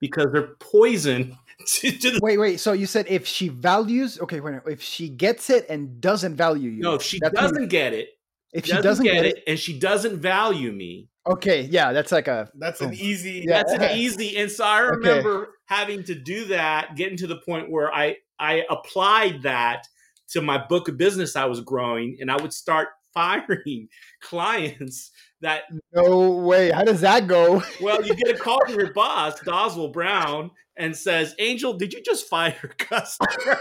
[0.00, 1.36] because they're poison
[1.66, 2.20] to, to the.
[2.22, 2.60] Wait, wait.
[2.60, 6.70] So you said if she values, okay, wait, if she gets it and doesn't value
[6.70, 6.82] you.
[6.82, 8.10] No, if she doesn't get it,
[8.52, 12.28] if she doesn't, doesn't get, it, and she doesn't value me, okay, yeah, that's like
[12.28, 13.62] a that's an oh, easy Yeah.
[13.62, 14.96] that's an easy and so i Okay.
[14.96, 19.86] remember having to do that getting to the point where i i applied that
[20.28, 23.88] to my book of business i was growing and i would start firing
[24.20, 26.70] clients that no way.
[26.70, 27.62] How does that go?
[27.80, 32.02] well you get a call from your boss doswell brown and says angel did you
[32.02, 33.30] just fire a customer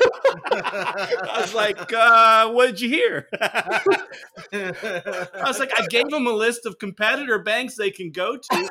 [0.51, 3.27] i was like uh what did you hear
[4.51, 8.69] I was like, I gave them a list of competitor banks they can go to.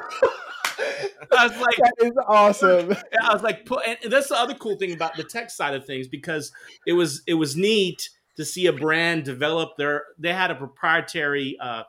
[1.32, 2.96] I was like, That is awesome.
[3.22, 5.84] I was like, put, and that's the other cool thing about the tech side of
[5.84, 6.52] things because
[6.86, 10.04] it was it was neat to see a brand develop their.
[10.18, 11.84] They had a proprietary uh,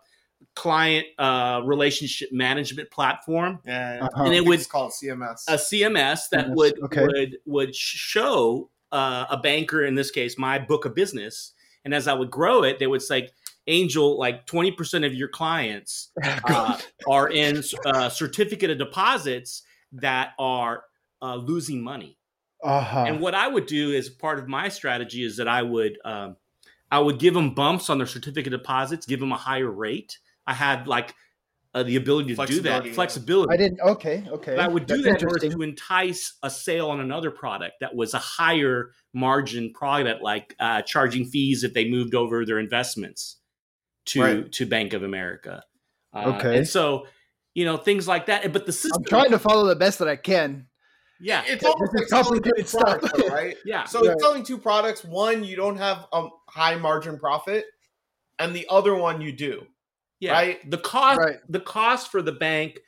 [0.56, 4.26] client uh, relationship management platform, yeah Uh-huh.
[4.26, 7.02] and it was called cms a CMS that CMS, would okay.
[7.06, 11.54] would would show uh, a banker in this case my book of business,
[11.86, 13.30] and as I would grow it, they would say,
[13.68, 19.64] Angel, like twenty percent of your clients uh, are in uh, certificate of deposits
[19.94, 20.84] that are
[21.22, 22.18] uh, losing money.
[22.64, 23.06] Uh-huh.
[23.08, 26.38] And what I would do as part of my strategy is that I would um,
[26.90, 30.18] I would give them bumps on their certificate deposits, give them a higher rate.
[30.48, 31.14] I had like
[31.74, 33.80] uh, the ability to do that Flexibility, I didn't.
[33.82, 34.56] Okay, okay.
[34.56, 37.96] But I would do That's that in to entice a sale on another product that
[37.96, 43.38] was a higher margin product, like uh, charging fees if they moved over their investments
[44.06, 44.52] to Right.
[44.52, 45.64] to Bank of America.
[46.14, 46.58] Uh, Okay.
[46.60, 47.08] and so
[47.56, 48.54] you know things like that.
[48.54, 50.68] But the system, I'm trying to follow the best that I can.
[51.24, 52.82] Yeah, It's This almost is like selling two complicated stuff.
[52.84, 53.58] products, though, right?
[53.66, 54.12] yeah, So Right.
[54.12, 55.04] it's selling two products.
[55.04, 57.66] One, you don't have a high margin profit,
[58.40, 59.66] and the other one you do.
[60.20, 60.34] yeah.
[60.34, 60.70] right?
[60.70, 61.38] The cost, Right.
[61.50, 62.80] the cost for the bank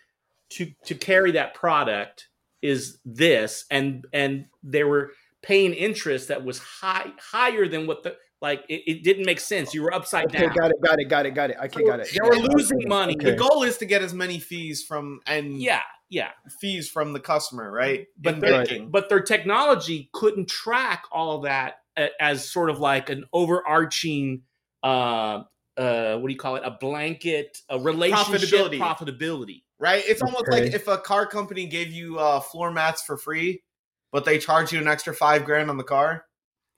[0.52, 2.28] to to carry that product
[2.62, 8.16] is this, and and they were paying interest that was high higher than what the
[8.41, 8.64] like.
[8.70, 9.74] It, it didn't make sense.
[9.74, 10.56] You were upside Okay, down.
[10.56, 11.57] got it, got it, got it, got it.
[11.66, 12.10] Okay, So got it.
[12.12, 13.16] They were losing money.
[13.16, 13.32] Okay.
[13.32, 16.30] The goal is to get as many fees from and Yeah, yeah.
[16.60, 18.07] fees from the customer, right?
[18.18, 18.90] But In they're- banking.
[18.91, 21.76] But their technology couldn't track all of that
[22.19, 24.44] as sort of like an overarching,
[24.84, 25.44] uh,
[25.77, 26.64] uh, what do you call it?
[26.65, 28.80] A blanket, a relationship Profitability.
[28.80, 29.64] profitability.
[29.80, 30.03] right?
[30.07, 33.61] It's almost like if a car company gave you uh, floor mats for free,
[34.11, 36.26] but they charge you an extra five grand on the car.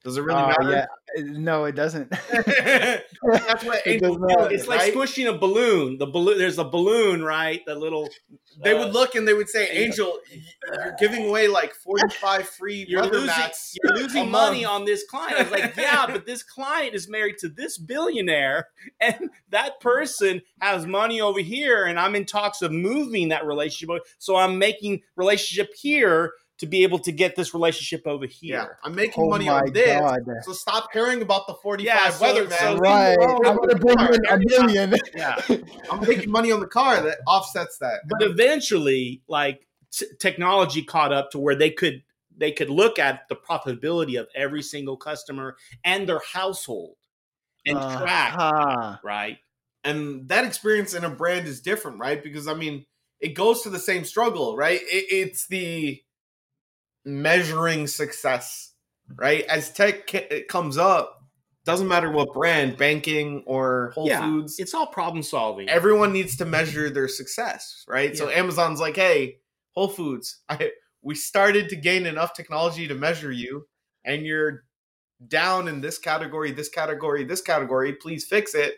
[0.04, 0.72] Does it really Uh, matter?
[0.72, 0.86] yeah.
[1.24, 2.10] No, it doesn't.
[2.32, 4.50] That's what It does not.
[4.50, 4.92] did, It's like right?
[4.94, 5.98] squishing a balloon.
[5.98, 6.38] The balloon.
[6.38, 7.62] There's a balloon, right?
[7.66, 8.08] The little.
[8.64, 10.42] They uh, would look and they would say, "Angel, y-
[10.86, 13.76] you're giving away like 45 free You're losing, mats.
[13.84, 15.40] you're losing money on this client.
[15.40, 18.68] I was like, yeah, but this client is married to this billionaire,
[19.02, 24.04] and that person has money over here, and I'm in talks of moving that relationship.
[24.20, 28.56] So I'm making relationship here to be able to get this relationship over here.
[28.58, 30.00] Yeah, I'm making Oh money on this.
[30.00, 30.22] god.
[30.44, 33.10] So stop caring about the 45 Yeah, so- weather so Right.
[33.10, 34.14] Leave me alone I'm gonna bring car.
[34.14, 34.96] in a million.
[35.16, 35.40] Yeah.
[35.92, 38.00] I'm making money on the car that offsets that.
[38.10, 42.02] but eventually like t- technology caught up to where they could
[42.36, 46.96] they could look at the profitability of every single customer and their household
[47.66, 48.98] and track Uh-huh.
[49.04, 49.38] right
[49.84, 52.22] and that experience in a brand is different, right?
[52.22, 52.86] Because I mean,
[53.22, 54.82] it goes to the same struggle, right?
[54.82, 56.02] It, it's the
[57.08, 58.74] measuring success,
[59.10, 59.22] mm-hmm.
[59.22, 59.46] right?
[59.46, 61.14] As tech ca- comes up,
[61.66, 66.38] doesn't matter what brand, banking or Whole Yeah, Foods, it's all problem solving everyone needs
[66.38, 68.16] to measure their success, right?
[68.16, 69.40] So Amazon's like, hey,
[69.74, 70.72] Whole Foods, I,
[71.02, 73.68] we started to gain enough technology to measure you,
[74.06, 74.64] and you're
[75.28, 77.94] down in this category, this category, this category.
[77.94, 78.76] Please fix it.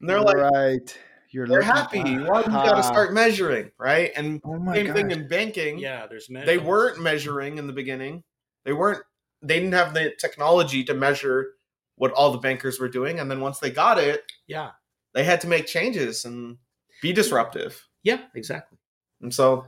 [0.00, 0.98] And they're like, right.
[1.30, 2.18] You're they're looking- happy.
[2.18, 4.10] Well, you got to start measuring, right?
[4.16, 5.78] And Oh my same thing in banking.
[5.78, 8.24] yeah there's They weren't measuring in the beginning.
[8.64, 9.02] They weren't.
[9.42, 11.54] They didn't have the technology to measure
[11.96, 13.20] what all the bankers were doing.
[13.20, 14.70] And then once they got it, yeah
[15.14, 16.58] they had to make changes and
[17.02, 17.86] be disruptive.
[18.02, 18.78] yeah exactly
[19.20, 19.66] And so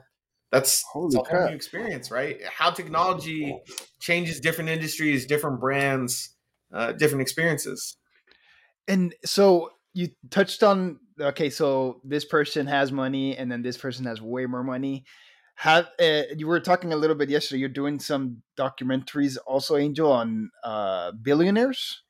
[0.53, 1.51] that's, Holy it's a whole crap.
[1.51, 2.41] new experience, right?
[2.45, 3.57] How technology
[4.01, 6.35] changes different industries, different brands,
[6.74, 7.97] uh, different experiences.
[8.89, 14.05] And so you touched on okay, so this person has money, and then this person
[14.07, 15.05] has way more money.
[15.57, 17.61] Have uh, you were talking a little bit yesterday?
[17.61, 22.03] You're doing some documentaries, also, Angel, on uh, billionaires.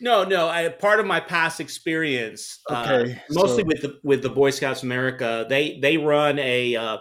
[0.00, 4.22] no no I, part of my past experience uh, Okay, mostly so- with the with
[4.22, 6.98] the boy scouts of america they they run a uh,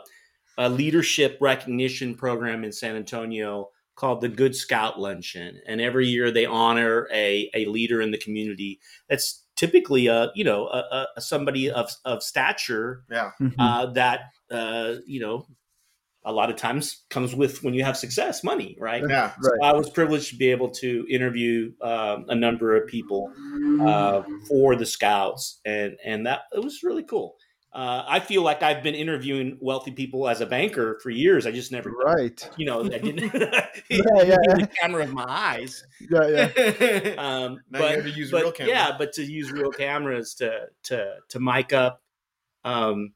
[0.57, 6.31] a leadership recognition program in san antonio called the good scout luncheon and every year
[6.31, 8.79] they honor a, a leader in the community
[9.09, 13.31] that's typically a you know a, a somebody of of stature Yeah.
[13.39, 13.53] Mhm.
[13.59, 14.19] uh, that
[14.51, 15.45] uh, you know
[16.25, 19.31] a lot of times comes with when you have success money right Yeah.
[19.47, 19.59] right.
[19.69, 23.21] I was privileged to be able to interview um, a number of people
[23.81, 27.35] uh, for the Scouts, and and that it was really cool.
[27.73, 31.47] Uh, I feel like I've been interviewing wealthy people as a banker for years.
[31.47, 32.47] I just never, Right.
[32.57, 33.33] you know, I didn't
[33.89, 34.37] Yeah, yeah.
[34.55, 35.83] the camera of my eyes.
[35.99, 37.13] Yeah, yeah.
[37.17, 38.73] Um, Now but you have to use but real camera.
[38.73, 42.03] yeah, but to use real cameras to to to mic up,
[42.63, 43.13] um,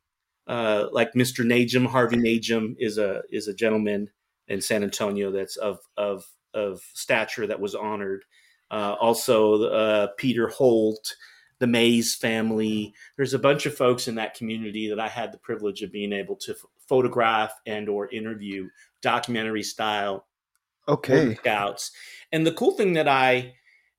[0.47, 1.45] uh, like Mr.
[1.45, 4.09] Najim, Harvey Najim is a is a gentleman
[4.47, 6.25] in San Antonio that's of of
[6.55, 8.25] of stature that was honored.
[8.71, 11.15] Uh, also, uh, Peter Holt,
[11.59, 12.93] the Mays family.
[13.15, 16.13] There's a bunch of folks in that community that I had the privilege of being
[16.13, 18.69] able to f- photograph and or interview,
[19.01, 20.25] documentary style,
[20.87, 21.35] Okay.
[21.35, 21.91] Scouts.
[22.31, 23.55] And the cool thing that I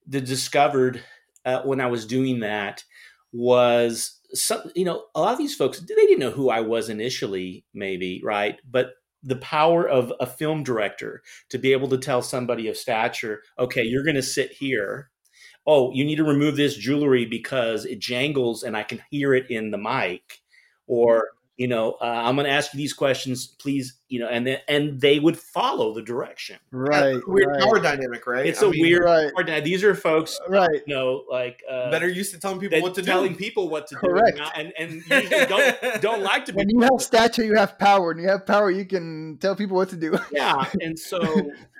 [0.08, 1.02] d- discovered
[1.44, 2.84] uh, when I was doing that
[3.32, 6.88] was some, you know, a lot of these folks they didn't know who I was
[6.88, 12.22] initially, maybe right, but the power of a film director to be able to tell
[12.22, 15.10] somebody of stature, okay, you're going to sit here.
[15.70, 19.50] Oh, you need to remove this jewelry because it jangles and I can hear it
[19.50, 20.40] in the mic.
[20.86, 21.28] Or
[21.58, 24.60] you know, uh, I'm going to ask you these questions, please, you know, and then
[24.68, 26.56] and they would follow the direction.
[26.70, 27.14] Right.
[27.14, 28.46] That's a weird right, power dynamic, right?
[28.46, 29.02] It's a a weird.
[29.02, 29.34] right.
[29.34, 29.48] part.
[29.48, 30.70] Now, These are folks, Right.
[30.86, 33.38] you know, like uh, that are used to telling people what to telling do.
[33.38, 34.36] people what to Correct.
[34.36, 36.58] do, and and usually don't don't like to be.
[36.58, 38.12] When you have stature, you have power.
[38.12, 40.16] And you have power, you can tell people what to do.
[40.32, 41.18] yeah, and so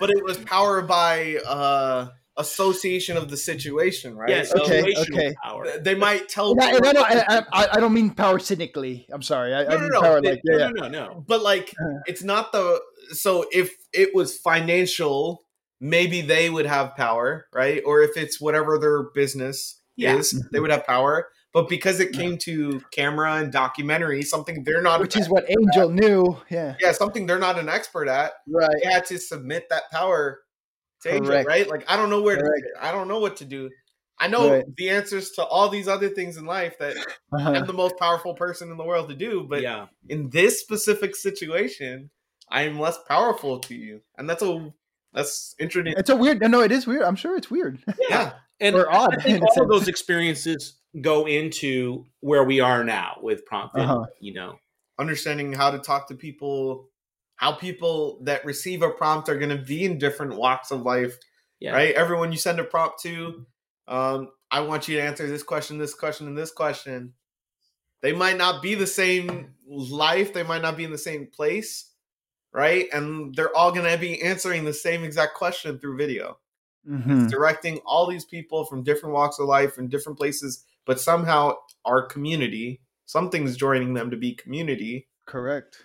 [0.01, 2.09] but it was power by uh,
[2.39, 4.31] association of the situation, right?
[4.31, 5.35] yeah, So Okay, okay.
[5.43, 5.67] power.
[5.81, 9.07] they might tell, And I, and I, don't, I, I, I don't mean power cynically.
[9.13, 9.55] I'm sorry.
[9.55, 10.01] I, I No, no, mean no.
[10.01, 10.69] power They- like, yeah, yeah.
[10.69, 11.25] No, no, no.
[11.27, 11.99] but like Uh.
[12.07, 12.81] it's not the.
[13.13, 15.45] So if it was financial,
[15.81, 17.83] maybe they would have power, right?
[17.85, 20.17] Or if it's whatever their business Yeah.
[20.17, 21.29] is, they would have power.
[21.55, 25.89] But because it came to camera and documentary, something they're not, Which is what Angel
[25.89, 26.37] knew.
[26.51, 26.75] Yeah.
[26.79, 28.69] yeah, something they're not an expert at, Right.
[28.85, 30.41] they had to submit that power
[31.03, 31.69] to Angel, right?
[31.69, 32.65] Like I don't know where Correct.
[32.77, 33.71] to, I don't know what to do.
[34.21, 34.65] I know Right.
[34.77, 36.97] the answers to all these other things in life that
[37.33, 37.51] Uh-huh.
[37.53, 41.15] I'm the most powerful person in the world to do, but yeah, in this specific
[41.15, 42.11] situation,
[42.51, 44.73] I am less powerful to you, and that's a
[45.13, 45.95] that's interesting.
[45.97, 46.41] It's a weird.
[46.41, 47.03] No, it is weird.
[47.03, 47.79] I'm sure it's weird.
[48.11, 52.45] Yeah, and Or odd, I think in a all of those experiences go into where
[52.45, 53.77] we are now with prompt.
[53.77, 54.07] Uh-huh.
[54.21, 54.59] You know,
[54.99, 56.89] understanding how to talk to people,
[57.39, 61.17] how people that receive a prompt are going to be in different walks of life,
[61.61, 61.95] yeah, right?
[61.95, 63.47] Everyone you send a prompt to,
[63.87, 67.15] um, I want you to answer this question, this question, and this question.
[68.01, 70.35] They might not be the same life.
[70.35, 71.91] They might not be in the same place,
[72.53, 72.87] right?
[72.93, 76.39] And they're all going to be answering the same exact question through video.
[76.89, 77.29] Mhm.
[77.29, 81.55] directing all these people from different walks of life and different places, but somehow
[81.85, 85.07] our community, something's joining them to be community.
[85.27, 85.85] Correct.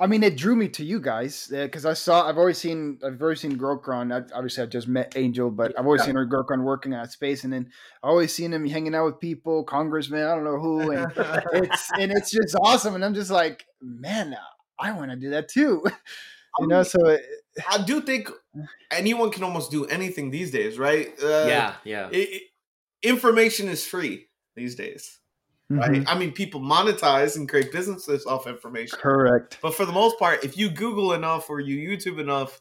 [0.00, 2.28] I mean, it drew me to you guys because I saw.
[2.28, 2.98] I've always seen.
[3.04, 4.12] I've always seen Gurkaran.
[4.12, 6.06] I, obviously, I just met Angel, but I've always Yeah.
[6.06, 7.70] seen her Gurkaran working at space, and then
[8.02, 11.12] I always seen him hanging out with people, congressmen, I don't know who, and
[11.52, 12.94] it's and it's just awesome.
[12.94, 14.36] And I'm just like, man,
[14.78, 15.84] I want to do that too.
[16.60, 17.22] You know, so it,
[17.70, 18.30] I do think
[18.90, 21.06] anyone can almost do anything these days, right?
[21.22, 22.08] Uh, yeah, yeah.
[22.10, 22.42] it- it-
[23.02, 24.26] information is free
[24.56, 25.20] these days,
[25.70, 25.90] right?
[25.90, 26.04] Mhm.
[26.08, 28.98] I mean, people monetize and create businesses off information.
[28.98, 29.58] correct.
[29.62, 32.60] But for the most part, if you Google enough or you YouTube enough,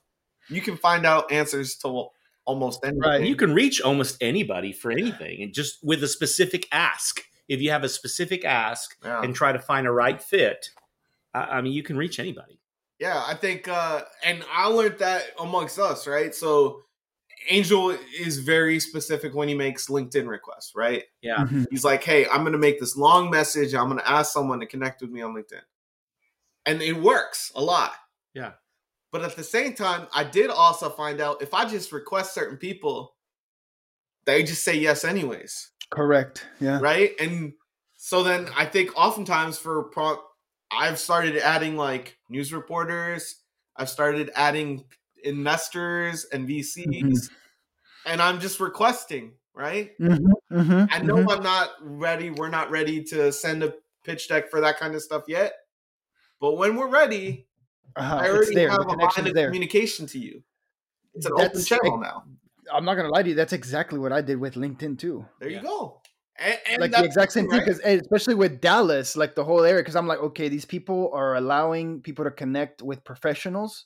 [0.49, 2.07] you can find out answers to
[2.45, 2.99] almost anything.
[3.01, 3.21] Right.
[3.21, 7.21] you can reach almost anybody for anything, and just with a specific ask.
[7.49, 9.21] If you have a specific ask Yeah.
[9.21, 10.69] and try to find a right fit,
[11.33, 12.59] I, I mean, you can reach anybody.
[12.99, 16.33] Yeah, I think, uh, and I learned that amongst us, right?
[16.33, 16.83] So
[17.49, 21.03] Angel is very specific when he makes LinkedIn requests, right?
[21.21, 21.65] Yeah, Mhm.
[21.71, 23.73] He's like, hey, I'm going to make this long message.
[23.73, 25.61] I'm going to ask someone to connect with me on LinkedIn.
[26.65, 27.93] And it works a lot.
[28.33, 28.53] Yeah.
[29.11, 32.57] But at the same time, I did also find out if I just request certain
[32.57, 33.15] people,
[34.25, 36.45] they just say yes, anyways Correct.
[36.59, 36.79] Yeah.
[36.81, 37.11] right?
[37.19, 37.53] And
[37.95, 40.23] so then I think oftentimes for prompt,
[40.69, 43.41] I've started adding like news reporters.
[43.77, 44.83] I've started adding
[45.23, 47.29] investors and VCs, Mhm.
[48.05, 49.97] and I'm just requesting, right?
[49.99, 50.19] Mhm,
[50.51, 51.31] mhm, I know mhm.
[51.37, 52.29] I'm not ready.
[52.29, 53.73] We're not ready to send a
[54.03, 55.53] pitch deck for that kind of stuff yet.
[56.39, 57.47] But when we're ready,
[57.95, 58.69] Uh-huh, I already there.
[58.69, 59.47] have The a line of there.
[59.47, 60.43] communication to you.
[61.15, 62.25] It's an open That's- channel now.
[62.71, 63.35] I'm not gonna lie to you.
[63.35, 65.25] That's exactly what I did with LinkedIn too.
[65.39, 65.61] There Yeah.
[65.61, 66.01] you go.
[66.39, 67.65] And, and like the exact same thing, right?
[67.65, 69.81] because especially with Dallas, like the whole area.
[69.81, 73.85] Because I'm like, okay, these people are allowing people to connect with professionals.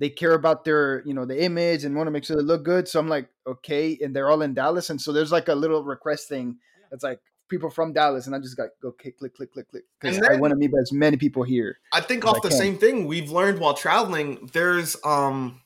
[0.00, 2.64] They care about their, you know, the image and want to make sure they look
[2.64, 2.88] good.
[2.88, 5.84] So I'm like, okay, and they're all in Dallas, and so there's like a little
[5.84, 6.56] request thing
[6.90, 9.84] that's like people from Dallas, and I just got go click, click, click, click, click,
[10.00, 11.78] because I want to meet as many people here.
[11.92, 12.58] I think off I the can.
[12.58, 15.60] same thing we've learned while traveling, there's um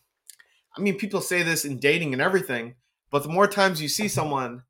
[0.77, 2.75] I mean people say this in dating and everything,
[3.13, 4.65] but the more times you see someone,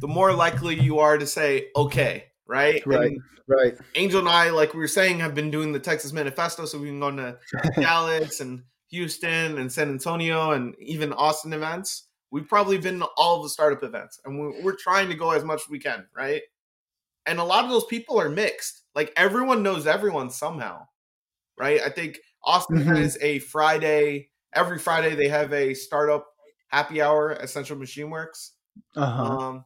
[0.00, 2.84] the more likely you are to say okay, right?
[2.84, 3.12] Right.
[3.12, 3.76] And Right.
[3.94, 6.88] Angel and I, like we were saying, have been doing the Texas Manifesto, so we've
[6.88, 7.36] been going to
[7.80, 8.62] Dallas and
[8.94, 12.08] Houston and San Antonio and even Austin events.
[12.30, 15.44] We've probably been to all the startup events, and we're, we're trying to go as
[15.44, 16.42] much as we can, right?
[17.26, 18.82] And a lot of those people are mixed.
[18.94, 20.86] Like everyone knows everyone somehow,
[21.58, 21.80] right?
[21.84, 22.96] I think Austin Mhm.
[22.96, 24.30] has a Friday.
[24.52, 26.26] Every Friday they have a startup
[26.68, 28.52] happy hour at Central Machine Works.
[28.96, 29.22] Uh huh.
[29.24, 29.64] Um,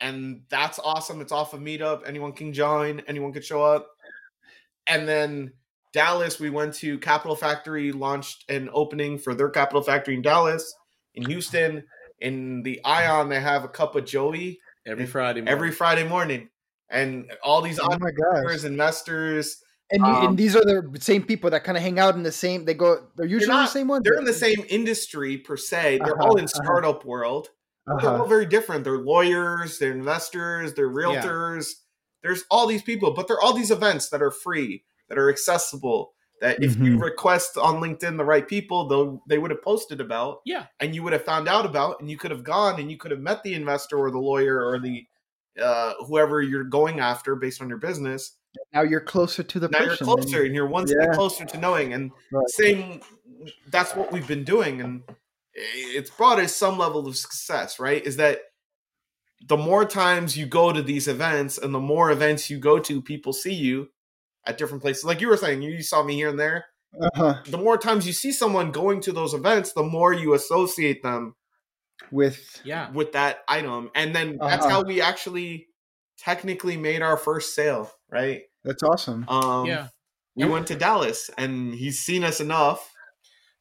[0.00, 1.20] and that's awesome.
[1.20, 2.02] It's off of Meetup.
[2.06, 3.00] Anyone can join.
[3.06, 3.88] Anyone can show up.
[4.86, 5.52] And then
[5.92, 10.72] Dallas, we went to Capital Factory, launched an opening for their Capital Factory in Dallas.
[11.14, 11.84] In Houston,
[12.20, 15.40] in the Ion, they have a cup of Joey every Friday.
[15.40, 15.72] every morning.
[15.76, 16.48] Friday morning,
[16.88, 19.60] and all these oh entrepreneurs, investors,
[19.92, 22.30] And, um, and these are the same people that kind of hang out in the
[22.30, 22.64] same.
[22.64, 23.08] They go.
[23.16, 24.04] They're usually the not- same ones.
[24.04, 25.98] they're in the same industry per se.
[26.04, 26.62] They're Uh-huh, all in uh-huh.
[26.62, 27.48] startup world.
[27.86, 28.22] but They're Uh-huh.
[28.22, 28.84] all very different.
[28.84, 31.72] They're lawyers, they're investors, they're realtors.
[32.22, 34.84] There's all these people, but there are all these events that are free.
[35.10, 36.14] That are accessible.
[36.40, 37.02] That if you Mhm.
[37.02, 40.68] request on LinkedIn the right people, they'll they would have posted about, Yeah.
[40.78, 43.10] and you would have found out about, and you could have gone and you could
[43.10, 45.06] have met the investor or the lawyer or the
[45.60, 48.36] uh, whoever you're going after based on your business.
[48.72, 51.92] Now you're closer to the Now you're closer, and you're one step closer to knowing.
[51.92, 52.48] And Right.
[52.48, 53.02] same,
[53.66, 55.02] that's what we've been doing, and
[55.52, 57.78] it's brought us some level of success.
[57.78, 58.02] Right?
[58.02, 58.40] Is that
[59.46, 63.02] the more times you go to these events, and the more events you go to,
[63.02, 63.90] people see you
[64.46, 65.04] at different places.
[65.04, 66.66] Like you were saying, you saw me here and there.
[67.00, 67.42] uh-huh.
[67.46, 71.34] The more times you see someone going to those events, the more you associate them
[72.10, 72.90] with Yeah.
[72.90, 74.74] with that item, and then that's Uh-huh.
[74.76, 75.68] how we actually
[76.18, 77.90] technically made our first sale.
[78.10, 78.42] Right?
[78.64, 79.24] that's awesome.
[79.28, 79.88] Um, Yeah.
[80.36, 82.92] we went to Dallas, and he's seen us enough.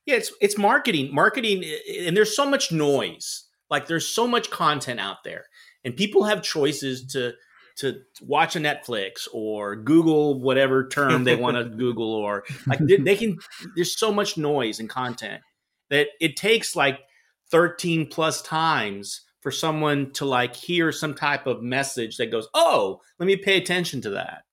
[0.06, 1.14] Yeah, it's it's marketing.
[1.14, 1.64] Marketing
[1.99, 3.45] and there's so much noise.
[3.69, 5.45] Like there's so much content out there.
[5.85, 7.34] And people have choices to
[7.80, 12.97] to watch a Netflix or Google whatever term they want to Google or like they,
[12.97, 13.38] they can
[13.76, 15.41] there's so much noise and content
[15.89, 16.99] that it takes like
[17.51, 23.01] 13 plus times for someone to like hear some type of message that goes, "Oh,
[23.19, 24.43] let me pay attention to that."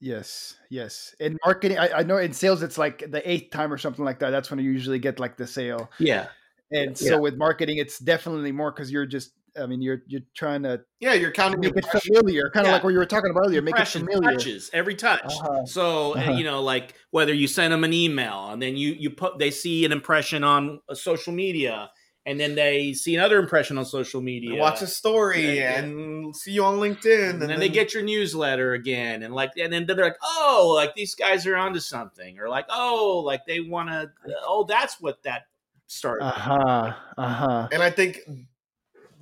[0.00, 1.14] Yes, yes.
[1.20, 4.20] In marketing, I, I know in sales it's like the eighth time or something like
[4.20, 4.30] that.
[4.30, 5.90] That's when you usually get like the sale.
[5.98, 6.28] Yeah.
[6.72, 9.32] And so with marketing, it's definitely more because you're just.
[9.60, 12.84] I mean, you're you're trying to Yeah, you're counting make it familiar, kind of like
[12.84, 13.62] what you were talking about earlier.
[13.62, 14.32] Make it familiar.
[14.36, 15.22] touches every touch.
[15.24, 15.64] Uh-huh.
[15.66, 16.32] So uh, Uh-huh.
[16.32, 19.50] you know, like whether you send them an email and then you you put they
[19.50, 21.90] see an impression on uh, social media,
[22.26, 24.60] and then they see another impression on social media.
[24.60, 25.78] Watch a story Yeah, yeah.
[25.78, 29.72] and see you on LinkedIn, and then, they get your newsletter again, and like, and
[29.72, 33.60] then they're like, oh, like these guys are onto something, or like, oh, like they
[33.60, 34.10] want to,
[34.44, 35.42] oh, that's what that
[35.86, 36.24] started.
[36.24, 36.92] Uh huh.
[37.18, 37.68] Uh huh.
[37.72, 38.20] and I think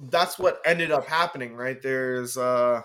[0.01, 1.55] that's what ended up happening.
[1.55, 2.83] Right there's uh,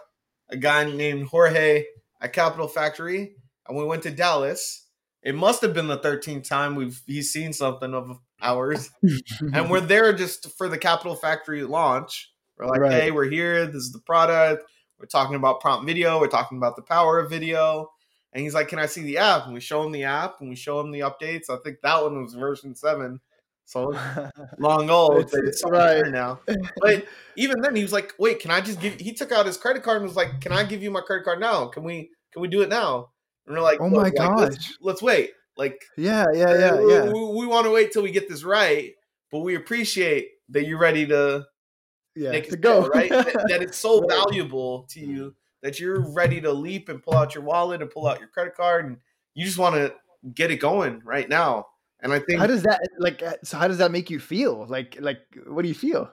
[0.50, 1.86] a guy named Jorge
[2.22, 3.36] at Capital Factory,
[3.68, 4.88] and we went to Dallas.
[5.22, 8.90] It must have been the 13th time we've he's seen something of ours,
[9.54, 12.32] and we're there just for the Capital Factory launch.
[12.58, 12.92] We're like, Right.
[12.92, 13.66] hey, we're here.
[13.66, 14.64] This is the product.
[15.00, 16.20] We're talking about prompt video.
[16.20, 17.90] We're talking about the power of video.
[18.32, 19.46] And he's like, can I see the app?
[19.46, 21.50] And we show him the app and we show him the updates.
[21.50, 23.20] I think that one was version seven.
[23.66, 23.92] So
[24.60, 25.22] long old.
[25.22, 26.06] It's- it's right.
[26.08, 26.40] now.
[26.82, 29.58] But even then, he was like, "Wait, can I just give?" He took out his
[29.58, 31.68] credit card and was like, "Can I give you my credit card now?
[31.68, 32.12] Can we?
[32.32, 33.10] Can we do it now?"
[33.48, 34.74] And we're like, Oh "Look, my like, let's, gosh.
[34.82, 35.32] let's wait.
[35.58, 38.44] Like, yeah, yeah, uh, yeah, we, yeah, we, want to wait till we get this
[38.44, 38.92] right,
[39.32, 41.46] but we appreciate that you're ready to
[42.16, 42.32] yeah.
[42.32, 43.10] make To it go right.
[43.12, 44.10] that, that it's so Right.
[44.10, 48.08] valuable to you that you're ready to leap and pull out your wallet and pull
[48.08, 48.98] out your credit card, and
[49.36, 49.94] you just want to
[50.34, 51.68] get it going right now.
[52.04, 53.24] And I think how does that like?
[53.24, 54.66] uh, So how does that make you feel?
[54.68, 56.12] Like, like what do you feel?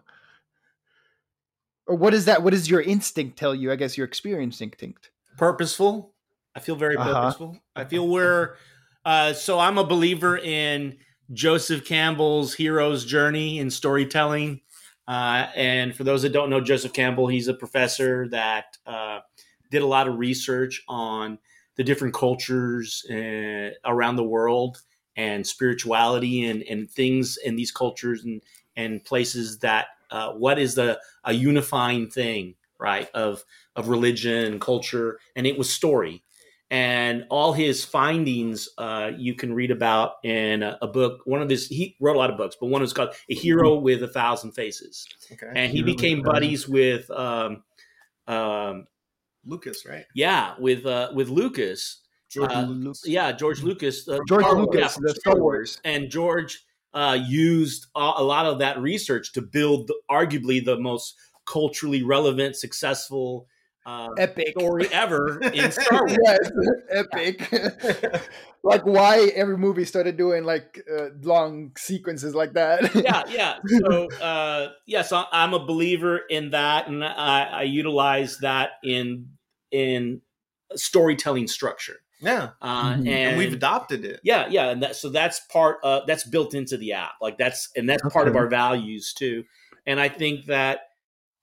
[1.86, 2.42] Or what is that?
[2.42, 3.72] What does your instinct tell you?
[3.72, 5.10] I guess your experience instinct.
[5.36, 6.14] purposeful.
[6.54, 7.12] I feel very Uh-huh.
[7.14, 7.58] purposeful.
[7.76, 8.56] I feel we're
[9.04, 10.98] uh, so I'm a believer in
[11.32, 14.60] Joseph Campbell's hero's journey in storytelling.
[15.08, 19.20] Uh, and for those that don't know Joseph Campbell, he's a professor that uh,
[19.70, 21.38] did a lot of research on
[21.76, 24.82] the different cultures uh, around the world
[25.20, 28.42] and spirituality and, and things in these cultures and,
[28.74, 33.44] and places that uh, what is the a unifying thing right of
[33.76, 35.18] of religion and culture.
[35.36, 36.22] And it was story.
[36.72, 41.20] And all his findings uh, you can read about in a, a book.
[41.24, 43.74] One of his he wrote a lot of books but one was called a hero
[43.78, 45.06] with a thousand faces.
[45.32, 47.62] Okay, and he Hero with a became buddies with um,
[48.26, 48.86] um,
[49.44, 50.06] Lucas, right?
[50.14, 52.01] yeah with uh, with lucas
[52.31, 53.02] George Uh, Lucas.
[53.07, 54.66] yeah george lucas uh, George Star Wars.
[54.74, 55.81] Lucas, Yeah, the Star Wars.
[55.85, 60.77] and George uh, used a, a lot of that research to build the, arguably the
[60.78, 61.15] most
[61.47, 63.47] culturally relevant, successful
[63.86, 64.48] uh, Epic.
[64.59, 66.19] story ever in Star Wars.
[66.24, 66.51] yes,
[66.90, 67.51] epic.
[68.65, 72.94] like why every movie started doing like uh, long sequences like that.
[73.05, 73.59] yeah, yeah.
[73.81, 79.31] So, uh, yes, I- I'm a believer in that, and I, I utilize that in
[79.70, 80.20] in
[80.74, 82.01] storytelling structure.
[82.20, 82.98] Yeah, Uh, Mhm.
[82.98, 84.20] and, and we've adopted it.
[84.22, 87.68] yeah yeah and that so that's part of that's built into the app like that's
[87.76, 89.44] and that's part of our values too
[89.86, 90.80] and i think that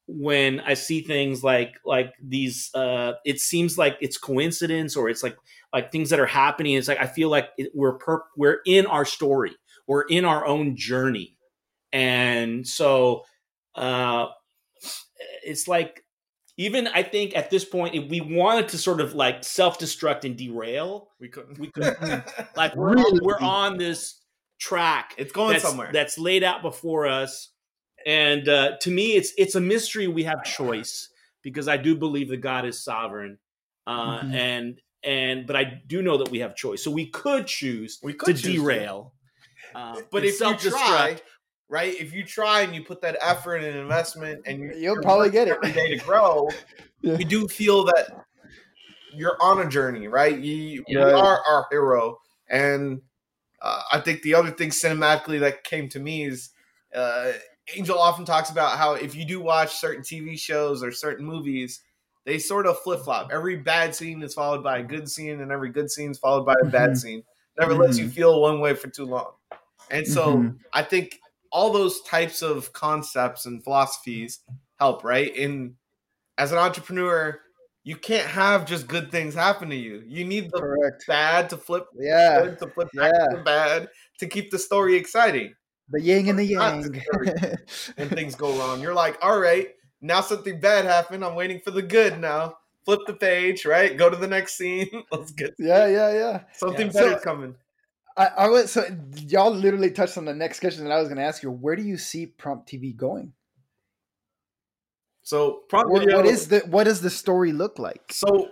[0.08, 5.24] when i see things like like these uh it seems like it's coincidence or it's
[5.24, 5.36] like
[5.74, 8.86] like things that are happening it's like i feel like it, we're per we're in
[8.86, 9.52] our story
[9.88, 11.36] we're in our own journey
[11.92, 13.24] and so
[13.76, 14.28] uh
[15.44, 16.04] it's like
[16.58, 20.36] even i think at this point if we wanted to sort of like self-destruct and
[20.38, 21.60] derail We couldn't.
[21.60, 22.24] We couldn't.
[22.56, 23.20] like we're Really?
[23.20, 24.22] on, we're on this
[24.60, 25.90] track it's going that's, somewhere.
[25.94, 27.50] that's laid out before us
[28.06, 31.10] and uh, to me it's it's a mystery we have choice
[31.44, 33.38] because i do believe that god is sovereign
[33.86, 34.34] uh, Mhm.
[34.34, 38.12] and and but I do know that we have choice, so we could choose We
[38.14, 38.52] to could choose to.
[38.54, 39.14] derail.
[39.74, 40.72] Uh, But and if you self-destruct.
[40.72, 41.18] try,
[41.70, 41.94] right?
[42.00, 45.28] If you try and you put that effort and investment, and you, You'll you're probably
[45.28, 45.58] working get it.
[45.58, 46.50] every day to grow,
[47.02, 47.18] Yeah.
[47.18, 48.26] we do feel that
[49.14, 50.38] you're on a journey, right?
[50.38, 51.14] You, you Right.
[51.14, 52.20] are our hero,
[52.50, 53.02] and
[53.62, 56.52] uh, I think the other thing cinematically that came to me is
[56.94, 57.34] uh,
[57.76, 61.82] Angel often talks about how if you do watch certain TV shows or certain movies,
[62.26, 63.30] they sort of flip flop.
[63.32, 66.46] Every bad scene is followed by a good scene, and every good scene is followed
[66.46, 67.02] by a bad Mhm.
[67.02, 67.24] scene.
[67.60, 68.12] Never lets you Mhm.
[68.14, 69.34] feel one way for too long.
[69.90, 70.60] And so Mhm.
[70.74, 71.20] I think
[71.58, 74.42] all those types of concepts and philosophies
[74.80, 75.36] help, right?
[75.36, 75.74] And
[76.38, 77.40] as an entrepreneur,
[77.84, 80.04] you can't have just good things happen to you.
[80.06, 81.04] You need the Correct.
[81.08, 82.42] bad to flip Yeah.
[82.44, 83.38] good to flip back Yeah.
[83.38, 83.90] to bad
[84.20, 85.56] to keep the story exciting.
[85.90, 87.02] The yin and the yang.
[87.98, 89.70] and things go wrong, you're like, all right,
[90.00, 91.26] now something bad happened.
[91.26, 92.58] I'm waiting for the good now.
[92.86, 93.98] Flip the page, right?
[93.98, 94.90] Go to the next scene.
[95.12, 96.40] Let's get yeah, yeah, yeah.
[96.54, 96.94] something Yeah.
[96.94, 97.56] better So- coming.
[98.18, 98.84] I, I was so
[99.28, 101.52] y'all literally touched on the next question that I was going to ask you.
[101.52, 103.34] Where do you see Prompt TV going?
[105.24, 108.12] So prompt What, video, what is the what does the story look like?
[108.12, 108.50] So,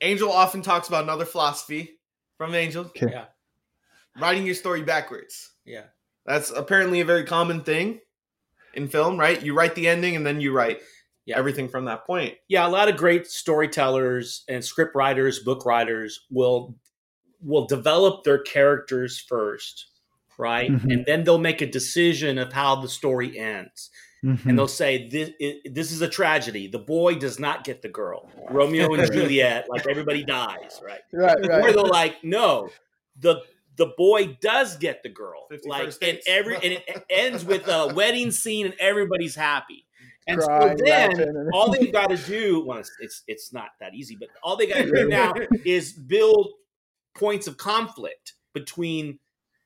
[0.00, 1.98] Angel often talks about another philosophy
[2.38, 3.06] from Angel Okay.
[3.10, 3.24] Yeah.
[4.20, 5.52] writing your story backwards.
[5.64, 5.84] Yeah.
[6.24, 8.00] That's apparently a very common thing
[8.74, 9.42] in film, right?
[9.42, 10.80] You write the ending and then you write
[11.24, 11.38] Yeah.
[11.38, 12.34] everything from that point.
[12.48, 16.76] yeah a lot of great storytellers and script writers book writers will
[17.42, 19.86] will develop their characters first
[20.38, 20.70] right?
[20.70, 20.92] Mhm.
[20.92, 23.90] and then they'll make a decision of how the story ends.
[24.24, 24.48] Mm-hmm.
[24.48, 26.66] and they'll say this, it, this is a tragedy.
[26.66, 28.28] The boy does not get the girl.
[28.50, 31.00] Romeo and juliet like everybody dies right?
[31.12, 31.74] Right, or right.
[31.74, 32.70] they're like no
[33.20, 33.42] the
[33.76, 35.46] the boy does get the girl.
[35.52, 39.84] 51st like and every and it ends with a wedding scene and everybody's happy.
[40.26, 43.94] And so then laughing, all they've got to do well it's, it's it's not that
[43.94, 45.34] easy but all they got to do now
[45.64, 46.54] is build
[47.16, 49.18] points of conflict between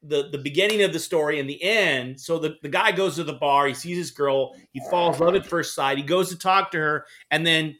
[0.02, 3.24] the the beginning of the story and the end so the, the guy goes to
[3.24, 6.30] the bar he sees this girl he falls in love at first sight he goes
[6.30, 7.76] to talk to her and then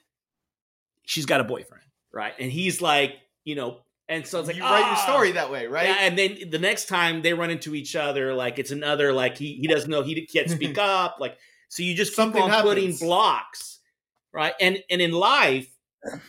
[1.07, 1.83] she's got a boyfriend
[2.13, 3.15] right and he's like
[3.45, 3.81] you know
[4.11, 5.87] and so it's like you write your "Ah." story that way, right?
[5.87, 9.39] Yeah, and then the next time they run into each other, like it's another like
[9.39, 11.39] he he doesn't know he can't speak up, like
[11.69, 13.79] so you just keep Something on putting blocks,
[14.33, 14.53] right?
[14.61, 15.69] And and in life,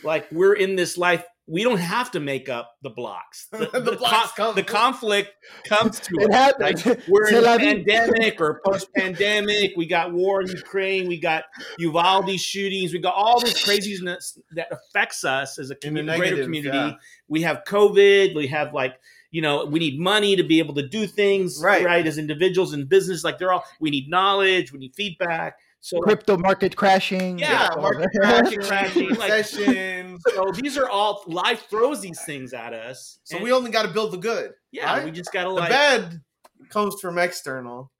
[0.04, 3.48] like we're in this life, we don't have to make up the blocks.
[3.52, 4.54] The, The the blocks con- come.
[4.54, 5.30] the conflict
[5.66, 6.34] comes to It us.
[6.36, 6.86] happens.
[6.86, 9.72] Like, we're in a pandemic or post-pandemic.
[9.76, 11.08] We got war in Ukraine.
[11.08, 11.44] We got
[11.78, 12.92] Uvalde shootings.
[12.92, 16.76] We got all this craziness that affects us as a In the commu- greater community.
[16.76, 16.92] yeah.
[17.28, 18.34] We have COVID.
[18.34, 18.94] We have like
[19.30, 21.84] you know we need money to be able to do things Right.
[21.84, 23.24] right, as individuals and business.
[23.24, 24.72] Like they're all we need knowledge.
[24.72, 25.56] We need feedback.
[25.84, 27.40] So Crypto market crashing.
[27.40, 30.22] Yeah, Yeah, market crashing, crashing, crashing, like- recessions.
[30.34, 33.18] so these are all life throws these things at us.
[33.24, 34.52] So And, we only got to build the good.
[34.70, 35.04] yeah right?
[35.04, 36.20] we just gotta The like bad
[36.68, 37.90] comes from external.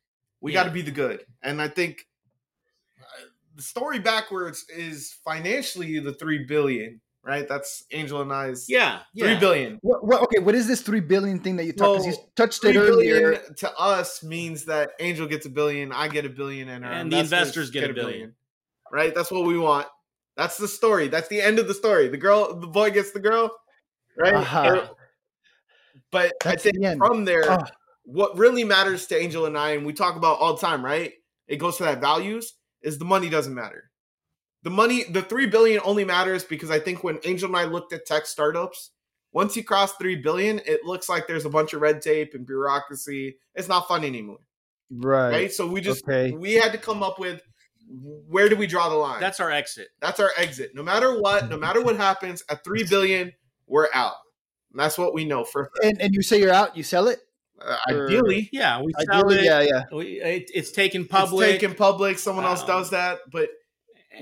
[0.40, 0.60] We Yeah.
[0.62, 2.06] got to be the good, and I think
[3.00, 3.24] uh,
[3.56, 7.48] the story backwards is financially the three billion, right?
[7.48, 9.26] That's Angel and I's yeah yeah.
[9.26, 9.78] three billion.
[9.82, 12.04] What, what, okay, what is this three billion thing that you talked?
[12.04, 13.38] Because you touched it earlier.
[13.58, 17.12] to us means that Angel gets a billion, I get a billion, and, our And
[17.12, 18.34] the investors get a billion.
[18.90, 19.14] Right?
[19.14, 19.86] That's what we want.
[20.36, 21.08] That's the story.
[21.08, 22.08] That's the end of the story.
[22.08, 23.50] The girl, the boy gets the girl,
[24.18, 24.34] right?
[24.34, 24.76] Uh-huh.
[24.76, 24.96] Or-
[26.10, 27.64] but I That's think the from there, Oh.
[28.04, 31.12] what really matters to Angel and I, and we talk about all the time, right?
[31.48, 33.90] It goes to that values, is the money doesn't matter.
[34.62, 37.92] The money, the three billion only matters because I think when Angel and I looked
[37.92, 38.90] at tech startups,
[39.32, 42.46] once you cross three billion, it looks like there's a bunch of red tape and
[42.46, 43.36] bureaucracy.
[43.54, 44.38] It's not fun anymore.
[44.90, 45.30] Right.
[45.30, 45.52] Right.
[45.52, 46.30] So we just Okay.
[46.32, 47.40] we had to come up with
[48.28, 49.20] where do we draw the line?
[49.20, 49.88] That's our exit.
[50.00, 50.72] That's our exit.
[50.74, 53.32] No matter what, no matter what happens, at three billion,
[53.66, 54.14] we're out.
[54.70, 57.18] And that's what we know for And, and you say you're out, you sell it?
[57.60, 58.48] uh, ideally.
[58.52, 59.44] Yeah, we sell Ideally, it.
[59.44, 59.82] yeah, yeah.
[59.96, 60.50] We, it.
[60.54, 61.48] It's taken public.
[61.48, 62.18] It's taken public.
[62.18, 63.48] Someone else Um, does that, but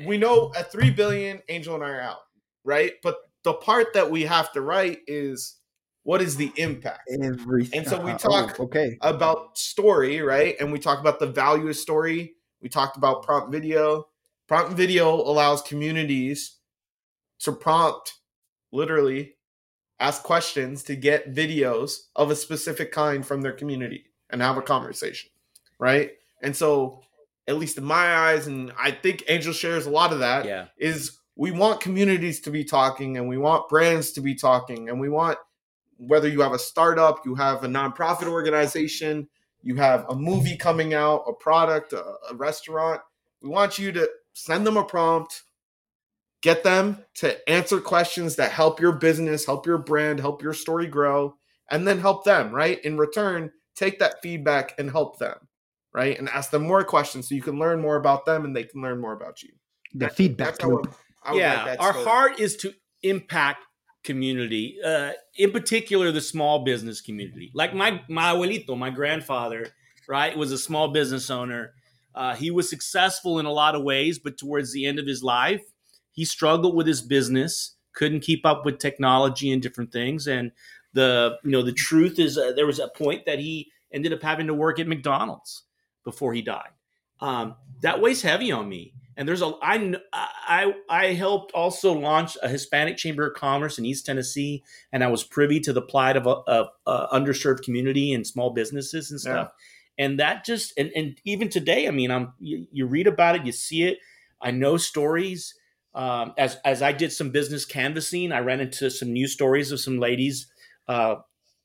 [0.04, 2.20] we know at three billion, Angel and I are out,
[2.64, 2.92] right?
[3.02, 5.56] But the part that we have to write is
[6.02, 7.80] what is the impact Everything.
[7.80, 8.18] And so we uh-huh.
[8.18, 8.96] talk- Oh, okay.
[9.00, 10.56] about story, right?
[10.60, 12.34] And we talk about the value of story.
[12.60, 14.08] We talked about prompt video.
[14.48, 16.56] Prompt video allows communities
[17.40, 18.14] to prompt,
[18.72, 19.36] literally,
[19.98, 24.62] ask questions to get videos of a specific kind from their community and have a
[24.62, 25.30] conversation,
[25.78, 26.12] right?
[26.42, 27.02] And so,
[27.50, 30.66] at least in my eyes, and I think Angel shares a lot of that, yeah,
[30.78, 35.00] is we want communities to be talking and we want brands to be talking and
[35.00, 35.36] we want
[35.96, 39.28] whether you have a startup, you have a nonprofit organization,
[39.62, 43.00] you have a movie coming out, a product, a, a restaurant,
[43.42, 45.42] we want you to send them a prompt,
[46.40, 50.86] get them to answer questions that help your business, help your brand, help your story
[50.86, 51.34] grow,
[51.70, 52.82] and then help them, right?
[52.84, 55.48] In return, take that feedback and help them,
[55.92, 56.18] right?
[56.18, 58.82] And ask them more questions so you can learn more about them and they can
[58.82, 59.50] learn more about you.
[59.94, 60.94] The feedback That's how loop.
[61.22, 62.04] I would yeah, like our story.
[62.04, 62.72] heart is to
[63.02, 63.64] impact
[64.04, 67.50] community, uh, in particular the small business community.
[67.54, 69.68] Like my my abuelito, my grandfather,
[70.08, 71.74] right, was a small business owner.
[72.14, 75.22] Uh, he was successful in a lot of ways, but towards the end of his
[75.22, 75.62] life,
[76.12, 80.26] he struggled with his business, couldn't keep up with technology and different things.
[80.26, 80.52] And
[80.92, 84.22] the you know the truth is, uh, there was a point that he ended up
[84.22, 85.64] having to work at McDonald's
[86.10, 86.70] before he died.
[87.20, 88.94] Um, that weighs heavy on me.
[89.16, 93.84] And there's a I I I helped also launch a Hispanic Chamber of Commerce in
[93.84, 94.62] East Tennessee,
[94.92, 98.50] and I was privy to the plight of a, of a underserved community and small
[98.50, 99.52] businesses and stuff.
[99.98, 103.44] And that just and, and even today, I mean, I'm you, you read about it,
[103.44, 103.98] you see it.
[104.40, 105.54] I know stories.
[105.94, 109.80] Um, as as I did some business canvassing, I ran into some news stories of
[109.80, 110.46] some ladies
[110.88, 111.16] uh,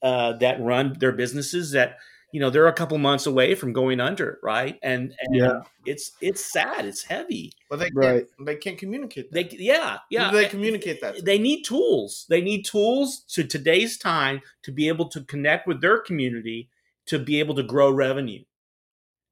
[0.02, 1.98] uh, that run their businesses that
[2.36, 4.78] you know they're a couple months away from going under, right?
[4.84, 5.60] And, and Yeah.
[5.86, 7.54] it's it's sad, it's heavy.
[7.70, 8.26] but they can't, Right.
[8.48, 9.32] they can't communicate.
[9.32, 9.50] That.
[9.52, 11.24] They yeah yeah do they communicate that.
[11.24, 12.26] They need tools.
[12.30, 16.70] They need tools to today's time to be able to connect with their community
[17.12, 18.44] to be able to grow revenue.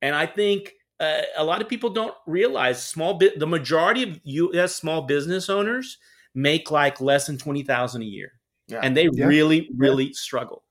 [0.01, 4.19] And I think uh, a lot of people don't realize small bit the majority of
[4.23, 4.75] U.S.
[4.75, 5.97] small business owners
[6.35, 8.31] make like less than twenty thousand a year,
[8.67, 8.80] Yeah.
[8.84, 9.25] and they Yeah.
[9.27, 10.63] really really struggle.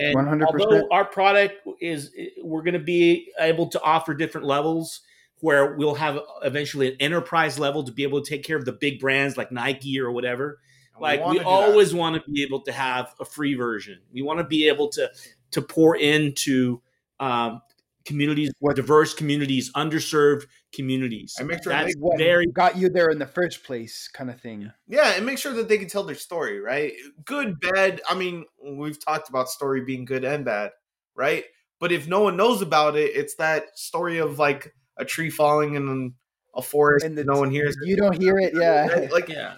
[0.00, 0.42] And 100%.
[0.44, 2.10] although our product is,
[2.42, 5.02] we're going to be able to offer different levels
[5.40, 8.72] where we'll have eventually an enterprise level to be able to take care of the
[8.72, 10.60] big brands like Nike or whatever
[10.94, 14.22] And like wanna we always want to be able to have a free version we
[14.22, 15.10] want to be able to
[15.52, 16.80] to pour into
[17.18, 17.62] um,
[18.10, 22.88] communities what diverse communities underserved communities And make sure that's they- what very got you
[22.88, 24.70] there in the first place, kind of thing.
[24.88, 26.92] Yeah, and make sure that they can tell their story, right?
[27.24, 28.00] Good, bad.
[28.08, 28.44] I mean,
[28.82, 30.70] we've talked about story being good and bad,
[31.14, 31.44] right?
[31.80, 35.74] But if no one knows about it, it's that story of like a tree falling
[35.76, 36.14] in
[36.54, 37.88] a forest And and the- no one hears it.
[37.88, 38.86] You don't hear it, yeah.
[38.88, 39.12] Right?
[39.12, 39.54] Like yeah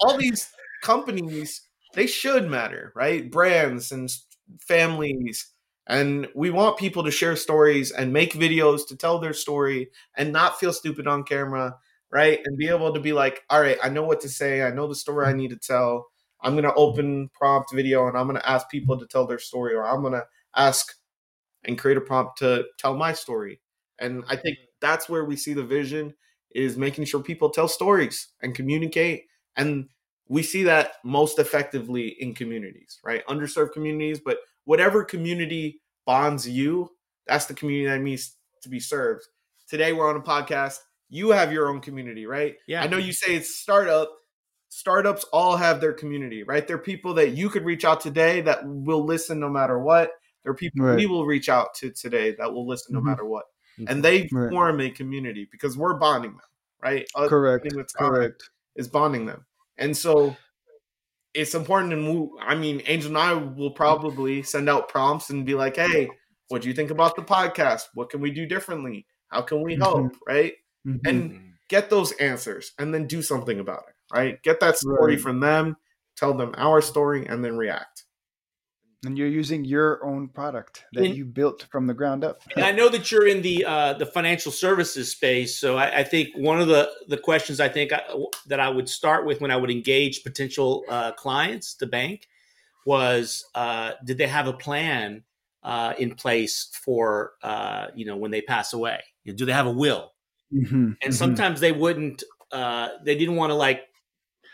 [0.00, 0.50] all these
[0.82, 1.62] companies,
[1.94, 3.30] they should matter, right?
[3.30, 4.08] Brands and
[4.60, 5.48] families.
[5.86, 10.32] And we want people to share stories and make videos to tell their story and
[10.32, 11.76] not feel stupid on camera,
[12.10, 12.40] right?
[12.44, 14.62] And be able to be like, all right, I know what to say.
[14.62, 16.06] I know the story I need to tell.
[16.40, 19.38] I'm going to open prompt video and I'm going to ask people to tell their
[19.38, 20.24] story, or I'm going to
[20.56, 20.94] ask
[21.64, 23.60] and create a prompt to tell my story.
[23.98, 26.14] And I think that's where we see the vision
[26.54, 29.24] is making sure people tell stories and communicate.
[29.56, 29.88] And
[30.28, 33.26] we see that most effectively in communities, right?
[33.26, 36.90] Underserved communities, but whatever community bonds you,
[37.26, 39.22] that's the community that needs to be served.
[39.68, 40.78] Today we're on a podcast.
[41.08, 42.56] You have your own community, right?
[42.66, 44.10] yeah I know you say it's startup.
[44.68, 46.66] Startups all have their community, right?
[46.66, 50.10] They're people that you could reach out today that will listen no matter what.
[50.42, 50.96] There are people Right.
[50.96, 53.04] we will reach out to today that will listen no Mhm.
[53.04, 53.44] matter what.
[53.88, 54.50] And they Right.
[54.50, 56.40] form a community because we're bonding them,
[56.82, 57.06] right?
[57.14, 57.62] Us Correct.
[57.64, 58.50] spending with time Correct.
[58.76, 59.46] is bonding them.
[59.78, 60.36] And so
[61.34, 62.30] it's important to move.
[62.40, 66.08] I mean, Angel and I will probably send out prompts and be like, hey,
[66.48, 67.82] what do you think about the podcast?
[67.94, 69.06] What can we do differently?
[69.28, 70.12] How can we help?
[70.26, 70.54] Right?
[70.86, 71.00] Mhm.
[71.06, 73.94] And get those answers and then do something about it.
[74.14, 74.42] Right?
[74.42, 75.20] Get that story Right.
[75.20, 75.76] from them,
[76.16, 78.04] tell them our story, and then react.
[79.04, 82.42] And you're using your own product that And- you built from the ground up.
[82.56, 86.04] And I know that you're in the uh, the financial services space, so I, I
[86.04, 88.00] think one of the the questions I think I,
[88.46, 92.28] that I would start with when I would engage potential uh, clients, the bank,
[92.86, 95.24] was uh, did they have a plan
[95.62, 99.00] uh, in place for uh, you know when they pass away?
[99.24, 100.12] Do they have a will?
[100.52, 101.14] Mhm, And mhm.
[101.14, 102.22] sometimes they wouldn't.
[102.52, 103.80] Uh, they didn't want to like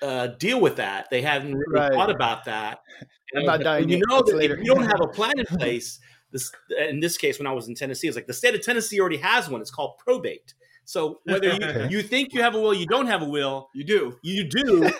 [0.02, 1.08] uh, deal with that.
[1.10, 1.92] They hadn't really Right.
[1.92, 2.80] thought about that.
[3.00, 3.06] I'm
[3.38, 4.54] And not I was like, dying You know that later.
[4.54, 6.00] if you don't have a plan in place,
[6.32, 6.50] this
[6.88, 9.18] in this case, when I was in Tennessee, it's like the state of Tennessee already
[9.18, 9.60] has one.
[9.60, 10.54] It's called probate.
[10.84, 11.88] So whether you, Okay.
[11.90, 14.18] you think you have a will, you don't have a will, You do.
[14.22, 14.90] you do,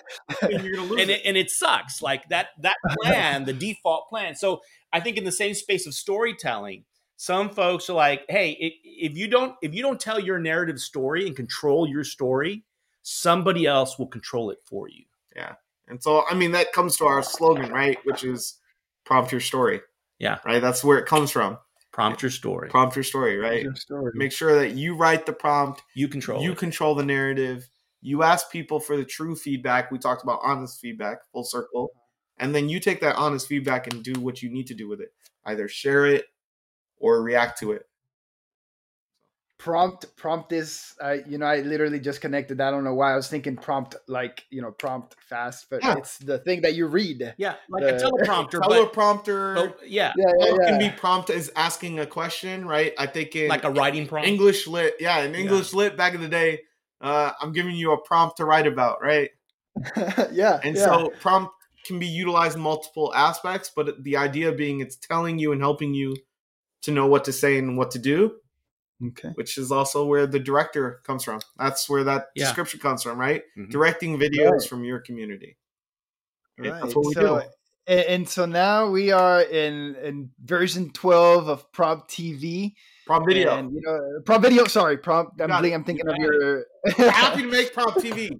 [0.43, 1.20] and you're gonna lose and it.
[1.20, 2.01] it, and it sucks.
[2.02, 4.35] Like that that plan, the default plan.
[4.36, 4.60] So
[4.93, 6.85] I think in the same space of storytelling,
[7.16, 11.27] some folks are like, "Hey, if you don't if you don't tell your narrative story
[11.27, 12.64] and control your story,
[13.10, 15.04] somebody else will control it for you."
[15.34, 15.54] Yeah.
[15.88, 17.98] And so, I mean, that comes to our slogan, right?
[18.04, 18.58] Which is
[19.04, 19.80] prompt your story.
[20.18, 20.38] Yeah.
[20.44, 20.60] Right?
[20.60, 21.58] That's where it comes from.
[21.92, 22.68] Prompt your story.
[22.70, 23.62] Prompt your story, right?
[23.62, 24.12] Your story.
[24.14, 26.40] Make sure that you write the prompt, You control.
[26.42, 26.58] you it.
[26.58, 27.68] control the narrative,
[28.00, 29.90] you ask people for the true feedback.
[29.90, 31.90] We talked about honest feedback, full circle.
[32.38, 35.00] And then you take that honest feedback and do what you need to do with
[35.00, 35.12] it.
[35.44, 36.26] Either share it
[36.98, 37.86] or react to it.
[39.60, 43.12] Prompt prompt is uh, you know i literally just connected that i don't know why
[43.12, 45.98] i was thinking prompt like you know prompt fast but Yeah.
[45.98, 49.56] it's the thing that you read Yeah, like The- a teleprompter, but Teleprompter.
[49.58, 50.68] oh, yeah, yeah yeah, It yeah.
[50.70, 52.94] can be prompt as asking a question, right?
[52.98, 54.26] I think in like a writing prompt.
[54.28, 56.60] English lit, yeah, in English lit back in the day,
[57.02, 59.30] uh, I'm giving you a prompt to write about, right?
[60.32, 60.84] yeah And yeah.
[60.86, 61.52] so prompt
[61.84, 65.92] can be utilized in multiple aspects, but the idea being it's telling you and helping
[65.94, 66.16] you
[66.82, 68.32] to know what to say and what to do,
[69.09, 71.40] okay which is also where the director comes from.
[71.59, 72.44] That's where that Yeah.
[72.44, 73.43] description comes from, right?
[73.56, 73.70] Mhm.
[73.70, 74.68] Directing videos Right.
[74.68, 75.56] from your community.
[76.59, 77.44] right That's what we so do.
[77.86, 82.74] and, and so now we are in in version 12 of prompt tv
[83.10, 83.56] Prompt video.
[83.56, 86.64] and you know prompt video sorry prompt i'm, bling- I'm thinking of your
[87.10, 88.30] happy to make prompt TV.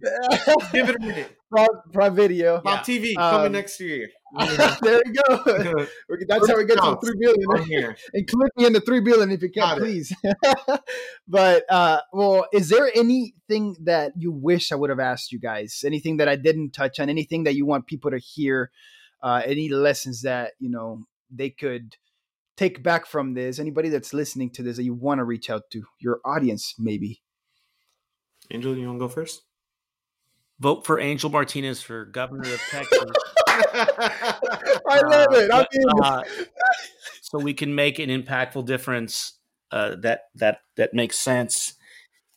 [0.72, 1.36] Give it a minute.
[1.51, 4.09] prompt, prompt video Prompt TV Um, coming next year.
[4.82, 5.86] there you go
[6.28, 7.97] that's how we get to three billion On here.
[8.14, 10.14] include me in the three billion if you can, Got please.
[11.26, 15.82] but uh, well, is there anything that you wish I would have asked you guys?
[15.84, 17.09] Anything that I didn't touch on?
[17.10, 18.70] Anything that you want people to hear?
[19.22, 21.97] Uh, any lessons that you know they could
[22.61, 23.59] take back from this?
[23.59, 27.23] Anybody that's listening to this that you want to reach out to your audience, maybe?
[28.51, 29.43] Angel, you want to go first?
[30.59, 33.11] Vote for Angel Martinez for governor of Texas.
[33.49, 35.51] I love it.
[35.51, 35.66] I
[36.03, 36.23] Uh, uh,
[37.23, 39.39] so we can make an impactful difference
[39.70, 41.74] uh, that that that makes sense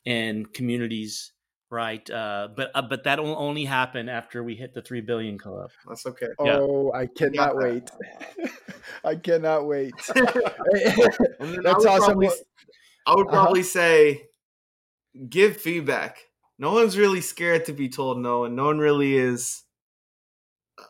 [0.05, 1.32] in communities,
[1.73, 2.07] right?
[2.09, 5.71] Uh, but uh, but that will only happen after we hit the three billion club.
[5.87, 6.27] That's okay.
[6.45, 6.57] yeah.
[6.59, 7.89] oh, I cannot that.
[8.39, 8.49] wait.
[9.03, 9.93] I cannot wait.
[10.07, 11.99] That's I would awesome.
[11.99, 12.29] Probably,
[13.07, 13.31] I would Uh-huh.
[13.35, 14.27] probably say,
[15.29, 16.19] give feedback.
[16.59, 19.63] No one's really scared to be told no, and no one really is
[20.79, 20.83] uh,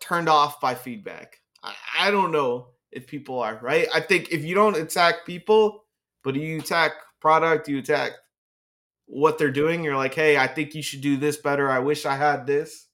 [0.00, 1.40] turned off by feedback.
[1.62, 3.88] I, I don't know if people are right.
[3.94, 5.84] I think if you don't attack people,
[6.24, 8.12] but you attack product, you attack
[9.06, 9.82] what they're doing.
[9.84, 11.70] You're like, hey, I think you should do this better.
[11.70, 12.86] I wish I had this.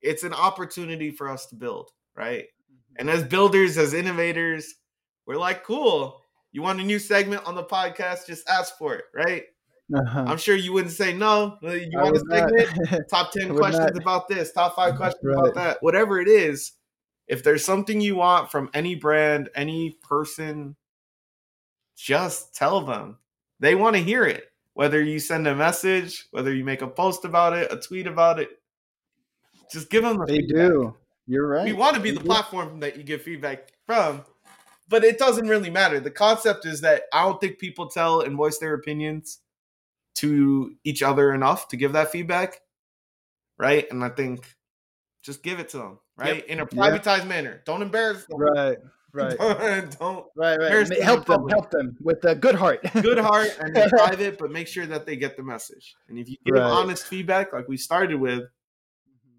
[0.00, 2.44] It's an opportunity for us to build, right?
[2.98, 4.74] And as builders, as innovators,
[5.26, 6.20] we're like, cool.
[6.52, 8.26] You want a new segment on the podcast?
[8.26, 9.44] Just ask for it, right?
[9.94, 10.24] Uh-huh.
[10.26, 11.56] I'm sure you wouldn't say no.
[11.62, 13.08] You want a segment?
[13.10, 14.02] Top 10 questions not.
[14.02, 15.38] about this, top five questions Right.
[15.38, 16.72] about that, whatever it is.
[17.26, 20.76] If there's something you want from any brand, any person,
[21.96, 23.18] just tell them.
[23.60, 24.44] They want to hear it.
[24.78, 28.38] Whether you send a message, whether you make a post about it, a tweet about
[28.38, 28.48] it,
[29.72, 30.68] just give them the They feedback.
[30.68, 30.96] do.
[31.26, 31.64] You're right.
[31.64, 32.28] We want to be They the do.
[32.28, 34.24] platform that you get feedback from,
[34.88, 35.98] but it doesn't really matter.
[35.98, 39.40] The concept is that I don't think people tell and voice their opinions
[40.14, 42.60] to each other enough to give that feedback,
[43.58, 43.84] right?
[43.90, 44.46] And I think
[45.24, 46.46] just give it to them, right?
[46.46, 47.62] In a privatized manner.
[47.66, 48.38] Don't embarrass them.
[48.38, 48.78] Right.
[49.12, 49.38] Right.
[49.98, 50.58] don't Right.
[50.58, 51.02] Right.
[51.02, 51.36] Help them.
[51.36, 51.52] public.
[51.52, 52.80] Help them with a good heart.
[53.02, 55.94] good heart and private, but make sure that they get the message.
[56.08, 56.62] And if you give Right.
[56.62, 59.38] honest feedback, like we started with, mm-hmm.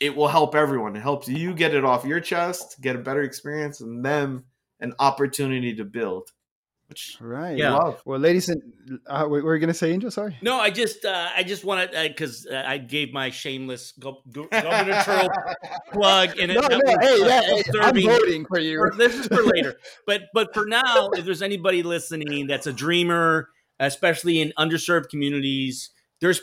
[0.00, 0.94] it will help everyone.
[0.96, 4.44] It helps you get it off your chest, get a better experience, and them
[4.80, 6.30] an opportunity to build.
[6.88, 7.56] Which Right.
[7.58, 7.74] Yeah.
[7.76, 8.00] love.
[8.06, 8.62] Well, ladies and
[9.06, 10.10] uh, what were you gonna say, Angel?
[10.10, 10.36] Sorry.
[10.40, 14.22] No, I just uh, I just want wanted because uh, I gave my shameless go-
[14.32, 15.28] go- gubernatorial
[15.92, 16.78] plug and it, No, that no.
[16.78, 18.78] was, Hey, uh, yeah, hey, I'm serving- voting for you.
[18.78, 19.78] for- this is for later.
[20.06, 25.90] But but for now, if there's anybody listening that's a dreamer, especially in underserved communities,
[26.20, 26.40] there's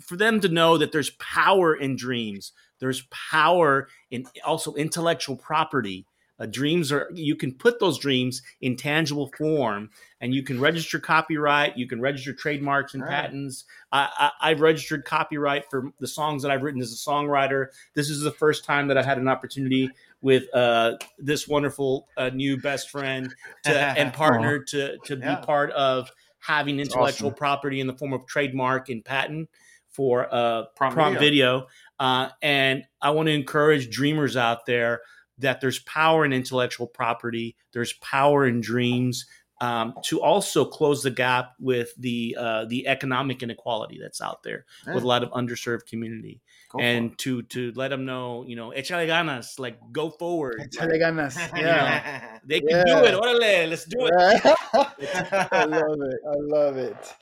[0.00, 2.52] for them to know that there's power in dreams.
[2.80, 6.06] There's power in also intellectual property.
[6.38, 9.88] Uh, dreams are you can put those dreams in tangible form,
[10.20, 11.76] and you can register copyright.
[11.78, 13.10] You can register trademarks and Right.
[13.10, 13.64] patents.
[13.92, 17.66] I, I, I've registered copyright for the songs that I've written as a songwriter.
[17.94, 22.30] This is the first time that I had an opportunity with uh, this wonderful uh,
[22.30, 23.34] new best friend
[23.64, 25.36] to, and partner to to Yeah.
[25.40, 27.36] be part of having intellectual awesome.
[27.38, 29.48] property in the form of trademark and patent
[29.88, 31.20] for uh, Prompt prompt video.
[31.20, 31.66] video.
[32.00, 35.00] Uh, and I want to encourage dreamers out there
[35.38, 39.26] that there's power in intellectual property, there's power in dreams.
[39.60, 44.66] Um, to also close the gap with the uh, the economic inequality that's out there
[44.92, 48.70] with a lot of underserved community, Go and to to let them know, you know,
[48.70, 50.60] échale ganas, like go forward.
[50.60, 51.36] Échale ganas.
[51.38, 51.52] it.
[51.56, 52.38] Yeah.
[52.44, 52.84] They can Yeah.
[52.84, 53.14] do it.
[53.14, 54.12] Orale, let's do it.
[55.52, 56.20] I love it.
[56.28, 57.14] I love it.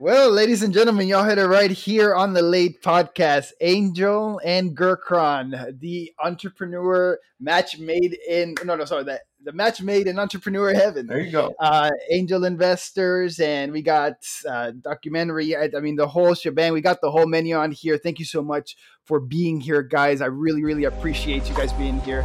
[0.00, 3.50] Well, ladies and gentlemen, y'all heard it right here on the Late Podcast.
[3.60, 10.06] Angel and Gurkaran, the entrepreneur match made in no, no, sorry, that the match made
[10.06, 11.08] in entrepreneur heaven.
[11.08, 11.52] there you go.
[11.58, 15.56] Uh, angel investors, and we got uh, documentary.
[15.56, 16.72] I, I mean, the whole shebang.
[16.72, 17.98] We got the whole menu on here.
[17.98, 20.20] Thank you so much for being here, guys.
[20.20, 22.22] I really, really appreciate you guys being here.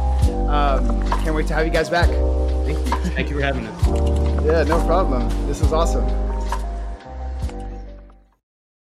[0.48, 2.06] Um, can't wait to have you guys back.
[2.06, 4.44] Thank you Thank you for having us.
[4.44, 5.28] Yeah, no problem.
[5.48, 6.23] This is awesome.